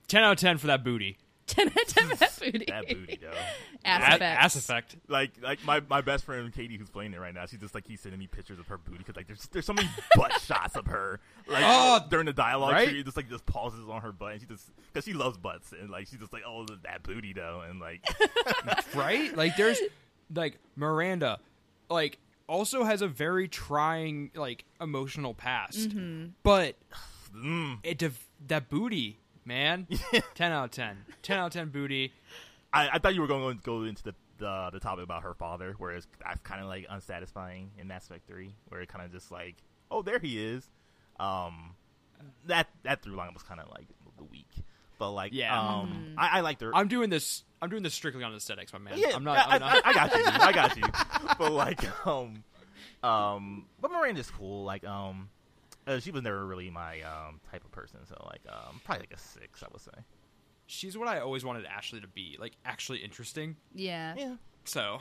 [0.10, 1.18] 10 out of 10 for that booty.
[1.48, 2.66] 10 out of 10 for that booty.
[2.68, 3.32] that booty though.
[3.86, 4.44] Ass A- effects.
[4.44, 4.96] ass effect.
[5.08, 7.46] Like like my, my best friend Katie who's playing it right now.
[7.46, 9.74] She's just like he's sending me pictures of her booty because like there's there's so
[9.74, 12.72] many butt shots of her like Oh, during the dialogue.
[12.74, 12.90] right?
[12.90, 15.72] She just like just pauses on her butt and she just because she loves butts
[15.72, 18.02] and like she's just like oh that booty though and like
[18.96, 19.36] right?
[19.38, 19.80] Like there's
[20.34, 21.40] like Miranda
[21.90, 22.18] like
[22.48, 25.90] also has a very trying like emotional past.
[26.44, 26.76] But
[27.36, 29.88] mm, it def- that booty, man.
[30.36, 30.98] 10 out of 10.
[31.22, 32.14] 10 out of 10 booty.
[32.74, 35.34] I, I thought you were going to go into the the, the topic about her
[35.34, 39.10] father, whereas that's kind of like unsatisfying in Mass Effect Three, where it kind of
[39.14, 39.56] just like,
[39.90, 40.70] oh, there he is.
[41.22, 41.76] Um,
[42.48, 44.50] that that through line was kind of like the weak,
[45.00, 45.58] but like, Yeah.
[45.58, 46.76] um, I, I liked her.
[46.76, 48.96] I'm doing this I'm doing this strictly on aesthetics, my man.
[48.98, 50.84] yeah, I'm not, I, I'm not I, I got you, I got you.
[51.40, 52.44] but like, um,
[53.04, 54.64] um, but Miranda's cool.
[54.66, 55.30] Like, um,
[55.88, 59.14] uh, she was never really my um type of person, so like, um, probably like
[59.14, 59.92] a six, I would say.
[60.68, 63.56] She's what I always wanted Ashley to be, like actually interesting.
[63.74, 64.16] Yeah.
[64.18, 65.00] Yeah, So,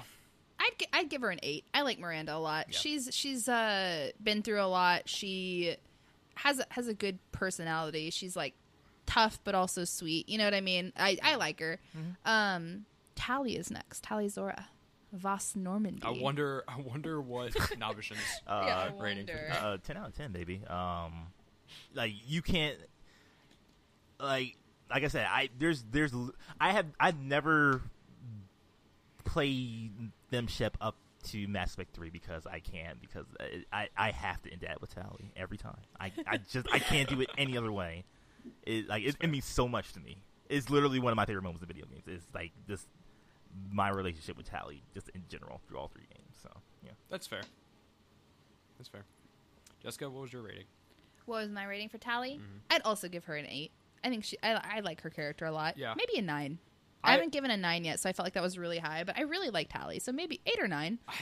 [0.61, 1.65] I'd gi- I'd give her an eight.
[1.73, 2.67] I like Miranda a lot.
[2.71, 2.79] Yeah.
[2.79, 5.09] She's she's uh been through a lot.
[5.09, 5.77] She
[6.35, 8.11] has a, has a good personality.
[8.11, 8.55] She's like
[9.07, 10.29] tough but also sweet.
[10.29, 10.93] You know what I mean?
[10.97, 11.79] I I like her.
[12.27, 12.85] Um,
[13.15, 14.03] Tali is next.
[14.05, 14.67] Tali Zorah,
[15.15, 16.03] vas Normandy.
[16.05, 20.33] I wonder I wonder what Nabishan's uh, Yeah, rating for uh, ten out of ten,
[20.33, 20.61] baby.
[20.67, 21.29] Um,
[21.95, 22.77] like you can't,
[24.21, 24.57] like,
[24.91, 26.13] like I said, I there's there's
[26.61, 27.83] I have I've never
[29.25, 29.93] played
[30.31, 33.25] them ship up to Mass Effect three because I can't because
[33.73, 35.79] I I have to end that with Tali every time.
[35.99, 38.05] I I just I can't do it any other way.
[38.65, 40.19] It like it, it means so much to me.
[40.51, 42.03] It's literally one of my favorite moments in video games.
[42.07, 42.87] It's like just
[43.71, 46.37] my relationship with Tali, just in general through all three games.
[46.43, 46.51] So
[46.85, 46.93] yeah.
[47.11, 47.43] That's fair.
[48.79, 49.05] That's fair.
[49.83, 50.65] Jessica, what was your rating?
[51.27, 52.33] What was my rating for Tali?
[52.33, 52.59] Mm-hmm.
[52.71, 53.71] I'd also give her an eight.
[54.03, 54.37] I think she.
[54.43, 55.79] I, I like her character a lot.
[55.79, 55.95] Yeah.
[55.97, 56.59] Maybe a nine.
[57.03, 59.05] I, I- haven't given a nine yet, so I felt like that was really high.
[59.05, 60.99] But I really like Tali, so maybe eight or nine.
[61.09, 61.15] I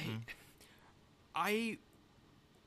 [1.35, 1.79] I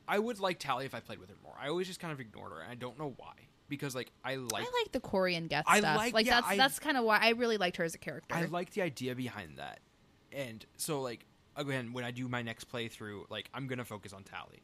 [0.07, 1.55] I would like Tali if I played with her more.
[1.59, 3.33] I always just kind of ignored her, and I don't know why.
[3.67, 5.97] Because like I like I like the Quarian Geth I stuff.
[5.97, 7.97] like- Like, yeah, that's I- that's kind of why I really liked her as a
[7.97, 8.35] character.
[8.35, 9.79] I like the idea behind that.
[10.31, 11.25] And so like
[11.55, 14.61] again, when I do my next playthrough, like I'm gonna focus on Tali.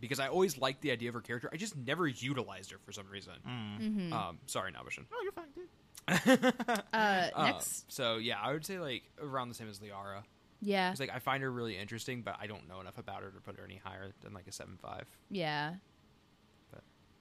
[0.00, 1.48] Because I always liked the idea of her character.
[1.52, 3.34] I just never utilized her for some reason.
[3.48, 4.12] Mhm.
[4.12, 5.06] Um, sorry, Nabishan.
[5.12, 5.68] Oh, you're fine, dude.
[6.92, 10.22] uh, Uh, next, so yeah, I would say like around the same as Liara.
[10.60, 10.90] Yeah.
[10.90, 13.40] It's like I find her really interesting, but I don't know enough about her to
[13.40, 15.06] put her any higher than like a seven five.
[15.30, 15.74] Yeah.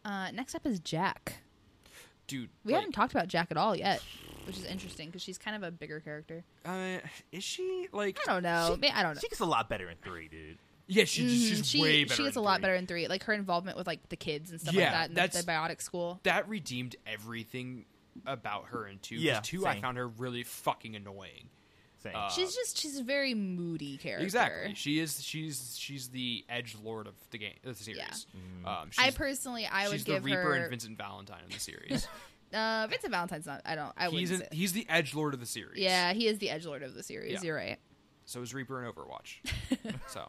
[0.03, 1.38] But- Uh, next up is Jack.
[2.27, 4.01] Dude, We like, haven't talked about Jack at all yet,
[4.45, 6.43] which is interesting because she's kind of a bigger character.
[6.65, 6.99] Uh,
[7.31, 8.17] is she like?
[8.27, 8.77] I don't know.
[8.80, 9.19] May- I don't know.
[9.21, 10.57] She gets a lot better in three, dude.
[10.88, 11.27] Yeah, she, Mhm.
[11.49, 12.15] she's she, way better.
[12.15, 13.07] She gets a lot better in three.
[13.07, 15.45] Like her involvement with like the kids and stuff Yeah, like that in the, that's-
[15.45, 16.19] the biotic school.
[16.23, 17.85] That redeemed everything
[18.25, 19.15] about her in two.
[19.15, 21.49] 'cause Yeah, two I found her really fucking annoying.
[22.03, 22.13] Same.
[22.15, 24.25] Uh, she's just she's a very moody character.
[24.25, 24.73] Exactly.
[24.75, 25.23] She is.
[25.23, 27.53] She's she's the edge lord of the game.
[27.63, 28.27] Of the series.
[28.65, 31.59] Um, I personally I would she's the give Reaper her and Vincent Valentine in the
[31.59, 32.07] series.
[32.53, 35.34] uh Vincent Valentine's not I don't I he's wouldn't an, say- he's the edge lord
[35.34, 35.80] of the series.
[35.80, 37.31] Yeah, he is the edge lord of the series.
[37.34, 37.41] Yeah.
[37.41, 37.77] You're right.
[38.25, 39.38] So is Reaper in Overwatch.
[40.07, 40.27] so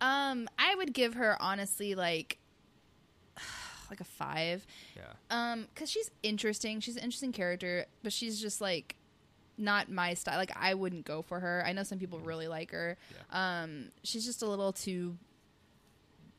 [0.00, 2.38] Um, I would give her honestly like
[3.90, 4.66] like a five.
[4.96, 5.02] yeah.
[5.30, 6.80] Um, because she's interesting.
[6.80, 8.96] She's an interesting character, but she's just like
[9.58, 10.38] not my style.
[10.38, 11.62] Like I wouldn't go for her.
[11.66, 12.96] I know some people really like her.
[13.30, 15.16] Um, she's just a little too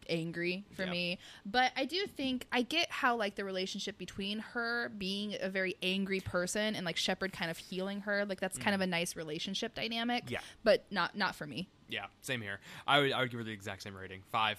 [0.10, 0.92] angry for Yeah.
[0.92, 1.20] me.
[1.46, 5.76] But I do think I get how like the relationship between her being a very
[5.84, 9.16] angry person and like Shepard kind of healing her, like that's kind of a nice
[9.16, 10.32] relationship dynamic.
[10.32, 10.40] Yeah.
[10.64, 11.70] But not not for me.
[11.90, 12.60] Yeah, same here.
[12.88, 14.24] I would I would give her the exact same rating.
[14.32, 14.58] Five.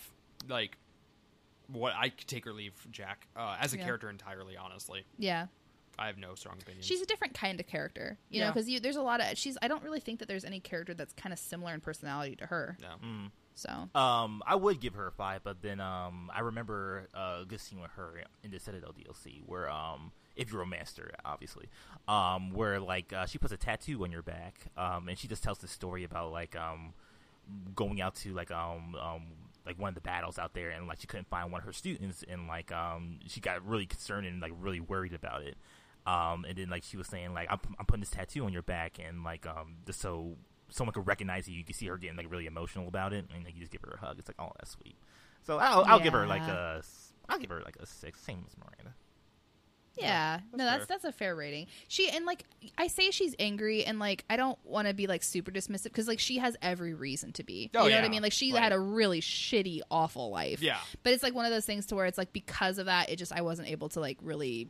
[0.48, 0.76] Like
[1.66, 3.84] what I could take or leave Jack uh, as a Yeah.
[3.84, 4.56] character entirely.
[4.56, 5.46] Honestly, Yeah.
[6.00, 6.82] I have no strong opinion.
[6.82, 9.56] She's a different kind of character, you know, because there's a lot of she's.
[9.62, 12.46] I don't really think that there's any character that's kind of similar in personality to
[12.46, 12.76] her.
[12.80, 13.28] no.
[13.54, 17.44] So Um, I would give her a five, but then um, I remember uh, a
[17.46, 21.68] good scene with her in the Citadel DLC where um, if you're a master, obviously,
[22.08, 25.42] um, where like uh, she puts a tattoo on your back, um, and she just
[25.42, 26.94] tells the story about like um,
[27.74, 29.22] going out to like um um
[29.66, 31.72] like one of the battles out there, and like she couldn't find one of her
[31.72, 35.56] students, and like um she got really concerned and like really worried about it.
[36.06, 38.62] Um, and then like she was saying like I'm, I'm putting this tattoo on your
[38.62, 40.36] back, and like um just so
[40.70, 43.44] someone could recognize you, you can see her getting like really emotional about it, and
[43.44, 44.18] like you just give her a hug.
[44.18, 44.96] It's like oh that's sweet.
[45.42, 46.76] So I'll I'll give her like Yeah.
[46.76, 48.94] a s- I'll give her like a six, same as Miranda.
[49.96, 51.66] yeah, no, that's that's that's a fair rating.
[51.88, 52.44] She and like
[52.78, 56.08] I say she's angry, and like I don't want to be like super dismissive because
[56.08, 57.70] like she has every reason to be.
[57.74, 58.22] Oh, you know what I mean?
[58.22, 58.62] Like she Right.
[58.62, 60.62] had a really shitty, awful life.
[60.62, 60.78] Yeah.
[61.02, 63.16] but it's like one of those things to where it's like because of that, it
[63.16, 64.68] just I wasn't able to like really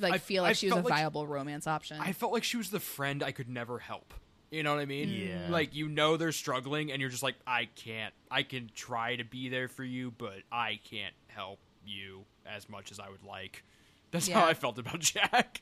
[0.00, 1.98] like I- feel like I she was a felt like- viable romance option.
[2.00, 4.14] I felt like she was the friend I could never help.
[4.50, 5.10] You know what I mean?
[5.10, 5.48] Yeah.
[5.50, 8.14] Like you know they're struggling, and you're just like, I can't.
[8.30, 12.90] I can try to be there for you, but I can't help you as much
[12.90, 13.62] as I would like.
[14.10, 15.60] That's how I felt about Jack.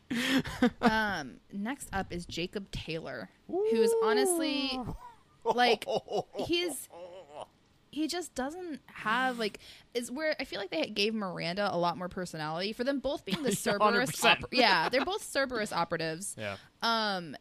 [0.80, 4.78] um, next up is Jacob Taylor, who's honestly
[5.44, 5.84] like
[6.46, 6.88] he's
[7.90, 9.58] he just doesn't have like
[9.94, 13.24] is where I feel like they gave Miranda a lot more personality for them both
[13.24, 14.10] being the Cerberus.
[14.10, 14.38] 100%.
[14.38, 16.34] Oper- yeah, they're both Cerberus operatives.
[16.38, 16.56] yeah.
[16.82, 17.36] Um,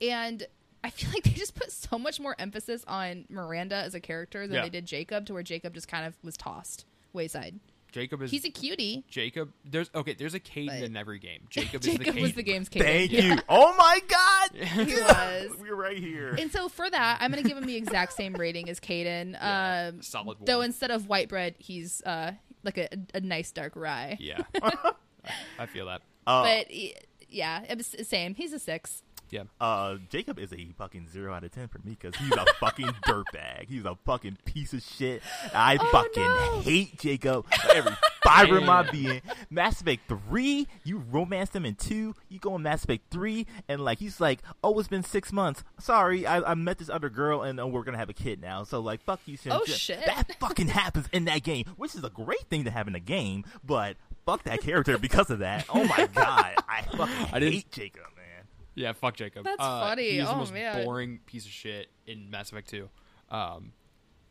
[0.00, 0.44] and
[0.82, 4.46] I feel like they just put so much more emphasis on Miranda as a character
[4.48, 4.62] than Yeah.
[4.62, 7.60] they did Jacob, to where Jacob just kind of was tossed wayside.
[7.92, 9.04] Jacob is He's a cutie.
[9.08, 9.52] Jacob.
[9.64, 10.14] There's okay.
[10.14, 11.42] There's a Kaidan But- in every game.
[11.50, 12.82] Jacob, is the was the game's Kaidan.
[12.82, 13.22] Thank Yeah.
[13.34, 13.38] you.
[13.48, 15.50] Oh my God, He was.
[15.60, 16.34] we're right here.
[16.38, 19.32] And so for that, I'm going to give him the exact same rating as Kaidan.
[19.34, 20.46] Yeah, um, solid one.
[20.46, 22.32] Though instead of white bread, he's uh,
[22.64, 24.16] like a, a nice dark rye.
[24.20, 24.40] Yeah.
[24.62, 24.92] I,
[25.58, 26.02] I feel that.
[26.26, 26.94] Uh, But y-
[27.28, 28.34] yeah, it's the same.
[28.34, 29.02] He's a six.
[29.32, 29.44] Yeah.
[29.60, 32.86] Uh, Jacob is a fucking zero out of ten for me because he's a fucking
[33.06, 33.66] dirtbag.
[33.68, 35.22] He's a fucking piece of shit.
[35.54, 36.60] I Oh, fucking no.
[36.60, 37.92] hate Jacob every
[38.22, 39.22] fiber of my being.
[39.50, 42.14] Mass Effect three, you romanced him in two.
[42.28, 45.64] You go in Mass Effect three, and like he's like, oh, it's been six months.
[45.80, 48.64] Sorry, I, I met this other girl, and uh, we're gonna have a kid now.
[48.64, 49.52] So like, fuck you, Shin.
[49.52, 50.04] Oh, shit.
[50.04, 53.00] That fucking happens in that game, which is a great thing to have in a
[53.00, 53.96] game, but.
[54.24, 55.66] Fuck that character because of that.
[55.68, 58.21] Oh my god, I fucking I hate Jacob, man.
[58.74, 58.92] Yeah.
[58.92, 59.44] Fuck Jacob.
[59.44, 60.12] That's Uh, funny.
[60.12, 60.84] He's the Oh, most man.
[60.84, 62.88] boring piece of shit in Mass Effect 2.
[63.30, 63.72] Um,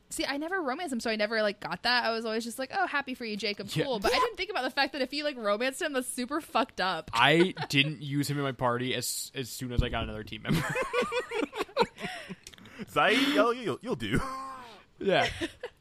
[0.09, 2.03] See, I never romanced him, so I never like got that.
[2.03, 3.69] I was always just like, "Oh, happy for you, Jacob.
[3.73, 3.85] Yeah.
[3.85, 6.05] Cool." But I didn't think about the fact that if you like romanced him, that's
[6.05, 7.09] super fucked up.
[7.13, 10.41] I didn't use him in my party as as soon as I got another team
[10.41, 10.65] member.
[12.91, 14.19] Zaeed, yo, you'll, you'll do.
[14.99, 15.27] yeah.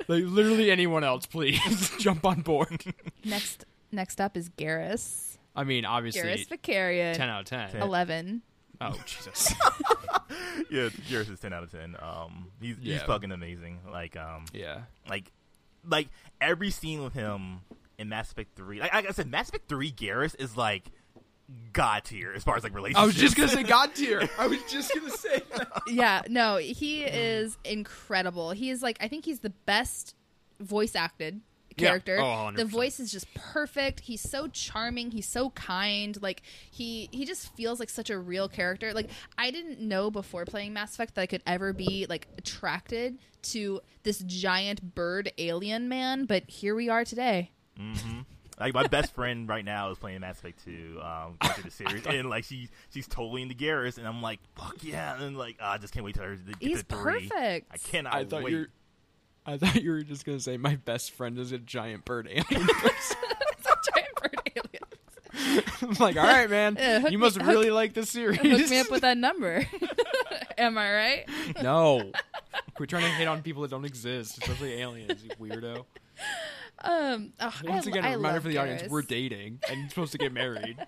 [0.07, 2.85] Like literally anyone else, please jump on board.
[3.25, 5.39] Next, next up is Garrus.
[5.57, 7.15] I mean, obviously, Garrus Vakarian.
[7.15, 7.71] ten out of ten.
[7.71, 7.83] Ten.
[7.83, 8.43] Eleven.
[8.81, 9.53] Oh Jesus.
[10.71, 11.97] yeah, Garrus is ten out of ten.
[12.01, 13.81] Um, he's he's fucking amazing.
[13.91, 14.83] Like um, yeah.
[15.09, 15.31] like
[15.89, 16.09] like
[16.41, 17.61] every scene with him
[17.99, 18.81] in Mass Effect three.
[18.81, 20.85] Like, like I said, Mass Effect three, Garrus is like
[21.73, 23.03] god tier as far as like relationships.
[23.03, 24.29] I was just gonna say God tier.
[24.39, 25.83] I was just gonna say that.
[25.89, 28.53] yeah, no, he is incredible.
[28.53, 30.15] He is like I think he's the best
[30.59, 31.41] voice acted
[31.81, 31.89] Yeah.
[31.89, 32.19] character.
[32.21, 32.69] Oh, the 100%.
[32.69, 34.01] voice is just perfect.
[34.01, 35.11] He's so charming.
[35.11, 36.21] He's so kind.
[36.23, 38.93] Like he he just feels like such a real character.
[38.93, 43.19] Like I didn't know before playing Mass Effect that I could ever be like attracted
[43.43, 47.51] to this giant bird alien man, but here we are today.
[48.59, 51.71] Like my best friend right now is playing Mass Effect 2, um, going through the
[51.71, 55.57] series, and like she she's totally into Garrus, and I'm like, fuck yeah, and like
[55.63, 57.27] oh, I just can't wait to her to get He's to three.
[57.31, 57.69] perfect.
[57.73, 58.53] I cannot I thought wait.
[58.53, 58.67] you.
[59.47, 62.45] I thought you were just gonna say my best friend is a giant bird alien.
[62.67, 63.17] person."
[63.53, 65.73] It's a giant bird alien.
[65.83, 68.39] I'm like, all right, man, Yeah, hook you me- must hook- really like this series.
[68.39, 69.67] Hook me up with that number.
[70.59, 71.25] Am I right?
[71.63, 72.11] no,
[72.79, 75.23] we're trying to hit on people that don't exist, especially aliens.
[75.25, 75.85] You weirdo.
[76.83, 78.89] Um, oh, Once I, again, I a reminder love for the audience: Garrus.
[78.89, 80.79] we're dating and supposed to get married.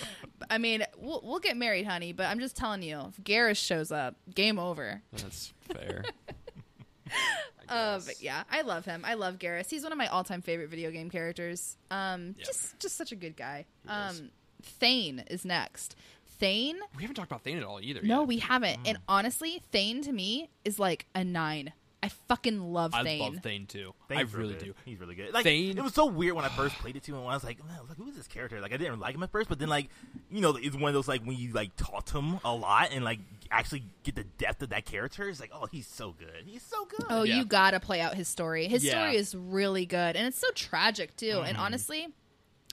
[0.50, 2.12] I mean, we'll, we'll get married, honey.
[2.12, 5.02] But I'm just telling you, if Garrus shows up, game over.
[5.12, 6.04] That's fair.
[7.68, 9.04] Uh, but yeah, I love him.
[9.04, 9.68] I love Garrus.
[9.70, 11.76] He's one of my all-time favorite video game characters.
[11.90, 12.44] Um, Yeah.
[12.46, 13.66] just just such a good guy.
[13.84, 14.20] He is.
[14.20, 14.30] Um,
[14.62, 15.96] Thane is next.
[16.38, 16.78] Thane?
[16.96, 18.00] we haven't talked about Thane at all either.
[18.02, 18.28] No, yet.
[18.28, 18.78] we haven't.
[18.86, 21.72] And honestly, Thane to me is like a nine.
[22.02, 23.20] I fucking love I Thane.
[23.20, 23.92] love Thane too.
[24.08, 24.64] Thane's I really good.
[24.64, 24.74] do.
[24.86, 25.34] He's really good.
[25.34, 27.44] Like Thane- it was so weird when I first played it too, and I was
[27.44, 28.58] like, man, I was like, who is this character?
[28.60, 29.90] Like I didn't like him at first, but then like,
[30.30, 32.88] you know, it's one of those like when you like talk to him a lot
[32.92, 33.18] and like
[33.50, 35.28] actually get the depth of that character.
[35.28, 36.44] It's like, oh, he's so good.
[36.46, 37.04] He's so good.
[37.10, 37.36] Oh, Yeah.
[37.36, 38.66] you gotta play out his story.
[38.66, 38.92] His Yeah.
[38.92, 41.42] story is really good, and it's so tragic too.
[41.44, 41.60] And Mhm.
[41.60, 42.08] honestly,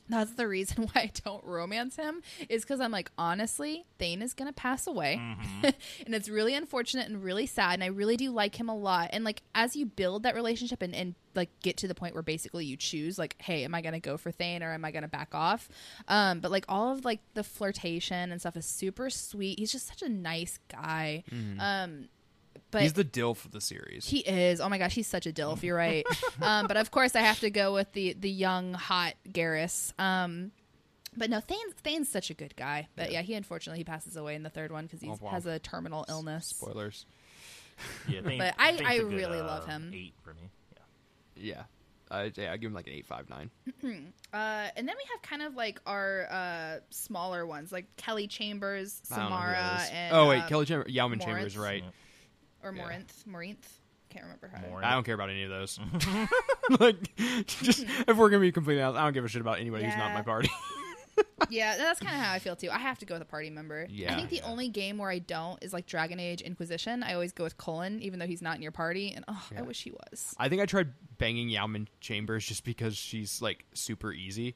[0.09, 4.34] that's the reason why I don't romance him is because I'm like, honestly, Thane is
[4.34, 5.19] gonna pass away,
[5.63, 7.75] and it's really unfortunate and really sad.
[7.75, 9.09] And I really do like him a lot.
[9.13, 12.23] And like as you build that relationship and, and like get to the point where
[12.23, 15.07] basically you choose like, hey, am I gonna go for Thane or am I gonna
[15.07, 15.69] back off?
[16.07, 19.59] Um, but like all of like the flirtation and stuff is super sweet.
[19.59, 21.23] He's just such a nice guy.
[21.59, 22.09] Um,
[22.72, 24.06] but He's the dill for the series.
[24.07, 24.60] he is.
[24.61, 25.64] Oh my gosh, he's such a dilf.
[25.64, 26.06] You're right.
[26.41, 29.94] um, but of course, I have to go with the the young hot Garrus.
[29.99, 30.52] Um,
[31.15, 32.88] but no, Thane's, Thane's such a good guy.
[32.95, 35.30] But yeah, he unfortunately he passes away in the third one because he Womp womp.
[35.31, 36.48] has a terminal illness.
[36.48, 37.06] Spoilers.
[38.07, 39.91] yeah, Thane, But I- Thane's I a good, really uh, love him.
[39.95, 40.49] Eight for me.
[41.35, 41.44] Yeah.
[41.56, 41.64] Yeah.
[42.10, 43.49] I yeah, I give him like an eight five nine.
[44.34, 49.02] Uh, and then we have kind of like our uh, smaller ones, like Kelly Chambers,
[49.11, 51.26] I don't know who Samara, and oh wait, uh, Kelly Chamber, Yauman Moritz.
[51.26, 51.84] Chambers, right?
[52.68, 52.84] Or yeah.
[52.84, 53.65] Morinth, Morinth.
[54.10, 54.61] Can't remember how.
[54.61, 54.84] Morinth.
[54.84, 55.80] I don't care about any of those.
[56.80, 57.15] like,
[57.45, 59.95] just if we're gonna be completely honest, I don't give a shit about anybody who's
[59.98, 60.49] not my party.
[61.49, 62.69] yeah, that's kind of how I feel too.
[62.69, 63.88] I have to go with a party member.
[63.89, 64.14] Yeah.
[64.14, 64.45] I think the Yeah.
[64.45, 67.03] only game where I don't is like Dragon Age Inquisition.
[67.03, 69.60] I always go with Cullen, even though he's not in your party, and oh, Yeah.
[69.60, 70.34] I wish he was.
[70.38, 74.56] I think I tried banging Yauman Chambers just because she's like super easy.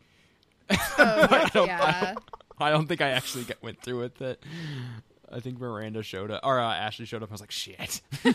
[0.69, 2.15] Oh, I don't- yeah.
[2.59, 4.43] I don't think I actually got, went through with it.
[5.31, 7.29] I think Miranda showed up, or uh, Ashley showed up.
[7.29, 8.01] I was like, shit.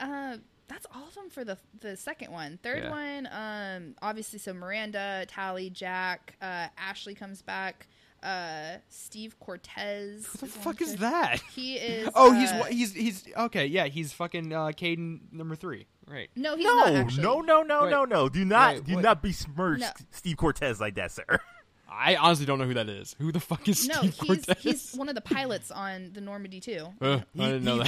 [0.00, 0.36] Uh,
[0.68, 2.58] that's all of them for the the second one.
[2.62, 2.90] Third Yeah.
[2.90, 7.86] one, um, obviously, so Miranda, Tali, Jack, uh, Ashley comes back.
[8.22, 10.26] Uh, Steve Cortez.
[10.32, 11.40] What the is fuck is that?
[11.54, 12.08] He is.
[12.14, 13.66] Oh, he's uh, wha- he's he's okay.
[13.66, 15.86] Yeah, he's fucking uh, Kaidan number three.
[16.06, 16.28] Right.
[16.36, 17.22] no, he's no, not actually.
[17.22, 17.90] no, no, no, Wait.
[17.90, 18.28] no, no.
[18.28, 19.02] Do not, Wait, do what?
[19.02, 19.90] not besmirch No.
[20.10, 21.24] Steve Cortez like that, sir.
[21.92, 23.14] I honestly don't know who that is.
[23.18, 24.62] Who the fuck is No, Steve he's Cortez?
[24.62, 26.86] he's one of the pilots on the Normandy 2.
[27.00, 27.82] Uh, He- I didn't know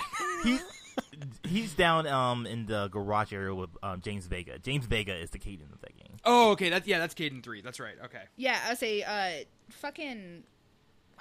[0.45, 0.61] he- that.
[1.43, 4.59] He, he's down um in the garage area with um, James Vega.
[4.59, 6.17] James Vega is the Kaidan of that game.
[6.25, 6.69] Oh, okay.
[6.71, 6.99] That's yeah.
[6.99, 7.61] That's Kaidan three.
[7.63, 7.95] That's right.
[8.05, 8.23] Okay.
[8.37, 10.43] Yeah, I say, uh, fucking.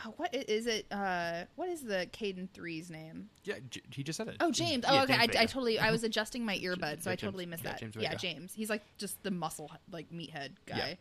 [0.05, 0.85] oh, What i- is it?
[0.91, 3.29] Uh, what is the Kaidan 3's name?
[3.45, 4.37] Yeah, J- he just said it.
[4.39, 4.83] Oh, James.
[4.87, 5.13] Yeah, Oh, okay.
[5.13, 5.47] James I, I Vega.
[5.47, 5.79] totally.
[5.79, 7.79] I was adjusting my earbud, so yeah, I James- totally missed yeah, that.
[7.79, 8.21] James yeah, Vega.
[8.21, 8.53] James.
[8.53, 10.77] He's like just the muscle, like meathead Yeah.
[10.77, 10.97] guy.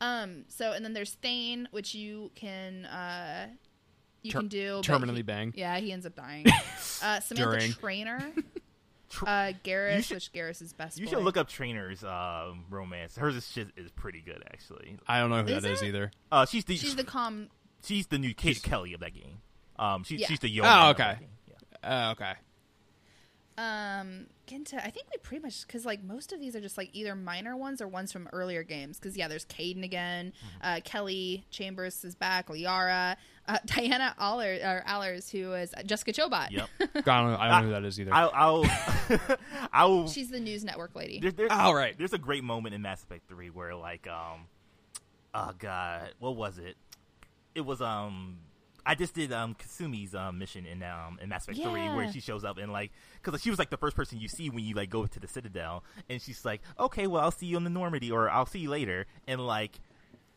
[0.00, 0.44] Um.
[0.48, 3.46] So, and then there's Thane, which you can, uh,
[4.22, 5.52] you Ter- can do but terminally he- bang.
[5.56, 6.46] Yeah, he ends up dying.
[7.02, 7.72] uh, Samantha During.
[7.72, 8.32] Traynor.
[9.10, 10.98] Tr- Uh, Garrus, You should- which Garrus is best.
[10.98, 11.10] you boy.
[11.12, 13.16] should look up Traynor's um, romance.
[13.16, 14.96] Hers is shit is pretty good actually.
[15.06, 15.86] I don't know who Is that is it?
[15.88, 16.10] either.
[16.32, 17.48] Uh, she's the She's the calm.
[17.84, 19.38] she's the new Kate She's- Kelly of that game.
[19.78, 20.26] Um, she, Yeah.
[20.26, 20.66] she's the young.
[20.66, 21.18] Oh, okay.
[21.82, 22.08] Yeah.
[22.08, 22.32] Uh, okay.
[23.56, 26.76] Um get into i think we pretty much because like most of these are just
[26.76, 30.80] like either minor ones or ones from earlier games because yeah there's Kaidan again uh
[30.84, 33.16] kelly chambers is back liara
[33.46, 36.68] uh, diana Aller, or allers who is jessica chobot Yep.
[36.80, 37.36] I don't know.
[37.38, 38.12] I don't know who that is either.
[38.12, 39.36] I'll, I'll,
[39.72, 41.96] I'll she's the news network lady There, there, Oh, right.
[41.96, 44.46] There's a great moment in Mass Effect 3 where, like, um,
[45.34, 46.76] oh god, what was it?
[47.54, 48.38] It was um,
[48.86, 52.20] I just did um Kasumi's um mission in um in Mass Effect 3 where she
[52.20, 52.92] shows up and like,
[53.22, 55.28] because she was like the first person you see when you like go to the
[55.28, 58.60] Citadel, and she's like, okay, well I'll see you on the Normandy or I'll see
[58.60, 59.80] you later, and like,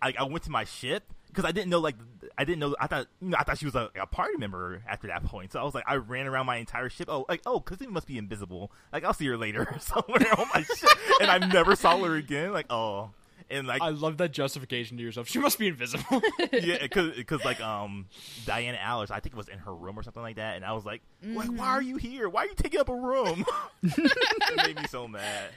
[0.01, 1.95] I, I went to my ship because I didn't know like
[2.37, 2.75] I didn't know.
[2.79, 5.51] I thought you know, I thought she was a, a party member after that point.
[5.51, 7.09] So I was like, I ran around my entire ship.
[7.11, 8.71] Oh, like oh, Kasumi must be invisible.
[8.91, 10.89] Like I'll see her later somewhere on my ship,
[11.21, 12.53] and I never saw her again.
[12.53, 13.11] Like oh,
[13.49, 15.27] and like I love that justification to yourself.
[15.37, 16.21] She must be invisible.
[16.53, 18.07] yeah, because like um
[18.45, 20.73] Diana Allers, I think it was in her room or something like that, and I
[20.73, 22.29] was like, like why are you here?
[22.29, 23.45] Why are you taking up a room?
[23.83, 25.49] it made me so mad.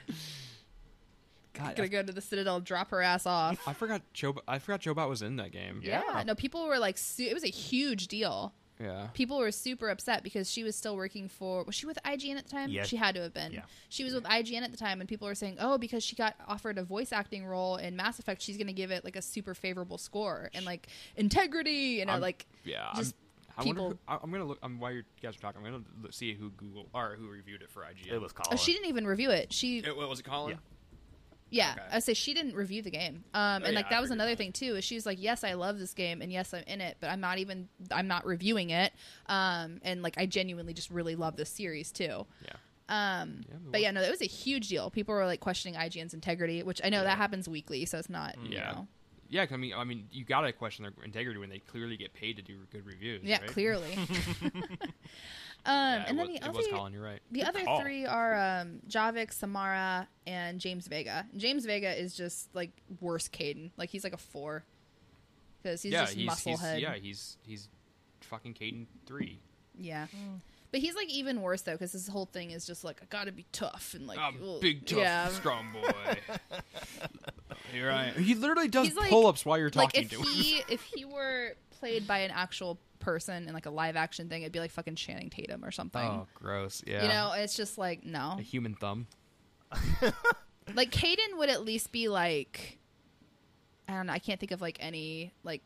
[1.53, 3.59] God, Gonna I, go to the Citadel, drop her ass off.
[3.67, 4.35] I forgot Joe.
[4.47, 5.81] I forgot Chobot was in that game.
[5.83, 6.01] Yeah.
[6.07, 6.23] Yeah.
[6.23, 8.53] No, people were like, it was a huge deal.
[8.81, 9.07] Yeah.
[9.13, 11.63] People were super upset because she was still working for.
[11.63, 12.69] Was she with IGN at the time?
[12.69, 12.83] Yeah.
[12.83, 13.51] She had to have been.
[13.51, 13.61] Yeah.
[13.89, 16.35] She was with IGN at the time, and people were saying, "Oh, because she got
[16.47, 19.21] offered a voice acting role in Mass Effect, she's going to give it like a
[19.21, 22.89] super favorable score and like integrity and I'm- like Yeah.
[22.95, 23.15] just
[23.57, 23.73] I'm, I wonder.
[23.81, 24.59] people- Who, I- I'm gonna look.
[24.63, 27.69] I'm, while you guys are talking, I'm gonna see who Google or who reviewed it
[27.69, 28.11] for IGN.
[28.13, 28.49] It was Colin.
[28.53, 29.51] Oh, she didn't even review it.
[29.53, 30.51] She, It, what was it, Colin?
[30.51, 30.57] Yeah.
[31.51, 31.81] Yeah, okay.
[31.91, 33.23] I say she didn't review the game.
[33.35, 34.37] Um, Oh, and yeah, like I that was another that.
[34.39, 34.75] thing too.
[34.77, 37.09] Is she was like, yes, I love this game, and yes, I'm in it, but
[37.11, 38.91] I'm not even, I'm not reviewing it.
[39.27, 42.25] Um, and like I genuinely just really love this series too.
[42.43, 42.53] Yeah.
[42.89, 44.89] Um, Yeah, but yeah, no, it was a huge deal.
[44.89, 48.35] People were like questioning IGN's integrity, which I know that happens weekly, so it's not,
[48.43, 48.71] you Yeah.
[48.71, 48.87] know,
[49.29, 52.35] Yeah, I mean, I mean, you gotta question their integrity when they clearly get paid
[52.35, 53.21] to do good reviews.
[53.23, 53.47] yeah, right?
[53.47, 53.97] clearly.
[55.65, 56.93] um, Yeah, and then was, the it was other, Colin.
[56.93, 57.19] You're right.
[57.31, 57.81] The other call.
[57.81, 61.25] three are um, Javik, Samara, and James Vega.
[61.35, 63.71] James Vega is just like worse Kaidan.
[63.77, 64.63] Like he's like a four
[65.61, 66.81] because he's yeah, just he's, muscle he's head.
[66.81, 67.69] yeah, he's he's
[68.21, 69.39] fucking Kaidan three.
[69.77, 70.07] Yeah.
[70.71, 73.31] But he's like even worse though because his whole thing is just like I gotta
[73.31, 74.61] be tough and like I'm ugh.
[74.61, 75.27] big tough yeah.
[75.27, 76.15] strong boy.
[77.73, 78.15] Here I am.
[78.23, 80.63] He literally does like- pull-ups while you're Like talking if to him.
[80.69, 84.53] if he were played by an actual person in like a live action thing, it'd
[84.53, 86.01] be like fucking Channing Tatum or something.
[86.01, 86.83] Oh, gross.
[86.85, 87.01] Yeah.
[87.01, 88.35] You know, it's just like no.
[88.39, 89.07] a human thumb.
[90.75, 92.77] like Kaidan would at least be like
[93.89, 95.63] I don't know, I can't think of like any like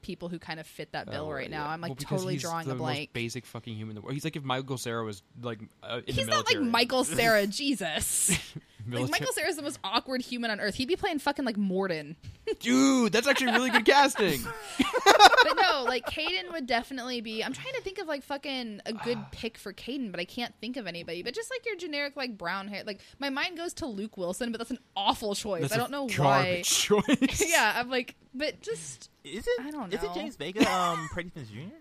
[0.00, 1.68] people who kind of fit that bill Oh, right now.
[1.68, 3.10] I'm like Well, totally drawing the a blank.
[3.10, 3.90] Most basic fucking human.
[3.90, 4.14] in the world.
[4.14, 6.60] He's like if Michael Cera was like uh, He's not like.
[6.60, 8.38] Michael Cera, Jesus.
[8.90, 10.74] like Military- Michael Cera's the most awkward human on earth.
[10.74, 12.16] He'd be playing fucking like Mordin.
[12.60, 14.40] Dude, that's actually really good casting.
[14.78, 17.44] but no, like Kaidan would definitely be.
[17.44, 20.54] I'm trying to think of like fucking a good pick for Kaidan, but I can't
[20.60, 21.22] think of anybody.
[21.22, 24.52] But just like your generic like brown hair, like my mind goes to Luke Wilson,
[24.52, 25.62] but that's an awful choice.
[25.62, 26.62] That's I don't know why.
[26.64, 27.44] choice.
[27.46, 29.60] yeah, I'm like, but just Is it?
[29.60, 29.96] I don't know.
[29.96, 30.68] Is it James Vega?
[30.70, 31.74] Um, Freddie Prinze Jr.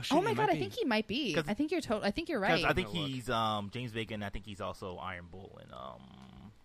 [0.00, 1.36] Oh, shit, oh my god, might I think he might be.
[1.46, 2.04] I think you're total.
[2.04, 2.70] I think you're 'Cause right.
[2.70, 3.10] I think I'm gonna look.
[3.14, 6.00] he's um James Vega, and I think he's also Iron Bull in um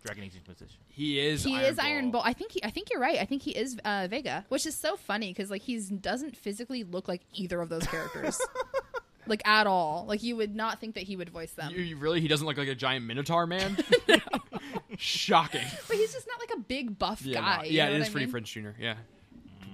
[0.03, 0.77] Dragon Age Inquisition.
[0.87, 1.43] he is.
[1.43, 2.11] he Iron is Iron Bull.
[2.11, 2.21] Bull.
[2.23, 3.19] I think he, I think you're right.
[3.19, 6.83] I think he is uh, Vega, which is so funny because like he doesn't physically
[6.83, 8.39] look like either of those characters,
[9.27, 10.05] like at all.
[10.07, 11.71] Like you would not think that he would voice them.
[11.73, 12.21] You, you really?
[12.21, 13.77] He doesn't look like a giant minotaur man.
[14.97, 15.61] Shocking.
[15.87, 17.57] but he's just not like a big buff Yeah, guy.
[17.57, 18.35] no, you yeah, know it what is I Freddie mean?
[18.43, 18.45] Prinze
[18.75, 18.81] Jr.
[18.81, 18.95] Yeah,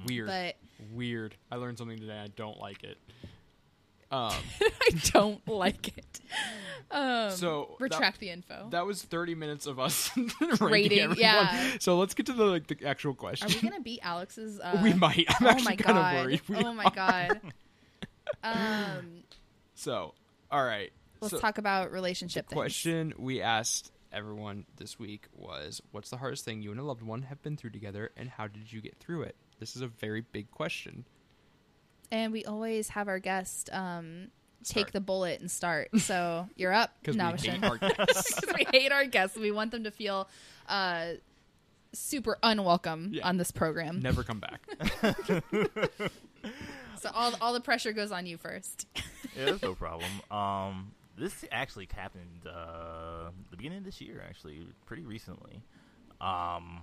[0.07, 0.55] weird, But
[0.93, 1.35] weird.
[1.51, 2.17] I learned something today.
[2.17, 2.97] I don't like it.
[4.11, 6.19] Um, I don't like it.
[6.91, 8.67] Um, So, that- retract the info.
[8.71, 11.17] that was thirty minutes of us rating, Rating, everyone.
[11.19, 11.77] yeah.
[11.79, 13.49] So let's get to the like the actual question.
[13.49, 14.59] Are we gonna beat Alex's?
[14.63, 15.25] Uh, We might.
[15.29, 16.15] I'm oh actually kind of god!
[16.25, 16.41] worried.
[16.49, 16.91] We oh my are.
[16.91, 17.41] god!
[18.43, 19.23] Um,
[19.75, 20.13] So,
[20.51, 20.91] all right.
[21.21, 22.57] let's so, talk about relationship things.
[22.57, 27.01] question we asked everyone this week was what's the hardest thing you and a loved
[27.01, 29.87] one have been through together and how did you get through it this is a
[29.87, 31.05] very big question
[32.11, 34.27] And we always have our guest um,
[34.63, 35.89] take the bullet and start.
[35.99, 37.51] So you're up, because we Navashin.
[37.53, 38.39] hate our guests.
[38.41, 39.37] Because we hate our guests.
[39.37, 40.27] We want them to feel
[40.67, 41.11] uh,
[41.93, 43.27] super unwelcome Yeah.
[43.27, 44.01] on this program.
[44.01, 44.61] never come back
[46.99, 48.85] So all all the pressure goes on you first.
[49.35, 50.09] Yeah, that's no problem.
[50.29, 55.63] Um, this actually happened uh the beginning of this year, actually, pretty recently.
[56.19, 56.81] Um,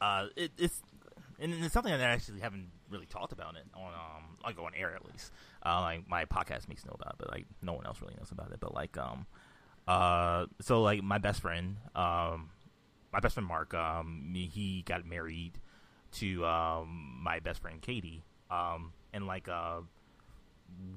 [0.00, 0.82] uh, it, it's
[1.38, 4.72] and it's something that I actually haven't really talked about it on um like on
[4.74, 5.32] air at least.
[5.64, 8.30] Uh, like my podcast makes know about it, but like no one else really knows
[8.30, 8.60] about it.
[8.60, 9.26] But like um,
[9.86, 12.50] uh, so like my best friend, um,
[13.12, 15.58] my best friend Mark, um, he got married
[16.12, 19.80] to um my best friend Katie, um, and like uh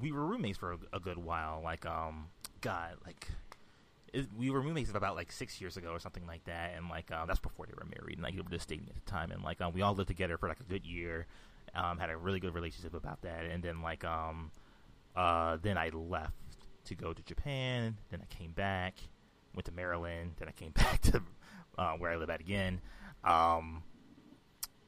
[0.02, 1.62] we were roommates for a, a good while.
[1.64, 2.28] Like, um,
[2.62, 3.28] God, like,
[4.36, 6.74] we were roommates about like six years ago or something like that.
[6.76, 8.96] And like, uh, that's before they were married, and like they were just dating at
[8.96, 9.32] the time.
[9.32, 11.28] And like, um, we all lived together for like a good year.
[11.76, 13.46] Um, had a really good relationship about that.
[13.46, 14.52] And then like, um,
[15.16, 16.34] uh, then I left
[16.86, 17.98] to go to Japan.
[18.10, 18.96] Then I came back,
[19.54, 20.34] went to Maryland.
[20.38, 21.22] Then I came back to
[21.78, 22.82] uh, where I live at again.
[23.24, 23.84] Um,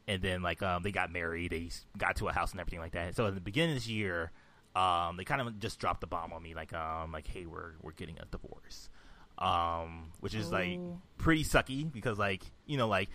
[0.08, 1.52] and then like um, they got married.
[1.52, 3.16] They got to a house and everything like that.
[3.16, 4.32] So in the beginning of this year,
[4.76, 7.74] um, they kind of just dropped the bomb on me, like um, like hey, we're
[7.82, 8.90] we're getting a divorce,
[9.38, 11.00] um, which is like Oh.
[11.18, 13.10] pretty sucky because like you know like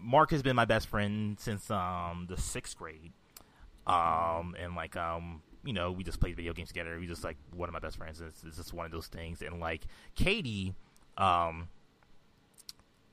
[0.00, 3.12] Mark has been my best friend since um the sixth grade.
[3.86, 6.98] Um, and like um, you know, we just played video games together.
[6.98, 8.20] We just like one of my best friends.
[8.20, 9.42] It's, it's just one of those things.
[9.42, 9.82] And like
[10.14, 10.74] Katie,
[11.16, 11.68] um,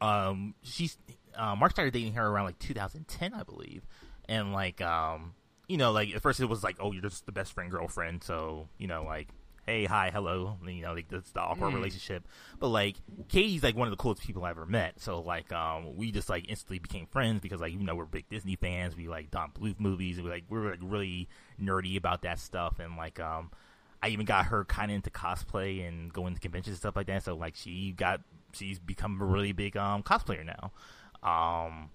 [0.02, 0.98] um, she's
[1.36, 3.84] uh, Mark started dating her around like 2010, I believe.
[4.28, 5.34] And like um,
[5.68, 8.24] you know, like at first it was like, oh, you're just the best friend girlfriend.
[8.24, 9.30] So you know, like
[9.70, 10.58] hey, hi, hello.
[10.66, 11.76] You know, like that's the awkward Mm.
[11.76, 12.28] relationship.
[12.60, 12.96] But like
[13.28, 15.00] Katie's like one of the coolest people I ever met.
[15.00, 18.28] So like um we just like instantly became friends because like you know we're big
[18.30, 18.96] Disney fans.
[18.96, 21.30] We like Don Bluth movies and we like we were like really
[21.62, 23.52] nerdy about that stuff and like um
[24.02, 27.08] I even got her kind of into cosplay and going to conventions and stuff like
[27.08, 27.24] that.
[27.24, 28.22] So like she got
[28.54, 30.72] she's become a really big um cosplayer now.
[31.22, 31.90] Um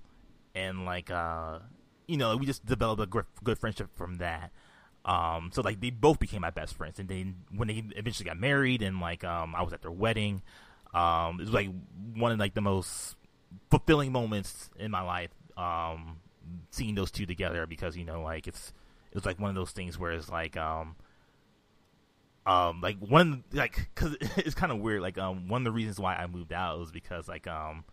[0.54, 1.58] and like uh
[2.06, 4.52] you know we just developed a gr- good friendship from that.
[5.04, 8.38] Um, so like they both became my best friends, and then when they eventually got
[8.38, 10.42] married, and like um, I was at their wedding,
[10.94, 11.68] um, it was like
[12.14, 13.16] one of like the most
[13.70, 15.30] fulfilling moments in my life.
[15.56, 16.16] Um,
[16.70, 18.72] seeing those two together because you know like it's
[19.10, 20.96] it was like one of those things where it's like um
[22.46, 25.98] um like one like because it's kind of weird like um one of the reasons
[25.98, 27.84] why I moved out was because like um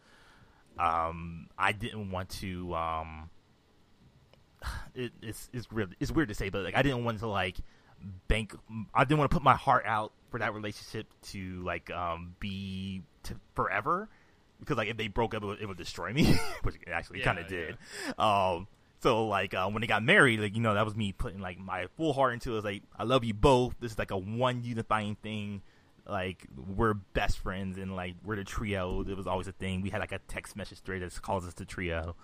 [0.79, 3.29] um I didn't want to um
[4.95, 5.95] it, it's it's weird.
[5.99, 7.57] It's weird to say, but like I didn't want to like
[8.27, 8.55] bank.
[8.93, 13.03] I didn't want to put my heart out for that relationship to like um be
[13.23, 14.09] to forever
[14.59, 17.19] because like if they broke up, it would, it would destroy me, which it actually
[17.19, 17.77] Yeah, kind of did.
[18.17, 18.67] Um,
[19.01, 21.59] so like uh, when they got married, like you know that was me putting like
[21.59, 22.57] my full heart into it.
[22.57, 23.75] It's like I love you both.
[23.79, 25.61] This is like a one unifying thing.
[26.07, 29.01] Like we're best friends and like we're the trio.
[29.01, 29.81] It was always a thing.
[29.81, 32.15] We had like a text message thread that calls us the trio.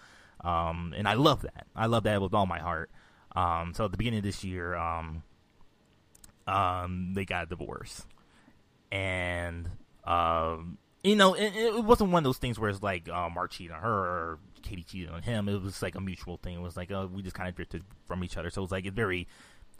[0.41, 1.67] Um, and I love that.
[1.75, 2.89] I love that with all my heart.
[3.35, 5.23] Um, so at the beginning of this year, um,
[6.47, 8.05] um, they got a divorce,
[8.91, 9.69] and
[10.05, 13.51] um, you know, it, it wasn't one of those things where it's like uh, Mark
[13.51, 15.47] cheated on her or Katie cheated on him.
[15.47, 16.55] It was like a mutual thing.
[16.55, 18.49] It was like uh, we just kind of drifted from each other.
[18.49, 19.27] So it was like it's very,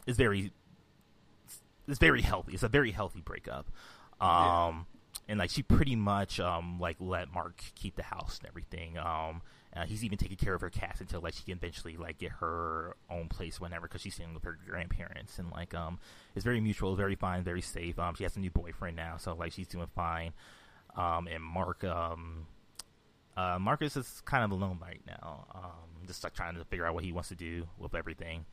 [0.06, 0.52] it's very,
[1.86, 2.54] it's very healthy.
[2.54, 3.66] It's a very healthy breakup.
[4.20, 4.86] Um,
[5.28, 8.98] and like she pretty much um like let Mark keep the house and everything.
[8.98, 9.42] Um,
[9.78, 12.32] uh, he's even taking care of her cats until like she can eventually like get
[12.32, 15.98] her own place whenever because she's staying with her grandparents and like um
[16.34, 17.98] it's very mutual, very fine, very safe.
[17.98, 20.32] Um, she has a new boyfriend now, so like she's doing fine.
[20.96, 22.46] Um, and Mark um.
[23.36, 26.92] Uh, Marcus is kind of alone right now, um, just like trying to figure out
[26.92, 28.44] what he wants to do with everything.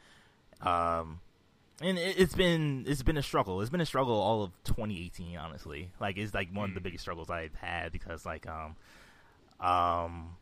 [0.61, 1.21] Um,
[1.81, 3.61] and it, it's been it's been a struggle.
[3.61, 5.89] It's been a struggle all of 2018, honestly.
[5.99, 6.83] Like it's like one of the Mm.
[6.83, 8.75] biggest struggles I've had because like um
[9.59, 10.37] um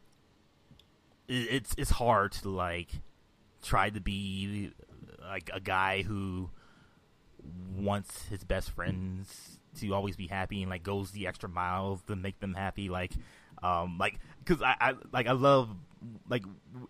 [1.28, 2.90] it's it's hard to like
[3.62, 4.72] try to be
[5.22, 6.50] like a guy who
[7.76, 12.16] wants his best friends to always be happy and like goes the extra miles to
[12.16, 12.90] make them happy.
[12.90, 13.14] Like
[13.62, 15.70] um like because I, I like i love
[16.30, 16.44] like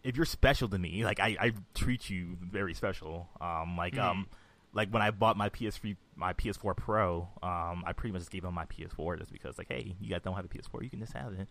[0.03, 3.29] if you're special to me like i i treat you very special.
[3.39, 4.27] Um like um
[4.73, 8.43] like when i bought my ps3 my ps4 pro um i pretty much just gave
[8.43, 10.99] him my ps4 just because like hey you guys don't have a ps4 you can
[10.99, 11.47] just have it.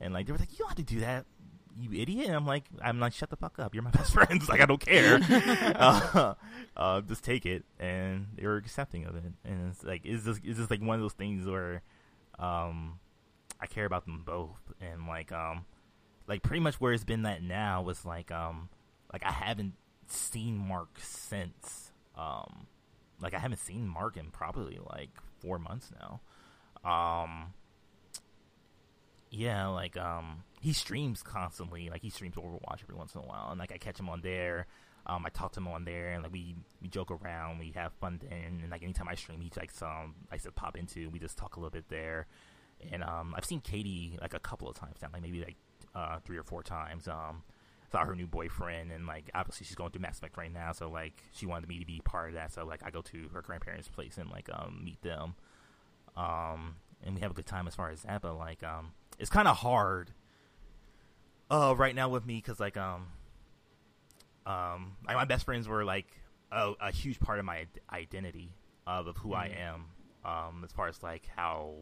[0.00, 1.26] And like they were like you don't have to do that
[1.80, 2.26] you idiot?
[2.26, 3.74] And i'm like i'm like shut the fuck up.
[3.74, 4.48] You're my best friends.
[4.48, 5.20] Like i don't care.
[5.74, 6.34] Uh,
[6.76, 7.64] uh, just take it.
[7.78, 9.24] And they were accepting of it.
[9.44, 11.82] And it's like it's just it's just like one of those things where
[12.38, 12.98] um
[13.60, 14.60] i care about them both.
[14.80, 15.64] And like um
[16.28, 18.68] like pretty much where it's been that now was like um
[19.12, 19.74] like i haven't
[20.06, 22.66] seen mark since um
[23.20, 26.20] like i haven't seen mark in probably like four months now.
[26.88, 27.54] Um
[29.32, 31.88] yeah, like um he streams constantly.
[31.90, 34.20] Like he streams Overwatch every once in a while, and like I catch him on
[34.20, 34.66] there.
[35.06, 37.92] Um, I talk to him on there, and like we we joke around, we have
[37.94, 38.60] fun then.
[38.62, 41.08] And like anytime I stream, he like some I said pop into.
[41.08, 42.26] We just talk a little bit there,
[42.92, 45.56] and um I've seen Katie like a couple of times now, like maybe like
[45.94, 47.08] uh three or four times.
[47.08, 47.42] Um,
[47.90, 50.90] saw her new boyfriend, and like obviously she's going through Mass Effect right now, so
[50.90, 52.52] like she wanted me to be part of that.
[52.52, 55.36] So like I go to her grandparents' place and like um meet them,
[56.18, 58.20] um, and we have a good time as far as that.
[58.20, 58.92] But like um
[59.22, 60.10] it's kind of hard
[61.50, 63.06] uh right now with me because like um
[64.46, 66.06] um like my best friends were like
[66.50, 68.52] a, a huge part of my identity
[68.86, 69.60] of, of who I Mhm.
[69.60, 69.84] am
[70.24, 71.74] um as far as like how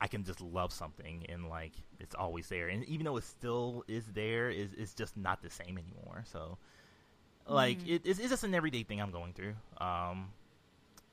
[0.00, 3.84] I can just love something and like it's always there and even though it still
[3.86, 6.58] is there is it's just not the same anymore so
[7.46, 7.88] like Mhm.
[7.88, 10.30] it, it's, it's just an everyday thing I'm going through um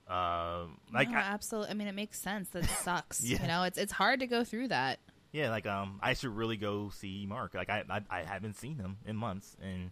[0.08, 1.70] uh, like no, I- absolutely.
[1.70, 2.50] I mean, it makes sense.
[2.50, 3.22] That sucks.
[3.24, 3.44] Yeah.
[3.44, 4.98] You know, it's it's hard to go through that.
[5.32, 7.54] Yeah, like um, I should really go see Mark.
[7.54, 9.92] Like I, I, I haven't seen him in months, and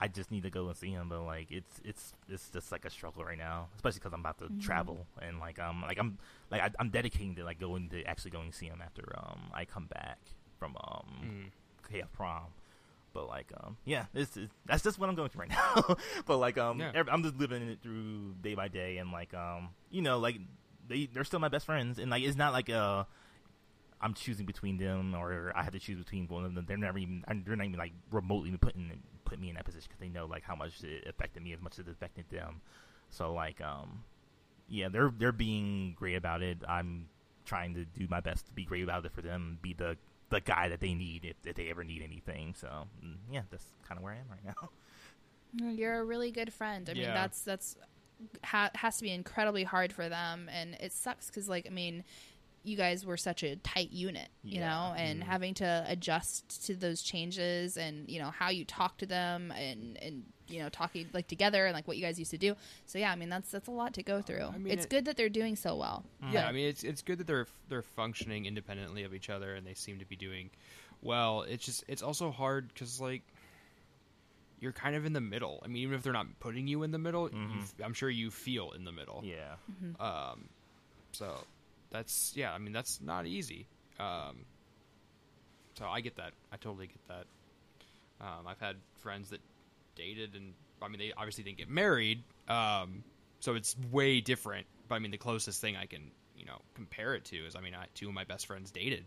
[0.00, 1.08] I just need to go and see him.
[1.08, 4.38] But like, it's it's it's just like a struggle right now, especially because I'm about
[4.38, 4.60] to Mhm.
[4.60, 6.18] travel, and like um, like I'm
[6.50, 9.42] like I, I'm dedicating to like going to actually going to see him after um
[9.52, 10.18] I come back
[10.58, 11.50] from um Mm.
[11.92, 12.46] KF prom.
[13.12, 15.50] But like, um, yeah, this is that's just what I'm going through right
[15.86, 15.96] now.
[16.26, 16.90] but like, um, Yeah.
[16.96, 20.40] ev- I'm just living it through day by day, and like, um, you know, like
[20.88, 23.04] they they're still my best friends, and like it's not like uh,
[24.04, 26.66] I'm choosing between them or I have to choose between one of them.
[26.68, 28.92] They're never even they're not even like remotely putting
[29.24, 31.62] put me in that position because they know like how much it affected me as
[31.62, 32.60] much as it affected them.
[33.08, 34.04] So like, um,
[34.68, 36.58] yeah, they're they're being great about it.
[36.68, 37.08] I'm
[37.46, 39.96] trying to do my best to be great about it for them, be the
[40.28, 42.54] the guy that they need if, if they ever need anything.
[42.58, 42.68] So
[43.02, 44.68] mm, yeah, that's kind of where I am right now.
[45.72, 46.90] You're a really good friend.
[46.90, 47.76] I mean, that's that's
[48.44, 52.04] ha- has to be incredibly hard for them, and it sucks because, like, I mean,
[52.64, 54.68] you guys were such a tight unit, you Yeah.
[54.68, 55.26] know, and Mhm.
[55.26, 59.96] having to adjust to those changes, and you know how you talk to them, and
[59.98, 62.56] and you know talking like together, and like what you guys used to do.
[62.86, 64.44] So yeah, I mean, that's that's a lot to go through.
[64.46, 66.04] I mean, it's it- good that they're doing so well.
[66.32, 69.66] Yeah, I mean it's it's good that they're they're functioning independently of each other and
[69.66, 70.50] they seem to be doing
[71.02, 71.42] well.
[71.42, 73.22] It's just it's also hard because like
[74.60, 75.60] you're kind of in the middle.
[75.62, 77.62] I mean, even if they're not putting you in the middle, you Mhm.
[77.62, 79.22] f- I'm sure you feel in the middle.
[79.22, 79.56] Yeah,
[80.00, 80.48] Um,
[81.12, 81.44] so
[81.94, 82.52] that's yeah.
[82.52, 83.66] I mean, that's not easy.
[84.00, 84.44] Um,
[85.78, 86.32] so I get that.
[86.52, 87.24] I totally get that.
[88.20, 89.40] Um, I've had friends that
[89.94, 90.52] dated, and
[90.82, 92.22] I mean, they obviously didn't get married.
[92.48, 93.04] Um,
[93.40, 94.66] so it's way different.
[94.88, 97.60] But I mean, the closest thing I can you know compare it to is, I
[97.60, 99.04] mean, I, two of my best friends dated,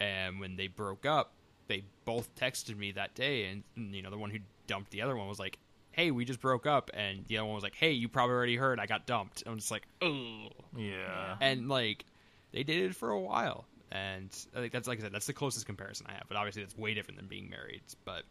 [0.00, 1.32] and when they broke up,
[1.68, 5.02] they both texted me that day, and, and you know, the one who dumped the
[5.02, 5.58] other one was like.
[5.98, 8.54] Hey, we just broke up, and the other one was like, "Hey, you probably already
[8.54, 8.78] heard.
[8.78, 12.04] I got dumped." I'm just like, "Oh, yeah, and like
[12.52, 13.66] they dated for a while.
[13.90, 16.24] And i think that's like i said that's the closest comparison i have.
[16.28, 17.82] But obviously that's way different than being married.
[18.04, 18.22] But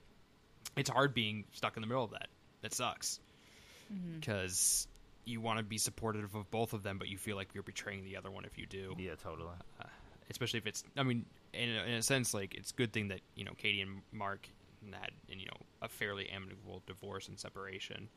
[0.77, 2.27] it's hard being stuck in the middle of that.
[2.61, 3.19] That sucks.
[3.91, 4.19] Mm-hmm.
[4.19, 4.87] Because
[5.25, 8.05] you want to be supportive of both of them but you feel like you're betraying
[8.05, 8.95] the other one if you do.
[8.97, 9.49] Yeah, totally.
[9.81, 9.85] Uh,
[10.29, 13.07] especially if it's i mean in a, in a sense like it's a good thing
[13.07, 14.47] that you know katie and mark
[14.93, 18.09] had you know a fairly amicable divorce and separation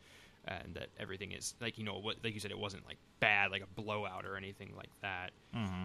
[0.47, 3.51] and that everything is like you know what like you said it wasn't like bad
[3.51, 5.84] like a blowout or anything like that Mm-hmm.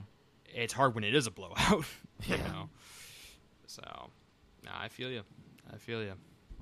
[0.53, 1.57] it's hard when it is a blowout
[2.27, 2.47] you Yeah.
[2.47, 2.69] know
[3.67, 3.81] so
[4.63, 5.21] nah, i feel you
[5.73, 6.13] i feel you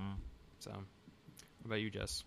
[0.02, 0.16] Mm.
[0.60, 2.24] so what about you jess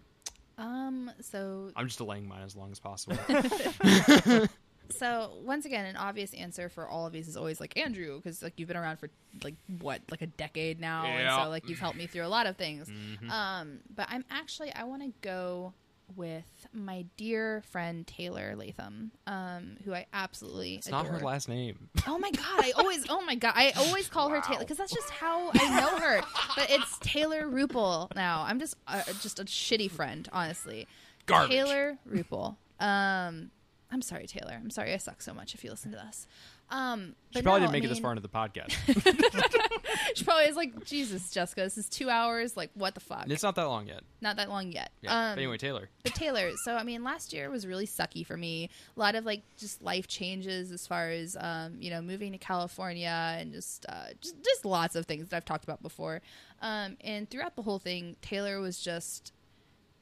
[0.58, 1.10] Um.
[1.20, 3.18] So i'm just delaying mine as long as possible
[4.90, 8.42] So once again, an obvious answer for all of these is always like Andrew, because
[8.42, 9.10] like you've been around for
[9.42, 12.46] like what, like a decade now, and so like you've helped me through a lot
[12.46, 12.88] of things.
[12.88, 13.30] Mhm.
[13.30, 15.72] Um, but I'm actually I want to go
[16.14, 21.02] with my dear friend Taylor Latham, um, who I absolutely it's adore.
[21.02, 22.44] not her last name Oh my god!
[22.60, 25.80] I always, oh my god, I always call her Taylor because that's just how I
[25.80, 26.20] know her.
[26.54, 28.44] But it's Taylor Rupel now.
[28.46, 30.86] I'm just, uh, just a shitty friend, honestly.
[31.26, 31.50] Garbage.
[31.50, 32.56] Taylor Rupel.
[32.78, 33.50] Um,
[33.96, 34.52] I'm sorry, Taylor.
[34.52, 35.54] I'm sorry I suck so much.
[35.54, 36.26] If you listen to this,
[36.68, 38.74] um, she probably no, didn't make I it this far into the podcast
[40.14, 42.58] She probably is like, Jesus, Jessica, this is two hours.
[42.58, 43.22] Like, what the fuck?
[43.22, 44.90] And it's not that long yet Not that long yet.
[45.00, 48.26] yeah Um, but anyway taylor but Taylor, so I mean, last year was really sucky
[48.26, 48.68] for me.
[48.96, 52.38] A lot of like just life changes as far as um, you know moving to
[52.38, 56.20] California and just, uh, just just lots of things that I've talked about before.
[56.60, 59.32] Um, and throughout the whole thing, Taylor was just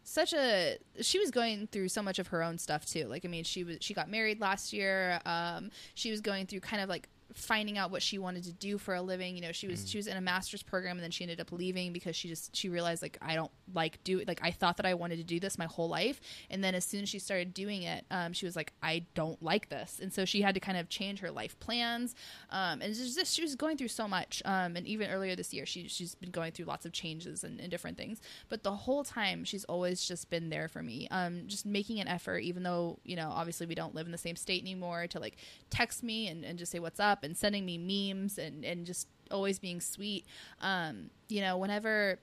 [0.05, 3.06] such a she was going through so much of her own stuff too.
[3.06, 6.60] Like i mean she was she got married last year um she was going through
[6.60, 9.35] kind of like finding out what she wanted to do for a living.
[9.35, 11.51] You know she was she was in a master's program and then she ended up
[11.52, 14.86] leaving because she just she realized like i don't like do like i thought that
[14.86, 16.20] i wanted to do this my whole life.
[16.48, 19.43] And then as soon as she started doing it um, she was like i don't
[19.43, 19.98] like this.
[20.01, 22.15] And so she had to kind of change her life plans.
[22.51, 24.43] Um, and just she was going through so much.
[24.44, 27.61] Um, and even earlier this year she, she's been going through lots of changes and,
[27.61, 28.20] and different things.
[28.48, 31.09] But the whole time she's always just been there for me.
[31.11, 34.19] Um, just making an effort even though you know obviously we don't live in the
[34.19, 35.36] same state anymore to like
[35.70, 39.09] text me and, and just say what's up and sending me memes and, and just
[39.30, 40.24] always being sweet.
[40.60, 42.18] Um, you know whenever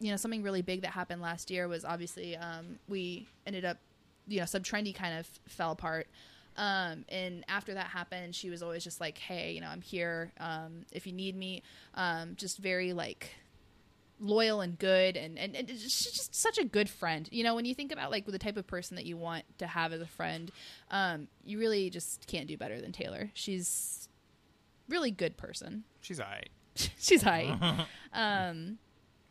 [0.00, 3.78] you know something really big that happened last year was obviously um, we ended up
[4.26, 6.06] you know sub trendy kind of fell apart.
[6.56, 10.30] Um, and after that happened she was always just like hey you know i'm here
[10.38, 11.62] um, if you need me.
[11.94, 13.30] Um, just very like
[14.20, 17.28] loyal and good and, and, and she's just such a good friend.
[17.32, 19.66] You know when you think about like the type of person that you want to
[19.66, 20.50] have as a friend
[20.90, 23.30] um, you really just can't do better than taylor.
[23.34, 24.08] She's
[24.88, 26.50] really good person she's all right
[26.98, 28.78] she's high um,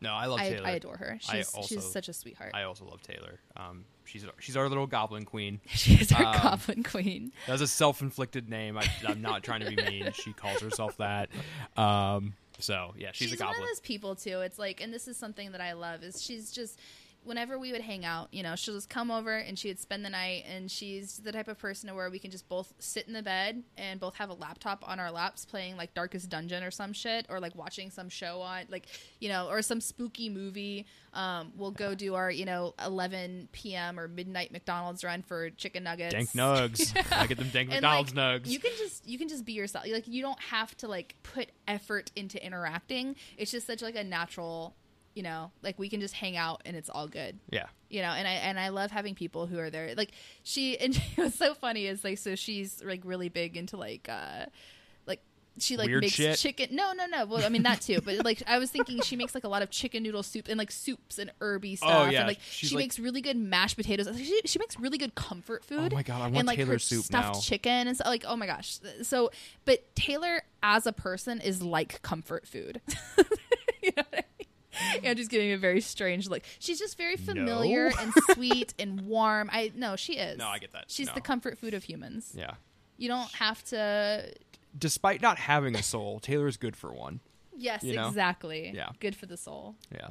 [0.01, 2.51] no i love I, taylor I adore her I she's, also- she's such a sweetheart
[2.53, 6.33] I also love taylor um she's she's our little goblin queen she is our Um,
[6.41, 8.77] goblin queen That's a self-inflicted name.
[8.77, 10.11] I, I'm not trying to be mean.
[10.13, 11.29] She calls herself that.
[11.77, 13.63] Um, so yeah, she's, she's a one goblin.
[13.63, 14.41] of those people too.
[14.41, 16.79] It's like, and this is something that I love is she's just
[17.25, 20.05] whenever we would hang out, you know, she'll just come over and she would spend
[20.05, 20.43] the night.
[20.47, 23.23] And she's the type of person to where we can just both sit in the
[23.23, 26.93] bed and both have a laptop on our laps playing like Darkest Dungeon or some
[26.93, 28.87] shit, or like watching some show on, like,
[29.19, 30.85] you know, or some spooky movie.
[31.13, 33.99] Um, we'll go do our, you know, 11 p.m.
[33.99, 36.13] or midnight McDonald's run for chicken nuggets.
[36.13, 36.95] Dank nugs.
[37.11, 38.47] I get them dank McDonald's like, nugs.
[38.47, 39.85] You can just you can just be yourself.
[39.87, 43.15] Like you don't have to like put effort into interacting.
[43.37, 44.75] It's just such like a natural,
[45.13, 47.39] you know, like we can just hang out and it's all good.
[47.51, 47.67] yeah.
[47.89, 49.93] You know, and I and I love having people who are there.
[49.95, 50.11] Like
[50.41, 54.07] she and she was so funny is like so she's like really big into like
[54.09, 54.47] uh
[55.05, 55.21] like
[55.59, 56.37] she like Weird makes shit?
[56.39, 56.69] chicken.
[56.71, 57.25] No, no, no.
[57.27, 59.61] Well, I mean that too, but like I was thinking she makes like a lot
[59.61, 62.07] of chicken noodle soup and like soups and herby stuff.
[62.07, 62.21] Oh, yeah.
[62.21, 64.09] And like She's, she like- makes really good mashed potatoes.
[64.17, 65.93] She, she makes really good comfort food.
[65.93, 67.39] Oh my God, I want and like her Taylor's soup stuffed now.
[67.41, 68.07] chicken and stuff.
[68.07, 68.79] Like oh my gosh.
[69.03, 69.29] So,
[69.65, 72.81] but Taylor as a person is like comfort food.
[73.83, 74.47] you know what I mean?
[75.03, 76.43] Andrew's giving a very strange look.
[76.59, 77.95] She's just very familiar No.
[78.01, 79.49] and sweet and warm.
[79.51, 80.37] I no, she is.
[80.37, 80.85] No, I get that.
[80.87, 81.13] She's No.
[81.13, 82.33] the comfort food of humans.
[82.35, 82.51] Yeah.
[82.97, 84.31] You don't have to.
[84.77, 87.19] Despite not having a soul, Taylor is good for one.
[87.55, 88.07] Yes, You know?
[88.07, 88.71] exactly.
[88.73, 88.89] Yeah.
[88.99, 89.75] good for the soul.
[89.91, 90.07] Yeah.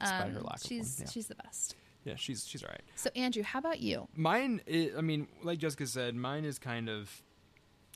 [0.00, 1.00] Despite her Um, lack she's.
[1.00, 1.08] Yeah.
[1.10, 1.74] she's the best.
[2.04, 2.82] yeah, she's she's all right.
[2.94, 4.06] So Andrew, how about you?
[4.14, 7.22] Mine, i I mean, like Jessica said, mine is kind of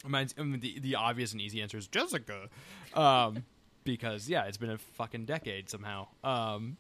[0.05, 2.49] mine's I mean, the the obvious and easy answer is Jessica,
[2.95, 3.45] um,
[3.85, 6.77] because yeah, it's been a fucking decade somehow, um,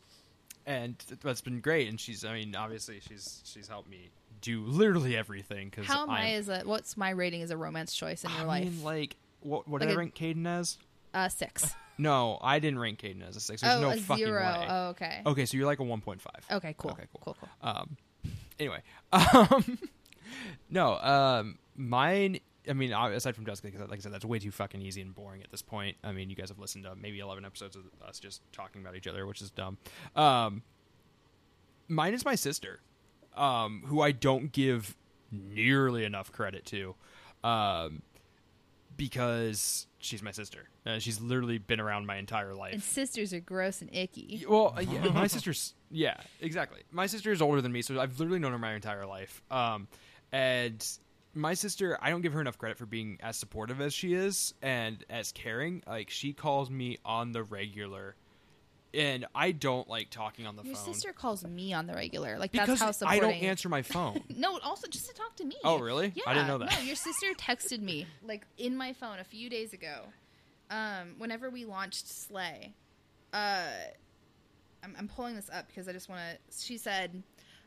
[0.66, 1.88] and that's been great.
[1.88, 4.10] And she's, I mean, obviously she's she's helped me
[4.40, 5.68] do literally everything.
[5.68, 8.40] Because How am I as a what's my rating as a romance choice in your
[8.42, 8.64] I life?
[8.64, 10.78] mean, like what what Like did I a- rank Kaidan as?
[11.14, 11.74] uh, six.
[11.98, 13.60] No, I didn't rank Kaidan as a six.
[13.60, 14.42] There's oh, no a fucking zero.
[14.42, 14.66] way.
[14.70, 15.20] Oh, okay.
[15.26, 16.42] Okay, so you're like a one point five.
[16.50, 16.92] Okay, cool.
[16.92, 17.20] Okay, cool.
[17.22, 17.48] cool, cool.
[17.60, 17.98] Um,
[18.58, 18.78] anyway,
[19.12, 19.78] um,
[20.70, 22.40] no, um, mine.
[22.68, 25.14] I mean, aside from Jessica, because like I said, that's way too fucking easy and
[25.14, 25.96] boring at this point.
[26.04, 28.96] I mean, you guys have listened to maybe eleven episodes of us just talking about
[28.96, 29.78] each other, which is dumb.
[30.14, 30.62] Um,
[31.88, 32.80] mine is my sister,
[33.36, 34.96] um, who I don't give
[35.30, 36.94] nearly enough credit to,
[37.44, 38.02] um,
[38.96, 40.68] because she's my sister.
[40.84, 42.72] Uh, she's literally been around my entire life.
[42.72, 44.44] And sisters are gross and icky.
[44.48, 46.80] Well, uh, yeah, my sister's yeah, exactly.
[46.90, 49.42] My sister is older than me, so I've literally known her my entire life.
[49.50, 49.88] Um,
[50.32, 50.86] and
[51.34, 54.54] my sister, I don't give her enough credit for being as supportive as she is
[54.62, 55.82] and as caring.
[55.86, 58.16] Like she calls me on the regular,
[58.92, 61.94] and I don't like talking on the Your phone Your sister calls me on the
[61.94, 62.38] regular.
[62.38, 63.22] Like because that's how supportive.
[63.22, 64.22] I don't answer my phone.
[64.36, 65.56] No, also just to talk to me.
[65.62, 66.12] Oh, really?
[66.14, 66.24] Yeah.
[66.26, 66.72] I didn't know that.
[66.72, 70.04] No, your sister texted me like in my phone a few days ago.
[70.70, 72.72] Um, whenever we launched Slay,
[73.32, 73.66] uh,
[74.82, 76.64] I'm, I'm pulling this up because I just want to.
[76.64, 77.22] She said,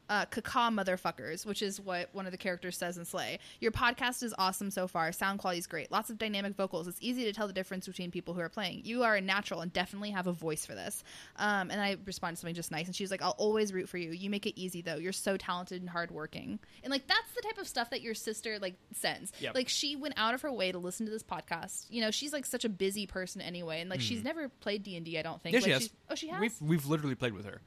[0.10, 3.40] uh, "Caca motherfuckers," which is what one of the characters says in Slay.
[3.60, 5.12] Your podcast is awesome so far.
[5.12, 5.92] Sound quality is great.
[5.92, 6.88] Lots of dynamic vocals.
[6.88, 8.82] It's easy to tell the difference between people who are playing.
[8.84, 11.04] You are a natural and definitely have a voice for this.
[11.38, 13.90] Um, and I responded to something just nice, and she was like, "I'll always root
[13.90, 14.12] for you.
[14.12, 14.96] You make it easy though.
[14.96, 18.60] You're so talented and hardworking." And like that's the type of stuff that your sister
[18.60, 19.32] like sends.
[19.40, 19.56] Yep.
[19.56, 21.86] Like she went out of her way to listen to this podcast.
[21.90, 24.96] You know, she's like such a busy person anyway, and like she's never played D
[24.96, 25.18] and D.
[25.18, 25.54] I don't think.
[25.54, 25.90] Yeah, like, she has.
[26.10, 26.40] Oh, she has.
[26.42, 27.62] We've we've literally played with her.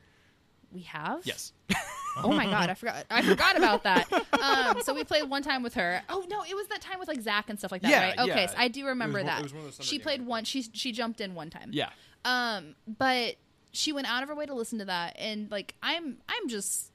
[0.72, 1.20] we have.
[1.24, 1.52] Yes.
[2.22, 3.04] Oh my god, I forgot.
[3.10, 4.10] I forgot about that.
[4.40, 6.02] Um, so we played one time with her.
[6.08, 8.18] Oh no, it was that time with like Zach and stuff like that, Yeah, right?
[8.18, 8.46] Okay, yeah.
[8.46, 9.40] so I do remember It was one- that.
[9.40, 10.02] it was one of those summer she games.
[10.02, 10.44] played one.
[10.44, 11.70] She she jumped in one time.
[11.72, 11.90] Yeah.
[12.24, 13.36] Um, but
[13.72, 16.92] she went out of her way to listen to that, and like I'm I'm just.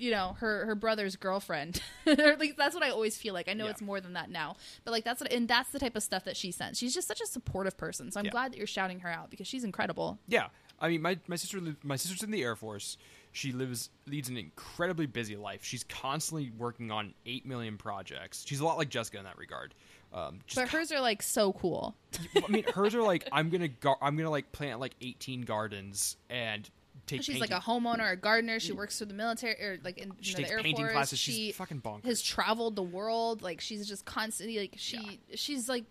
[0.00, 3.48] You know her her brother's girlfriend, or at least that's what I always feel like.
[3.48, 3.72] I know Yeah.
[3.72, 4.54] it's more than that now,
[4.84, 6.78] but like that's what, and that's the type of stuff that she sends.
[6.78, 8.30] She's just such a supportive person, so I'm Yeah.
[8.30, 10.20] glad that you're shouting her out because she's incredible.
[10.28, 10.50] Yeah,
[10.80, 12.96] I mean, my my sister my sister's in the Air Force.
[13.32, 15.64] She lives leads an incredibly busy life.
[15.64, 18.44] She's constantly working on eight million projects.
[18.46, 19.74] She's a lot like Jessica in that regard.
[20.12, 21.94] Um, But hers are like so cool.
[22.36, 26.16] I mean, hers are like I'm gonna gar- I'm gonna like plant like 18 gardens
[26.30, 26.68] and
[27.06, 27.22] take.
[27.22, 28.58] She's like a homeowner, a gardener.
[28.58, 30.84] She works for the military or like in She you know, takes the Air painting
[30.86, 30.92] Force.
[30.92, 31.18] classes.
[31.18, 32.06] She She's fucking bonkers.
[32.06, 33.42] has traveled the world.
[33.42, 34.96] Like she's just constantly like she
[35.28, 35.36] Yeah.
[35.36, 35.84] she's like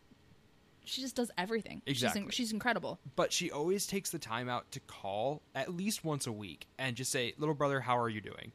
[0.87, 1.81] she just does everything.
[1.85, 2.21] She's, Exactly.
[2.23, 2.99] in, she's incredible.
[3.15, 6.95] but she always takes the time out to call at least once a week and
[6.95, 8.51] just say, "Little brother, how are you doing?"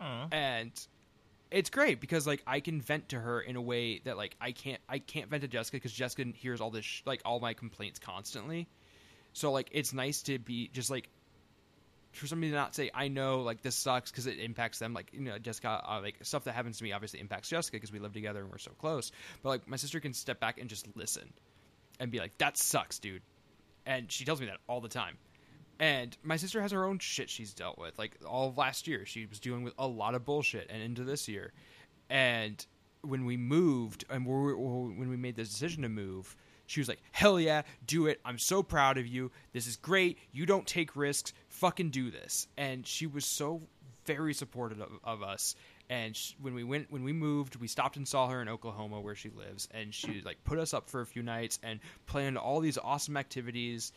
[0.00, 0.28] Aw.
[0.32, 0.72] and
[1.50, 4.52] it's great because like I can vent to her in a way that like I
[4.52, 7.52] can't I can't vent to Jessica because Jessica hears all this sh- like all my
[7.54, 8.68] complaints constantly.
[9.34, 11.08] So like it's nice to be just like
[12.12, 14.92] for somebody to not say I know like this sucks because it impacts them.
[14.94, 17.92] Like you know Jessica uh, like stuff that happens to me obviously impacts Jessica because
[17.92, 19.12] we live together and we're so close.
[19.42, 21.32] But like my sister can step back and just listen
[22.00, 23.22] and be like that sucks, dude.
[23.86, 25.16] And she tells me that all the time.
[25.80, 27.98] And my sister has her own shit she's dealt with.
[27.98, 31.02] Like all of last year, she was dealing with a lot of bullshit, and into
[31.02, 31.52] this year.
[32.08, 32.64] And
[33.00, 36.36] when we moved, and when we made the decision to move,
[36.66, 38.20] She was like, "Hell yeah, do it!
[38.24, 39.30] I'm so proud of you.
[39.52, 40.18] This is great.
[40.32, 41.32] You don't take risks.
[41.48, 43.62] Fucking do this." And she was so
[44.06, 45.54] very supportive of, of us.
[45.90, 49.00] And sh when we went, when we moved, we stopped and saw her in Oklahoma
[49.00, 52.38] where she lives, and she like put us up for a few nights and planned
[52.38, 53.92] all these awesome activities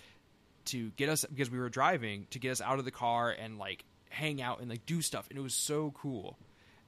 [0.66, 3.58] to get us because we were driving to get us out of the car and
[3.58, 6.38] like hang out and like do stuff, and it was so cool.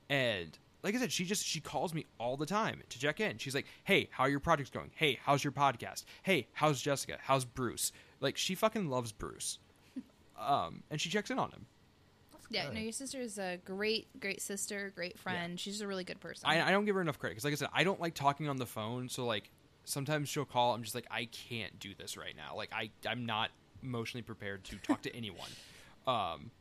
[0.10, 3.38] And like I said, she just she calls me all the time to check in.
[3.38, 4.92] She's like, "Hey, how are your projects going?
[4.96, 6.06] Hey, how's your podcast?
[6.24, 7.18] Hey, how's Jessica?
[7.22, 9.60] How's Bruce?" Like she fucking loves Bruce,
[10.40, 11.66] um, and she checks in on him.
[12.50, 15.60] Yeah, no, your sister is a great, great sister, great friend.
[15.60, 16.48] She's a really good person.
[16.50, 18.48] I, I don't give her enough credit because, like I said, I don't like talking
[18.48, 19.10] on the phone.
[19.10, 19.52] So like
[19.86, 20.74] sometimes she'll call.
[20.74, 22.56] I'm just like, I can't do this right now.
[22.56, 23.50] Like I I'm not
[23.84, 25.50] emotionally prepared to talk to anyone.
[26.08, 26.52] Um,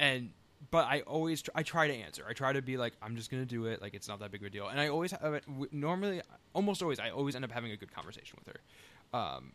[0.00, 0.30] and
[0.72, 2.24] but I always tr- I try to answer.
[2.28, 3.80] I try to be like, I'm just gonna do it.
[3.80, 4.66] Like it's not that big of a deal.
[4.66, 6.20] And I always have it, w- normally
[6.52, 9.16] almost always I always end up having a good conversation with her.
[9.16, 9.52] Um,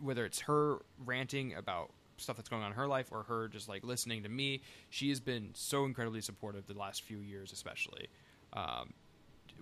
[0.00, 1.90] whether it's her ranting about
[2.20, 5.08] stuff that's going on in her life or her just like listening to me, she
[5.08, 8.08] has been so incredibly supportive the last few years, especially.
[8.52, 8.92] Um,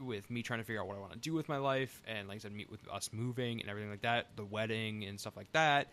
[0.01, 2.29] with me trying to figure out what I want to do with my life, and
[2.29, 5.37] like I said, meet with us moving and everything like that, the wedding and stuff
[5.37, 5.89] like that.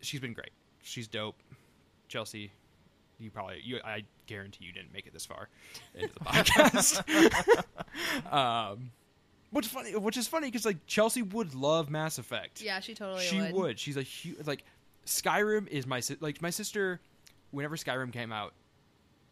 [0.00, 0.50] She's been great.
[0.82, 1.36] She's dope.
[2.08, 2.52] Chelsea,
[3.18, 5.48] you probably, you, I guarantee you didn't make it this far
[5.94, 7.62] into the podcast.
[8.32, 8.90] um,
[9.50, 12.62] which funny, which is funny because like Chelsea would love Mass Effect.
[12.62, 13.52] yeah, she totally she would.
[13.52, 13.78] would.
[13.78, 14.64] She's a huge like
[15.06, 17.00] Skyrim is my like my sister.
[17.50, 18.54] Whenever Skyrim came out,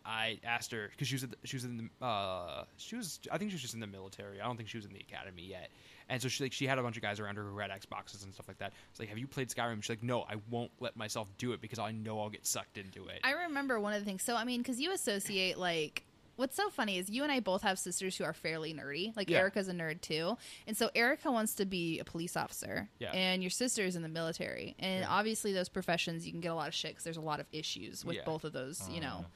[0.04, 3.38] I asked her because she was the, she was in the uh she was I
[3.38, 4.40] think she was just in the military.
[4.40, 5.70] I don't think she was in the academy yet.
[6.08, 8.24] And so she like she had a bunch of guys around her who had Xboxes
[8.24, 8.72] and stuff like that.
[8.90, 9.82] It's like, have you played Skyrim?
[9.82, 12.78] She's like, no, I won't let myself do it because I know I'll get sucked
[12.78, 13.20] into it.
[13.22, 14.22] I remember one of the things.
[14.22, 16.04] So I mean, because you associate like.
[16.40, 19.14] What's so funny is you and I both have sisters who are fairly nerdy.
[19.14, 19.38] Like Yeah.
[19.40, 23.10] Erica's a nerd too, and so Erica wants to be a police officer, Yeah.
[23.12, 24.74] and your sister is in the military.
[24.78, 25.08] And Yeah.
[25.10, 27.46] obviously, those professions you can get a lot of shit because there's a lot of
[27.52, 28.24] issues with Yeah.
[28.24, 28.88] both of those.
[28.88, 29.30] You know, Oh.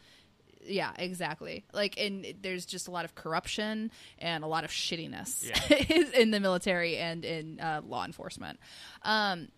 [0.66, 1.66] yeah, exactly.
[1.74, 5.76] Like, and there's just a lot of corruption and a lot of shittiness Yeah.
[6.20, 8.58] in the military and in uh, law enforcement.
[9.02, 9.48] Um,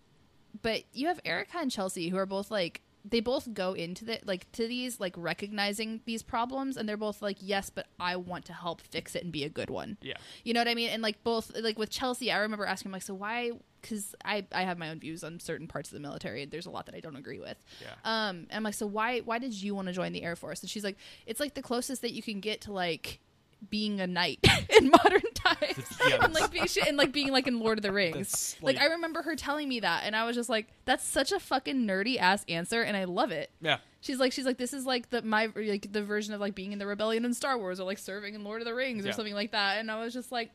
[0.63, 4.19] but you have Erica and Chelsea who are both like they both go into the
[4.25, 8.45] like to these like recognizing these problems and they're both like yes but i want
[8.45, 9.97] to help fix it and be a good one.
[10.03, 10.91] Yeah, you know what i mean?
[10.91, 14.63] And like both like with chelsea i remember asking like so why because i i
[14.63, 16.95] have my own views on certain parts of the military and there's a lot that
[16.95, 17.57] i don't agree with.
[17.81, 17.89] Yeah.
[18.05, 20.61] um and i'm like so why why did you want to join the air force?
[20.63, 20.97] And she's like
[21.27, 23.21] it's like the closest that you can get to like
[23.71, 24.39] being a knight
[24.79, 27.91] in modern times Yeah, and like being and like being like in lord of the
[27.93, 31.05] rings like, like- i remember her telling me that and i was just like that's
[31.05, 33.79] such a fucking nerdy ass answer and i love it yeah.
[34.01, 36.73] she's like she's like this is like the my like the version of like being
[36.73, 39.13] in the rebellion in star wars or like serving in lord of the rings or
[39.13, 40.51] something like that and i was just like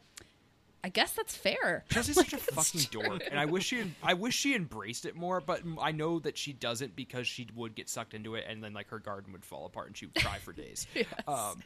[0.83, 3.01] i guess that's fair Chelsea's Like, such a fucking true.
[3.03, 5.39] dork, and I wish she I wish she embraced it more.
[5.39, 8.73] But I know that she doesn't because she would get sucked into it, and then
[8.73, 10.87] like her garden would fall apart, and she would cry for days.
[10.95, 11.05] Yes.
[11.27, 11.61] Um,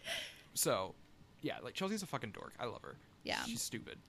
[0.53, 0.95] so
[1.45, 2.53] yeah, like Chelsea's a fucking dork.
[2.59, 2.95] I love her.
[3.23, 3.43] Yeah.
[3.45, 3.99] she's stupid.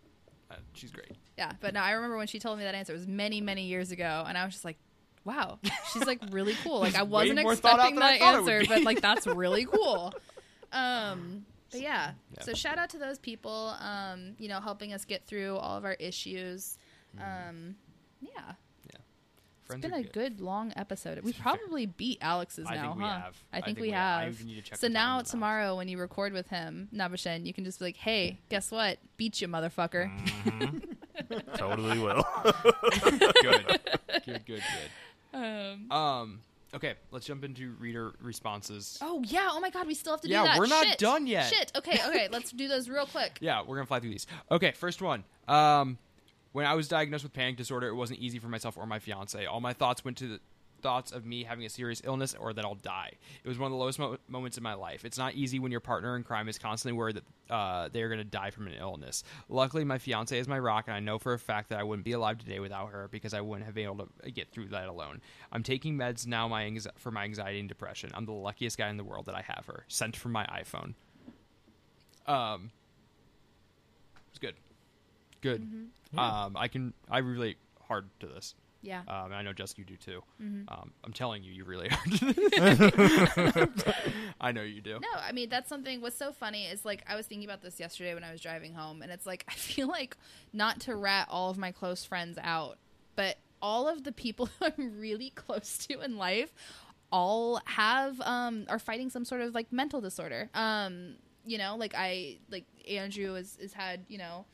[0.50, 1.12] Uh, she's great.
[1.36, 2.92] Yeah, but no, I remember when she told me that answer.
[2.94, 4.78] It was many, many years ago, and I was just like,
[5.24, 5.58] "Wow,
[5.92, 8.52] she's like really cool." Like I wasn't more thought out expecting that thought it would
[8.54, 10.14] answer, but like that's really cool.
[10.72, 12.42] Um, but yeah, Yeah.
[12.42, 13.74] so shout out to those people.
[13.80, 16.78] Um, you know, helping us get through all of our issues.
[17.18, 17.48] Mm-hmm.
[17.48, 17.74] Um,
[18.20, 18.52] yeah,
[19.66, 21.18] Friends it's been a good long episode.
[21.22, 23.20] We been probably beat Alex's I now, think we huh?
[23.20, 23.36] have.
[23.52, 24.20] I think we have.
[24.22, 25.26] I even need to check so now on that.
[25.30, 28.98] tomorrow when you record with him, Nabashen, you can just be like, "Hey, guess what?
[29.16, 30.10] Beat you, motherfucker."
[31.56, 32.24] totally will.
[33.42, 33.42] good,
[34.24, 34.62] good, good, good.
[35.32, 36.40] Um, Um,
[36.74, 38.98] okay, let's jump into reader responses.
[39.02, 39.48] Oh yeah!
[39.50, 40.54] Oh my god, we still have to Yeah, do that.
[40.54, 40.98] Yeah, we're not Shit.
[40.98, 41.52] done yet.
[41.52, 41.72] Shit.
[41.76, 43.38] Okay, okay, let's do those real quick.
[43.40, 44.26] Yeah, we're gonna fly through these.
[44.50, 45.24] Okay, first one.
[45.48, 45.98] Um,
[46.56, 49.44] when I was diagnosed with panic disorder, it wasn't easy for myself or my fiance.
[49.44, 50.40] All my thoughts went to the
[50.80, 53.12] thoughts of me having a serious illness or that I'll die.
[53.44, 55.04] It was one of the lowest mo- moments in my life.
[55.04, 58.08] It's not easy when your partner in crime is constantly worried that uh, they are
[58.08, 59.22] going to die from an illness.
[59.50, 62.06] Luckily, my fiance is my rock, and I know for a fact that I wouldn't
[62.06, 64.88] be alive today without her because I wouldn't have been able to get through that
[64.88, 65.20] alone.
[65.52, 68.12] I'm taking meds now my for my anxiety and depression.
[68.14, 69.84] I'm the luckiest guy in the world that I have her.
[69.88, 70.94] Sent from my iPhone.
[72.26, 72.70] Um,
[74.30, 74.54] it's good.
[75.40, 75.62] Good.
[75.62, 76.18] Mm-hmm.
[76.18, 78.54] Um, I can I relate hard to this.
[78.82, 79.00] Yeah.
[79.08, 80.22] Um, I know Jessica, you do too.
[80.40, 80.72] Mm-hmm.
[80.72, 81.98] Um, I'm telling you, you really are.
[84.40, 85.00] I know you do.
[85.00, 86.00] No, I mean that's something.
[86.00, 88.74] What's so funny is like I was thinking about this yesterday when I was driving
[88.74, 90.16] home, and it's like I feel like
[90.52, 92.78] not to rat all of my close friends out,
[93.16, 96.52] but all of the people who I'm really close to in life
[97.12, 100.48] all have um are fighting some sort of like mental disorder.
[100.54, 104.44] Um, you know, like I like Andrew has, is had you know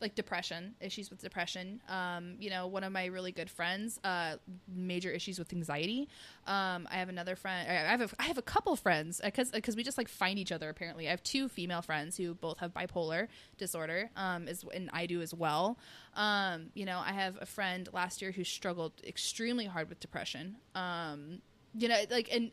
[0.00, 1.80] like depression, issues with depression.
[1.88, 4.36] Um, you know, one of my really good friends, uh,
[4.72, 6.08] major issues with anxiety.
[6.46, 7.68] Um, I have another friend.
[7.68, 10.52] I have a, I have a couple friends because because we just like find each
[10.52, 10.68] other.
[10.68, 14.10] Apparently, I have two female friends who both have bipolar disorder.
[14.16, 15.78] Um, as and I do as well.
[16.14, 20.56] Um, you know, I have a friend last year who struggled extremely hard with depression.
[20.74, 21.42] Um,
[21.74, 22.50] you know, like and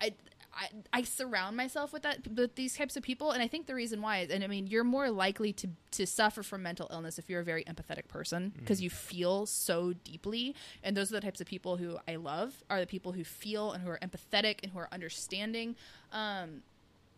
[0.00, 0.14] I
[0.54, 3.74] I, I surround myself with that with these types of people and i think the
[3.74, 7.18] reason why is and i mean you're more likely to to suffer from mental illness
[7.18, 8.84] if you're a very empathetic person because Mm.
[8.84, 12.80] you feel so deeply and those are the types of people who i love are
[12.80, 15.74] the people who feel and who are empathetic and who are understanding
[16.12, 16.62] um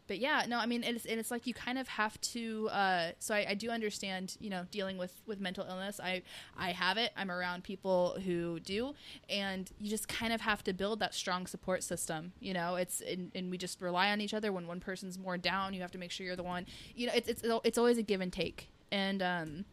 [0.06, 2.68] but yeah, no, I mean, it's, and it's like you kind of have to.
[2.70, 5.98] Uh, so I, I do understand, you know, dealing with with mental illness.
[6.02, 6.22] I
[6.56, 7.12] I have it.
[7.16, 8.94] I'm around people who do,
[9.28, 12.32] and you just kind of have to build that strong support system.
[12.40, 14.52] You know, it's and, and we just rely on each other.
[14.52, 16.66] When one person's more down, you have to make sure you're the one.
[16.94, 18.68] You know, it's it's it's always a give and take.
[18.92, 19.64] And um,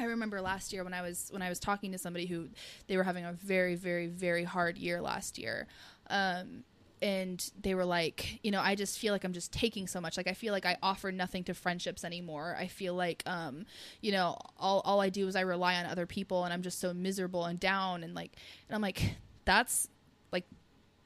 [0.00, 2.48] I remember last year when I was when I was talking to somebody who
[2.88, 5.66] they were having a very very very hard year last year.
[6.08, 6.64] Um,
[7.02, 10.16] and they were like, you know, I just feel like I'm just taking so much.
[10.16, 12.56] Like I feel like I offer nothing to friendships anymore.
[12.58, 13.66] I feel like um,
[14.00, 16.78] you know, all all I do is I rely on other people and I'm just
[16.80, 18.32] so miserable and down and like
[18.68, 19.88] and I'm like that's
[20.32, 20.44] like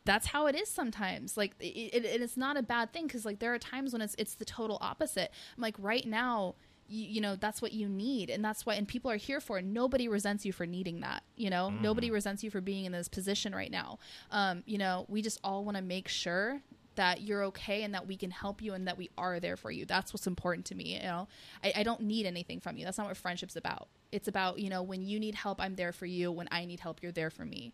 [0.05, 3.25] that's how it is sometimes like it, it, it- it's not a bad thing because
[3.25, 6.55] like there are times when it's it's the total opposite i'm like right now
[6.89, 9.59] you, you know that's what you need and that's why and people are here for
[9.59, 11.71] it nobody resents you for needing that you know?
[11.71, 13.99] Nobody resents you for being in this position right now.
[14.31, 16.61] Um, you know we just all want to make sure
[16.97, 19.71] that you're okay and that we can help you and that we are there for
[19.71, 19.85] you.
[19.85, 21.29] That's what's important to me you know?
[21.63, 22.85] I, I don't need anything from you.
[22.85, 23.89] That's not what friendship's about.
[24.13, 26.31] It's about you know when you need help i'm there for you.
[26.31, 27.73] When i need help you're there for me.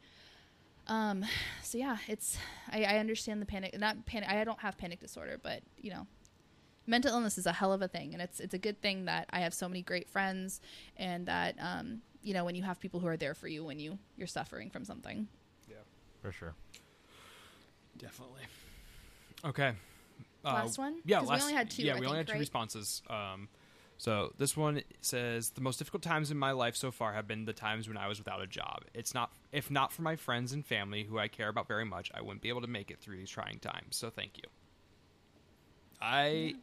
[0.86, 1.24] Um
[1.62, 2.38] so yeah it's
[2.70, 6.06] i, I understand the panic not panic i don't have panic disorder but you know
[6.90, 9.26] mental illness is a hell of a thing and it's it's a good thing that
[9.30, 10.60] i have so many great friends
[10.96, 13.78] and that um you know when you have people who are there for you when
[13.78, 15.26] you you're suffering from something
[15.68, 15.76] Yeah,
[16.20, 16.54] for sure.
[17.96, 18.42] Definitely.
[19.44, 19.72] Okay.
[20.44, 21.00] Uh, Last one?
[21.04, 22.40] Yeah, 'Cause we only had two, Yeah, I we only had two right?
[22.40, 23.02] responses.
[23.08, 23.48] Um,
[23.98, 27.44] so this one says the most difficult times in my life so far have been
[27.44, 28.84] the times when I was without a job.
[28.94, 32.10] It's not if not for my friends and family who I care about very much,
[32.14, 33.96] I wouldn't be able to make it through these trying times.
[33.96, 34.44] So thank you.
[36.00, 36.54] I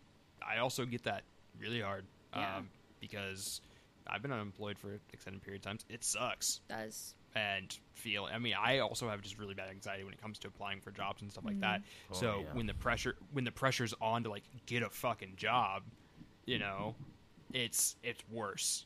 [0.46, 1.24] I also get that
[1.60, 2.06] really hard
[2.36, 2.58] Yeah.
[2.58, 2.70] um,
[3.00, 3.62] because
[4.08, 5.86] I've been unemployed for an extended period of times.
[5.90, 10.14] It sucks does and feel i mean i also have just really bad anxiety when
[10.14, 12.54] it comes to applying for jobs and stuff like that Oh, so yeah.
[12.54, 15.84] when the pressure when the pressure's on to like get a fucking job
[16.46, 16.96] you know
[17.54, 18.86] it's it's worse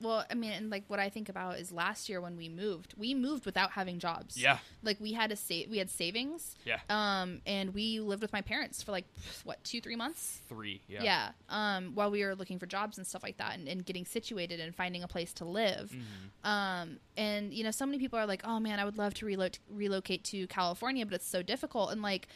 [0.00, 2.94] well i mean and like what i think about is last year when we moved
[2.96, 4.36] we moved without having jobs.
[4.36, 4.58] Yeah.
[4.82, 6.54] Like we had a save we had savings.
[6.64, 6.80] Yeah.
[6.88, 9.06] Um and we lived with my parents for like
[9.44, 10.40] what two three months?
[10.48, 11.02] Three yeah.
[11.02, 14.04] Yeah, um while we were looking for jobs and stuff like that and, and getting
[14.04, 15.90] situated and finding a place to live.
[15.90, 16.50] Mm-hmm.
[16.50, 19.26] um and you know so many people are like oh man i would love to
[19.26, 21.90] relo- relocate to california but it's so difficult.
[21.92, 22.28] And like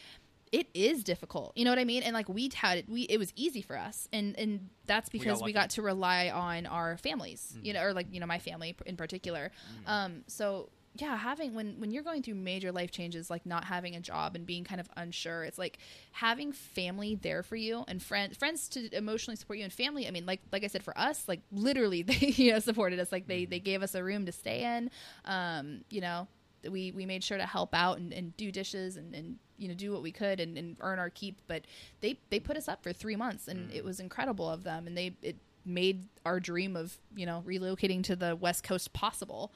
[0.53, 2.03] it is difficult you know what i mean?
[2.03, 5.13] And like we had it we it was easy for us and and that's got
[5.13, 7.83] because we got, to rely on our families you Mm-hmm.
[7.83, 9.51] know or like you know my family in particular.
[9.87, 13.95] Um so yeah having when when you're going through major life changes like not having
[13.95, 15.79] a job and being kind of unsure it's like
[16.11, 20.11] having family there for you and friends friends to emotionally support you and family i
[20.11, 23.29] mean like like i said for us like literally they you know supported us like
[23.29, 24.91] they they gave us a room to stay in
[25.27, 26.27] um you know
[26.69, 29.75] we we made sure to help out and, and do dishes and, and you know
[29.75, 31.41] do what we could and, and earn our keep.
[31.47, 31.63] But
[32.01, 34.87] they they put us up for three months and it was incredible of them.
[34.87, 39.53] And they it made our dream of you know relocating to the west coast possible.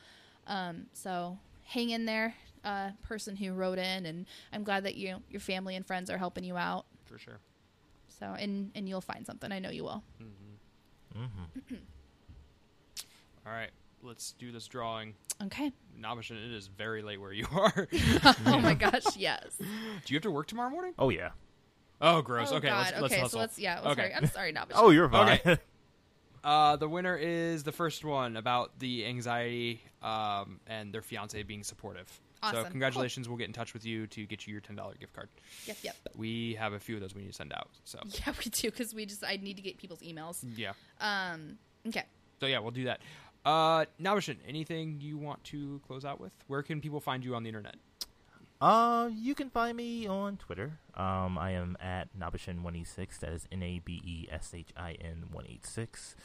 [0.47, 4.07] Um, so hang in there uh, person who wrote in.
[4.07, 6.87] And i'm glad that you your family and friends are helping you out.
[7.05, 7.39] For sure.
[8.09, 9.53] So and and you'll find something.
[9.53, 10.03] I know you will.
[10.23, 11.75] Mm-hmm.
[13.47, 13.71] all right
[14.05, 17.89] let's do this drawing okay Nabishan, it is very late where you are
[18.47, 19.65] oh my gosh yes Do
[20.15, 21.31] you have to work tomorrow morning Oh yeah.
[22.01, 23.29] oh gross oh okay god let's, let's okay hustle.
[23.37, 25.41] so let's yeah well, okay sorry i'm sorry not Oh, you're fine.
[25.45, 25.59] Okay.
[26.45, 31.65] Uh, the winner is the first one about the anxiety um, and their fiance being
[31.65, 32.07] supportive.
[32.43, 32.55] Awesome.
[32.55, 32.71] So Awesome.
[32.73, 33.31] congratulations.
[33.31, 35.31] We'll get in touch with you to get you your ten dollar gift card.
[35.65, 37.71] yep yep We have a few of those we need to send out.
[37.85, 40.73] So yeah we do because we just i need to get people's emails yeah.
[41.01, 41.57] um
[41.89, 42.05] okay
[42.41, 43.01] So yeah, we'll do that.
[43.45, 46.33] Uh, Nabishan, anything you want to close out with?
[46.47, 47.77] Where can people find you on the internet?
[48.61, 50.79] Uh, you can find me on Twitter.
[50.95, 53.19] Um, I am at Nabeshin186.
[53.21, 56.17] That is N A B E S H I N 186.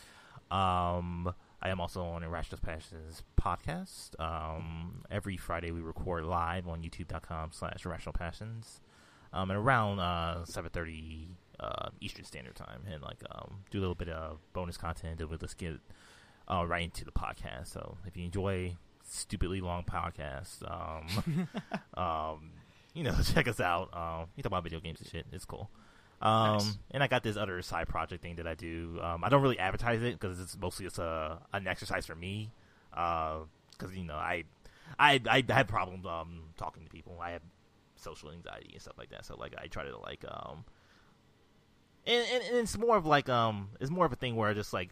[0.50, 4.20] Um, I am also on Irrational Passions podcast.
[4.20, 8.80] Um, every Friday we record live on youtube.com slash Irrational Passions.
[9.34, 11.28] Um, and around uh 7:30
[11.60, 15.20] uh Eastern Standard Time, and like um do a little bit of bonus content.
[15.20, 15.80] And let's get
[16.50, 17.68] uh, right into the podcast.
[17.68, 21.48] So if you enjoy stupidly long podcasts, um,
[22.02, 22.52] um,
[22.94, 23.90] you know, check us out.
[23.94, 25.26] Um, we talk about video games and shit.
[25.32, 25.70] It's cool.
[26.22, 26.78] Um, Nice.
[26.92, 29.00] and I got this other side project thing that I do.
[29.02, 32.52] Um, I don't really advertise it because it's mostly just a an exercise for me.
[32.92, 34.44] Because you know, I,
[34.98, 37.18] I, I have problems um talking to people.
[37.22, 37.42] I have
[37.96, 39.26] social anxiety and stuff like that.
[39.26, 40.66] So like, I try to like um,
[42.06, 44.54] and, and, and it's more of like um, it's more of a thing where I
[44.54, 44.90] just like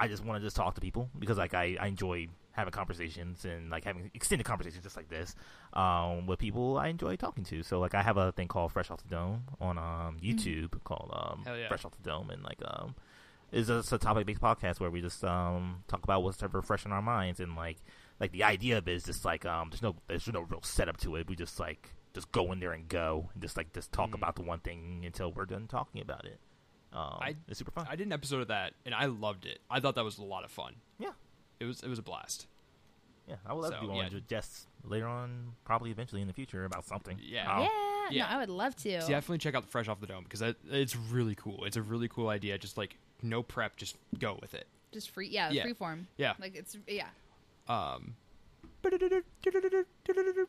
[0.00, 3.44] I just want to just talk to people because like I, I enjoy having conversations
[3.44, 5.34] and like having extended conversations just like this
[5.74, 7.62] um, with people I enjoy talking to.
[7.62, 11.10] So like I have a thing called Fresh Off the Dome on um, YouTube called
[11.12, 11.68] um, yeah.
[11.68, 12.94] Fresh Off the Dome and like um,
[13.52, 16.62] is a, it's a topic based podcast where we just um, talk about what's ever
[16.62, 17.76] fresh in our minds and like
[18.18, 20.96] like the idea of it is just like um, there's no there's no real setup
[20.98, 21.28] to it.
[21.28, 24.14] We just like just go in there and go and just like just talk Mm.
[24.14, 26.40] about the one thing until we're done talking about it.
[26.92, 27.86] Um, I- it's super fun.
[27.88, 29.60] I did an episode of that, and I loved it.
[29.70, 30.74] I thought that was a lot of fun.
[30.98, 31.10] Yeah.
[31.60, 32.46] It was it was a blast.
[33.28, 34.08] Yeah, I would love to do one yeah.
[34.14, 37.16] with Jess later on, probably eventually in the future about something.
[37.22, 37.48] Yeah.
[37.54, 37.68] Um, yeah,
[38.10, 38.24] yeah.
[38.24, 38.90] no, I would love to.
[38.98, 41.64] Definitely check out the Fresh Off the Dome because it's really cool.
[41.64, 42.58] It's a really cool idea.
[42.58, 44.66] Just like no prep, just go with it.
[44.90, 45.62] Just free, yeah, Yeah.
[45.62, 46.08] free form.
[46.16, 46.32] Yeah.
[46.40, 47.06] Like it's yeah.
[47.68, 48.16] Um,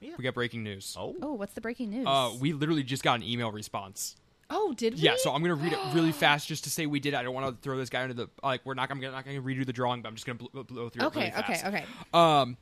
[0.01, 0.15] Yeah.
[0.18, 0.95] we got breaking news.
[0.99, 2.07] Oh, Oh, what's the breaking news?
[2.07, 4.15] Uh, we literally just got an email response.
[4.52, 4.99] Oh, did we?
[5.02, 7.14] Yeah, so I'm gonna read it really fast just to say we did.
[7.14, 8.61] I don't want to throw this guy into the like.
[8.65, 8.91] We're not.
[8.91, 11.48] I'm not gonna redo the drawing, but I'm just gonna blow, blow through okay, it
[11.48, 11.86] really okay, okay.
[12.14, 12.57] Um,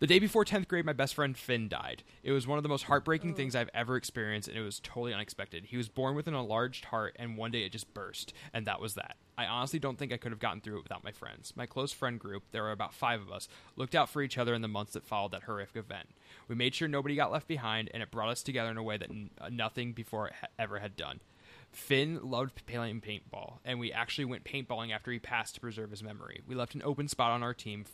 [0.00, 2.02] the day before 10th grade, my best friend Finn died.
[2.22, 5.12] It was one of the most heartbreaking things I've ever experienced, and it was totally
[5.12, 5.66] unexpected.
[5.66, 8.80] He was born with an enlarged heart, and one day it just burst, and that
[8.80, 9.18] was that.
[9.36, 11.52] I honestly don't think I could have gotten through it without my friends.
[11.54, 13.46] My close friend group, there were about five of us,
[13.76, 16.08] looked out for each other in the months that followed that horrific event.
[16.50, 18.96] We made sure nobody got left behind, and it brought us together in a way
[18.96, 21.20] that n- uh, nothing before it ha- ever had done.
[21.70, 26.02] Finn loved playing paintball, and we actually went paintballing after he passed to preserve his
[26.02, 26.40] memory.
[26.48, 27.84] We left an open spot on our team,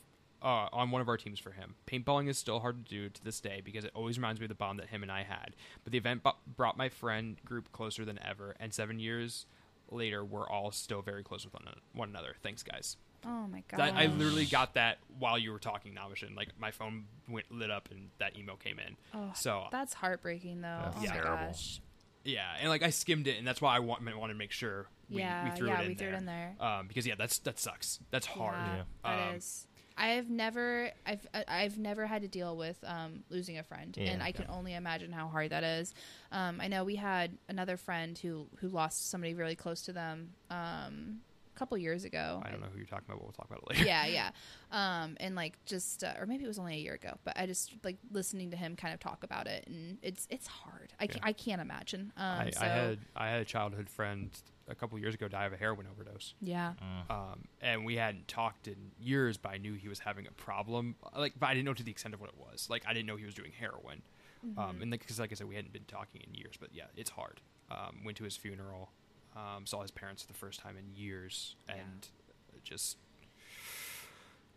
[0.40, 1.74] uh, on one of our teams for him.
[1.86, 4.48] Paintballing is still hard to do to this day because it always reminds me of
[4.48, 5.54] the bond that him and I had.
[5.84, 9.44] But the event bu- brought my friend group closer than ever, and seven years
[9.90, 12.36] later, we're all still very close with one, one another.
[12.42, 12.96] Thanks, guys.
[13.24, 13.78] Oh my god.
[13.80, 16.36] That, I literally got that while you were talking, Navishin.
[16.36, 18.96] Like my phone went lit up and that email came in.
[19.14, 20.80] Oh, so That's heartbreaking though.
[20.84, 21.46] That's oh my terrible.
[21.46, 21.80] gosh.
[22.24, 24.88] yeah, and like I skimmed it, and that's why I want, wanted to make sure
[25.10, 26.08] we, yeah, we threw yeah, it in we there.
[26.08, 26.54] threw it in there.
[26.60, 28.00] Um, because yeah, that's that sucks.
[28.10, 28.56] That's hard.
[28.56, 28.82] Yeah, Yeah.
[29.04, 29.66] that Um, is.
[29.98, 34.10] I've never, I've, I- I've never had to deal with um, losing a friend, Yeah,
[34.10, 34.52] and I can okay.
[34.52, 35.94] only imagine how hard that is.
[36.30, 40.34] Um, I know we had another friend who who lost somebody really close to them
[40.50, 42.42] um, a couple years ago.
[42.44, 43.84] I don't know who you're talking about, but we'll talk about it later.
[43.86, 44.30] yeah, yeah.
[44.72, 47.46] Um, and like just, uh, or maybe it was only a year ago, but I
[47.46, 50.92] just like listening to him kind of talk about it, and it's it's hard.
[50.98, 51.28] I can't, Yeah.
[51.28, 52.12] I can't imagine.
[52.16, 54.30] Um, I, so, I had I had a childhood friend
[54.68, 56.34] a couple years ago die of a heroin overdose.
[56.40, 56.72] yeah,
[57.08, 60.96] Um, and we hadn't talked in years, but I knew he was having a problem.
[61.16, 62.66] Like, but I didn't know to the extent of what it was.
[62.68, 64.02] Like, I didn't know he was doing heroin.
[64.44, 64.58] Mm-hmm.
[64.58, 66.56] Um, and because, like I said, we hadn't been talking in years.
[66.58, 67.40] But yeah, it's hard.
[67.70, 68.90] Um, went to his funeral,
[69.36, 72.08] um, saw his parents for the first time in years, and
[72.54, 72.96] it just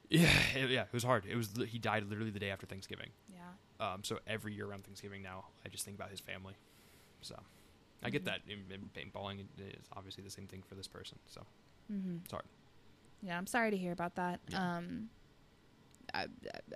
[0.10, 1.26] yeah, it, yeah, it was hard.
[1.30, 3.10] It was he died literally the day after Thanksgiving.
[3.27, 3.38] yeah.
[3.93, 6.53] Um, so every year around Thanksgiving now, I just think about his family.
[7.22, 7.35] So
[8.03, 8.26] I get Mhm.
[8.26, 11.18] that in, in paintballing is obviously the same thing for this person.
[11.27, 11.45] So
[11.91, 12.18] Mm-hmm.
[12.23, 12.45] it's hard.
[13.22, 14.39] Yeah, I'm sorry to hear about that.
[14.49, 14.77] Yeah.
[14.77, 15.10] Um,
[16.14, 16.27] I,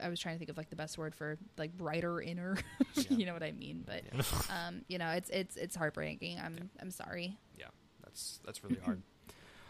[0.02, 2.58] I was trying to think of like the best word for like brighter inner.
[2.96, 3.04] Yeah.
[3.18, 3.84] you know what I mean?
[3.86, 4.68] But Yeah.
[4.68, 6.40] um, you know, it's it's it's heartbreaking.
[6.40, 7.38] I'm I'm sorry.
[7.58, 7.66] yeah,
[8.14, 9.02] that's that's really hard.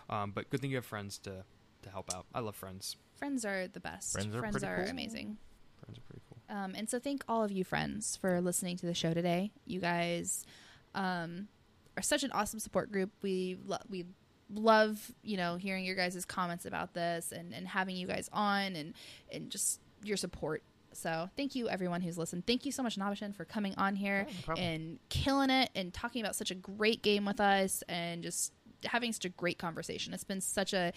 [0.09, 1.45] Um, but good thing you have friends to
[1.83, 2.25] to help out.
[2.35, 2.97] I love friends.
[3.15, 4.11] Friends are the best.
[4.11, 4.89] Friends are pretty cool.
[4.89, 5.37] amazing.
[5.81, 6.55] Friends are pretty cool.
[6.55, 9.51] Um, and so thank all of you friends for listening to the show today.
[9.65, 10.45] You guys
[10.93, 11.47] um,
[11.95, 13.11] are such an awesome support group.
[13.21, 14.05] We lo- we
[14.53, 18.75] love you know hearing your guys' comments about this and, and having you guys on
[18.75, 18.93] and
[19.31, 20.63] and just your support.
[20.95, 22.45] So thank you everyone who's listened.
[22.47, 25.93] Thank you so much Nabishan for coming on here Yeah, no and killing it and
[25.93, 28.53] talking about such a great game with us and just
[28.85, 30.13] having such a great conversation.
[30.13, 30.91] It's been such a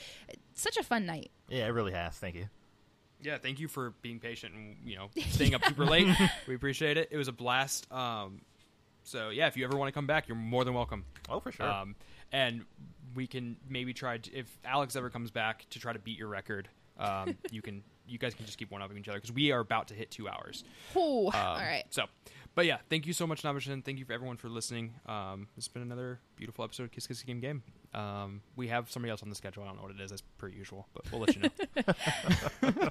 [0.55, 1.31] such a fun night.
[1.49, 2.17] yeah, it really has.
[2.17, 2.49] Thank you.
[3.23, 6.07] Yeah, thank you for being patient and you know staying up super late.
[6.47, 7.09] We appreciate it.
[7.11, 7.91] It was a blast.
[7.93, 8.43] Um,
[9.05, 11.05] so yeah, if you ever want to come back, you're more than welcome.
[11.29, 11.67] Oh, for sure.
[11.67, 11.95] Um,
[12.33, 12.65] and
[13.15, 16.29] we can maybe try to, if Alex ever comes back to try to beat your
[16.29, 16.69] record.
[16.99, 19.53] Um, you can you guys can just keep one up of each other because we
[19.53, 20.65] are about to hit two hours.
[20.97, 21.85] Ooh, Um, all right.
[21.91, 22.05] So,
[22.55, 23.85] but yeah, thank you so much, Nabishan.
[23.85, 24.95] Thank you for everyone for listening.
[25.07, 27.63] Um, it's been another beautiful episode of Kiss Kiss Game Game.
[27.95, 29.63] Um, we have somebody else on the schedule.
[29.63, 32.91] I don't know what it is as per usual, but we'll let you know.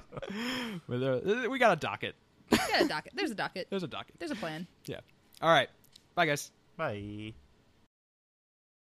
[0.88, 2.14] but, uh, we got a docket.
[2.50, 3.12] We got a docket.
[3.16, 3.66] There's a docket.
[3.70, 4.14] There's a docket.
[4.18, 4.66] There's a plan.
[4.86, 5.00] Yeah.
[5.42, 5.68] All right.
[6.14, 6.50] Bye, guys.
[6.76, 7.34] Bye.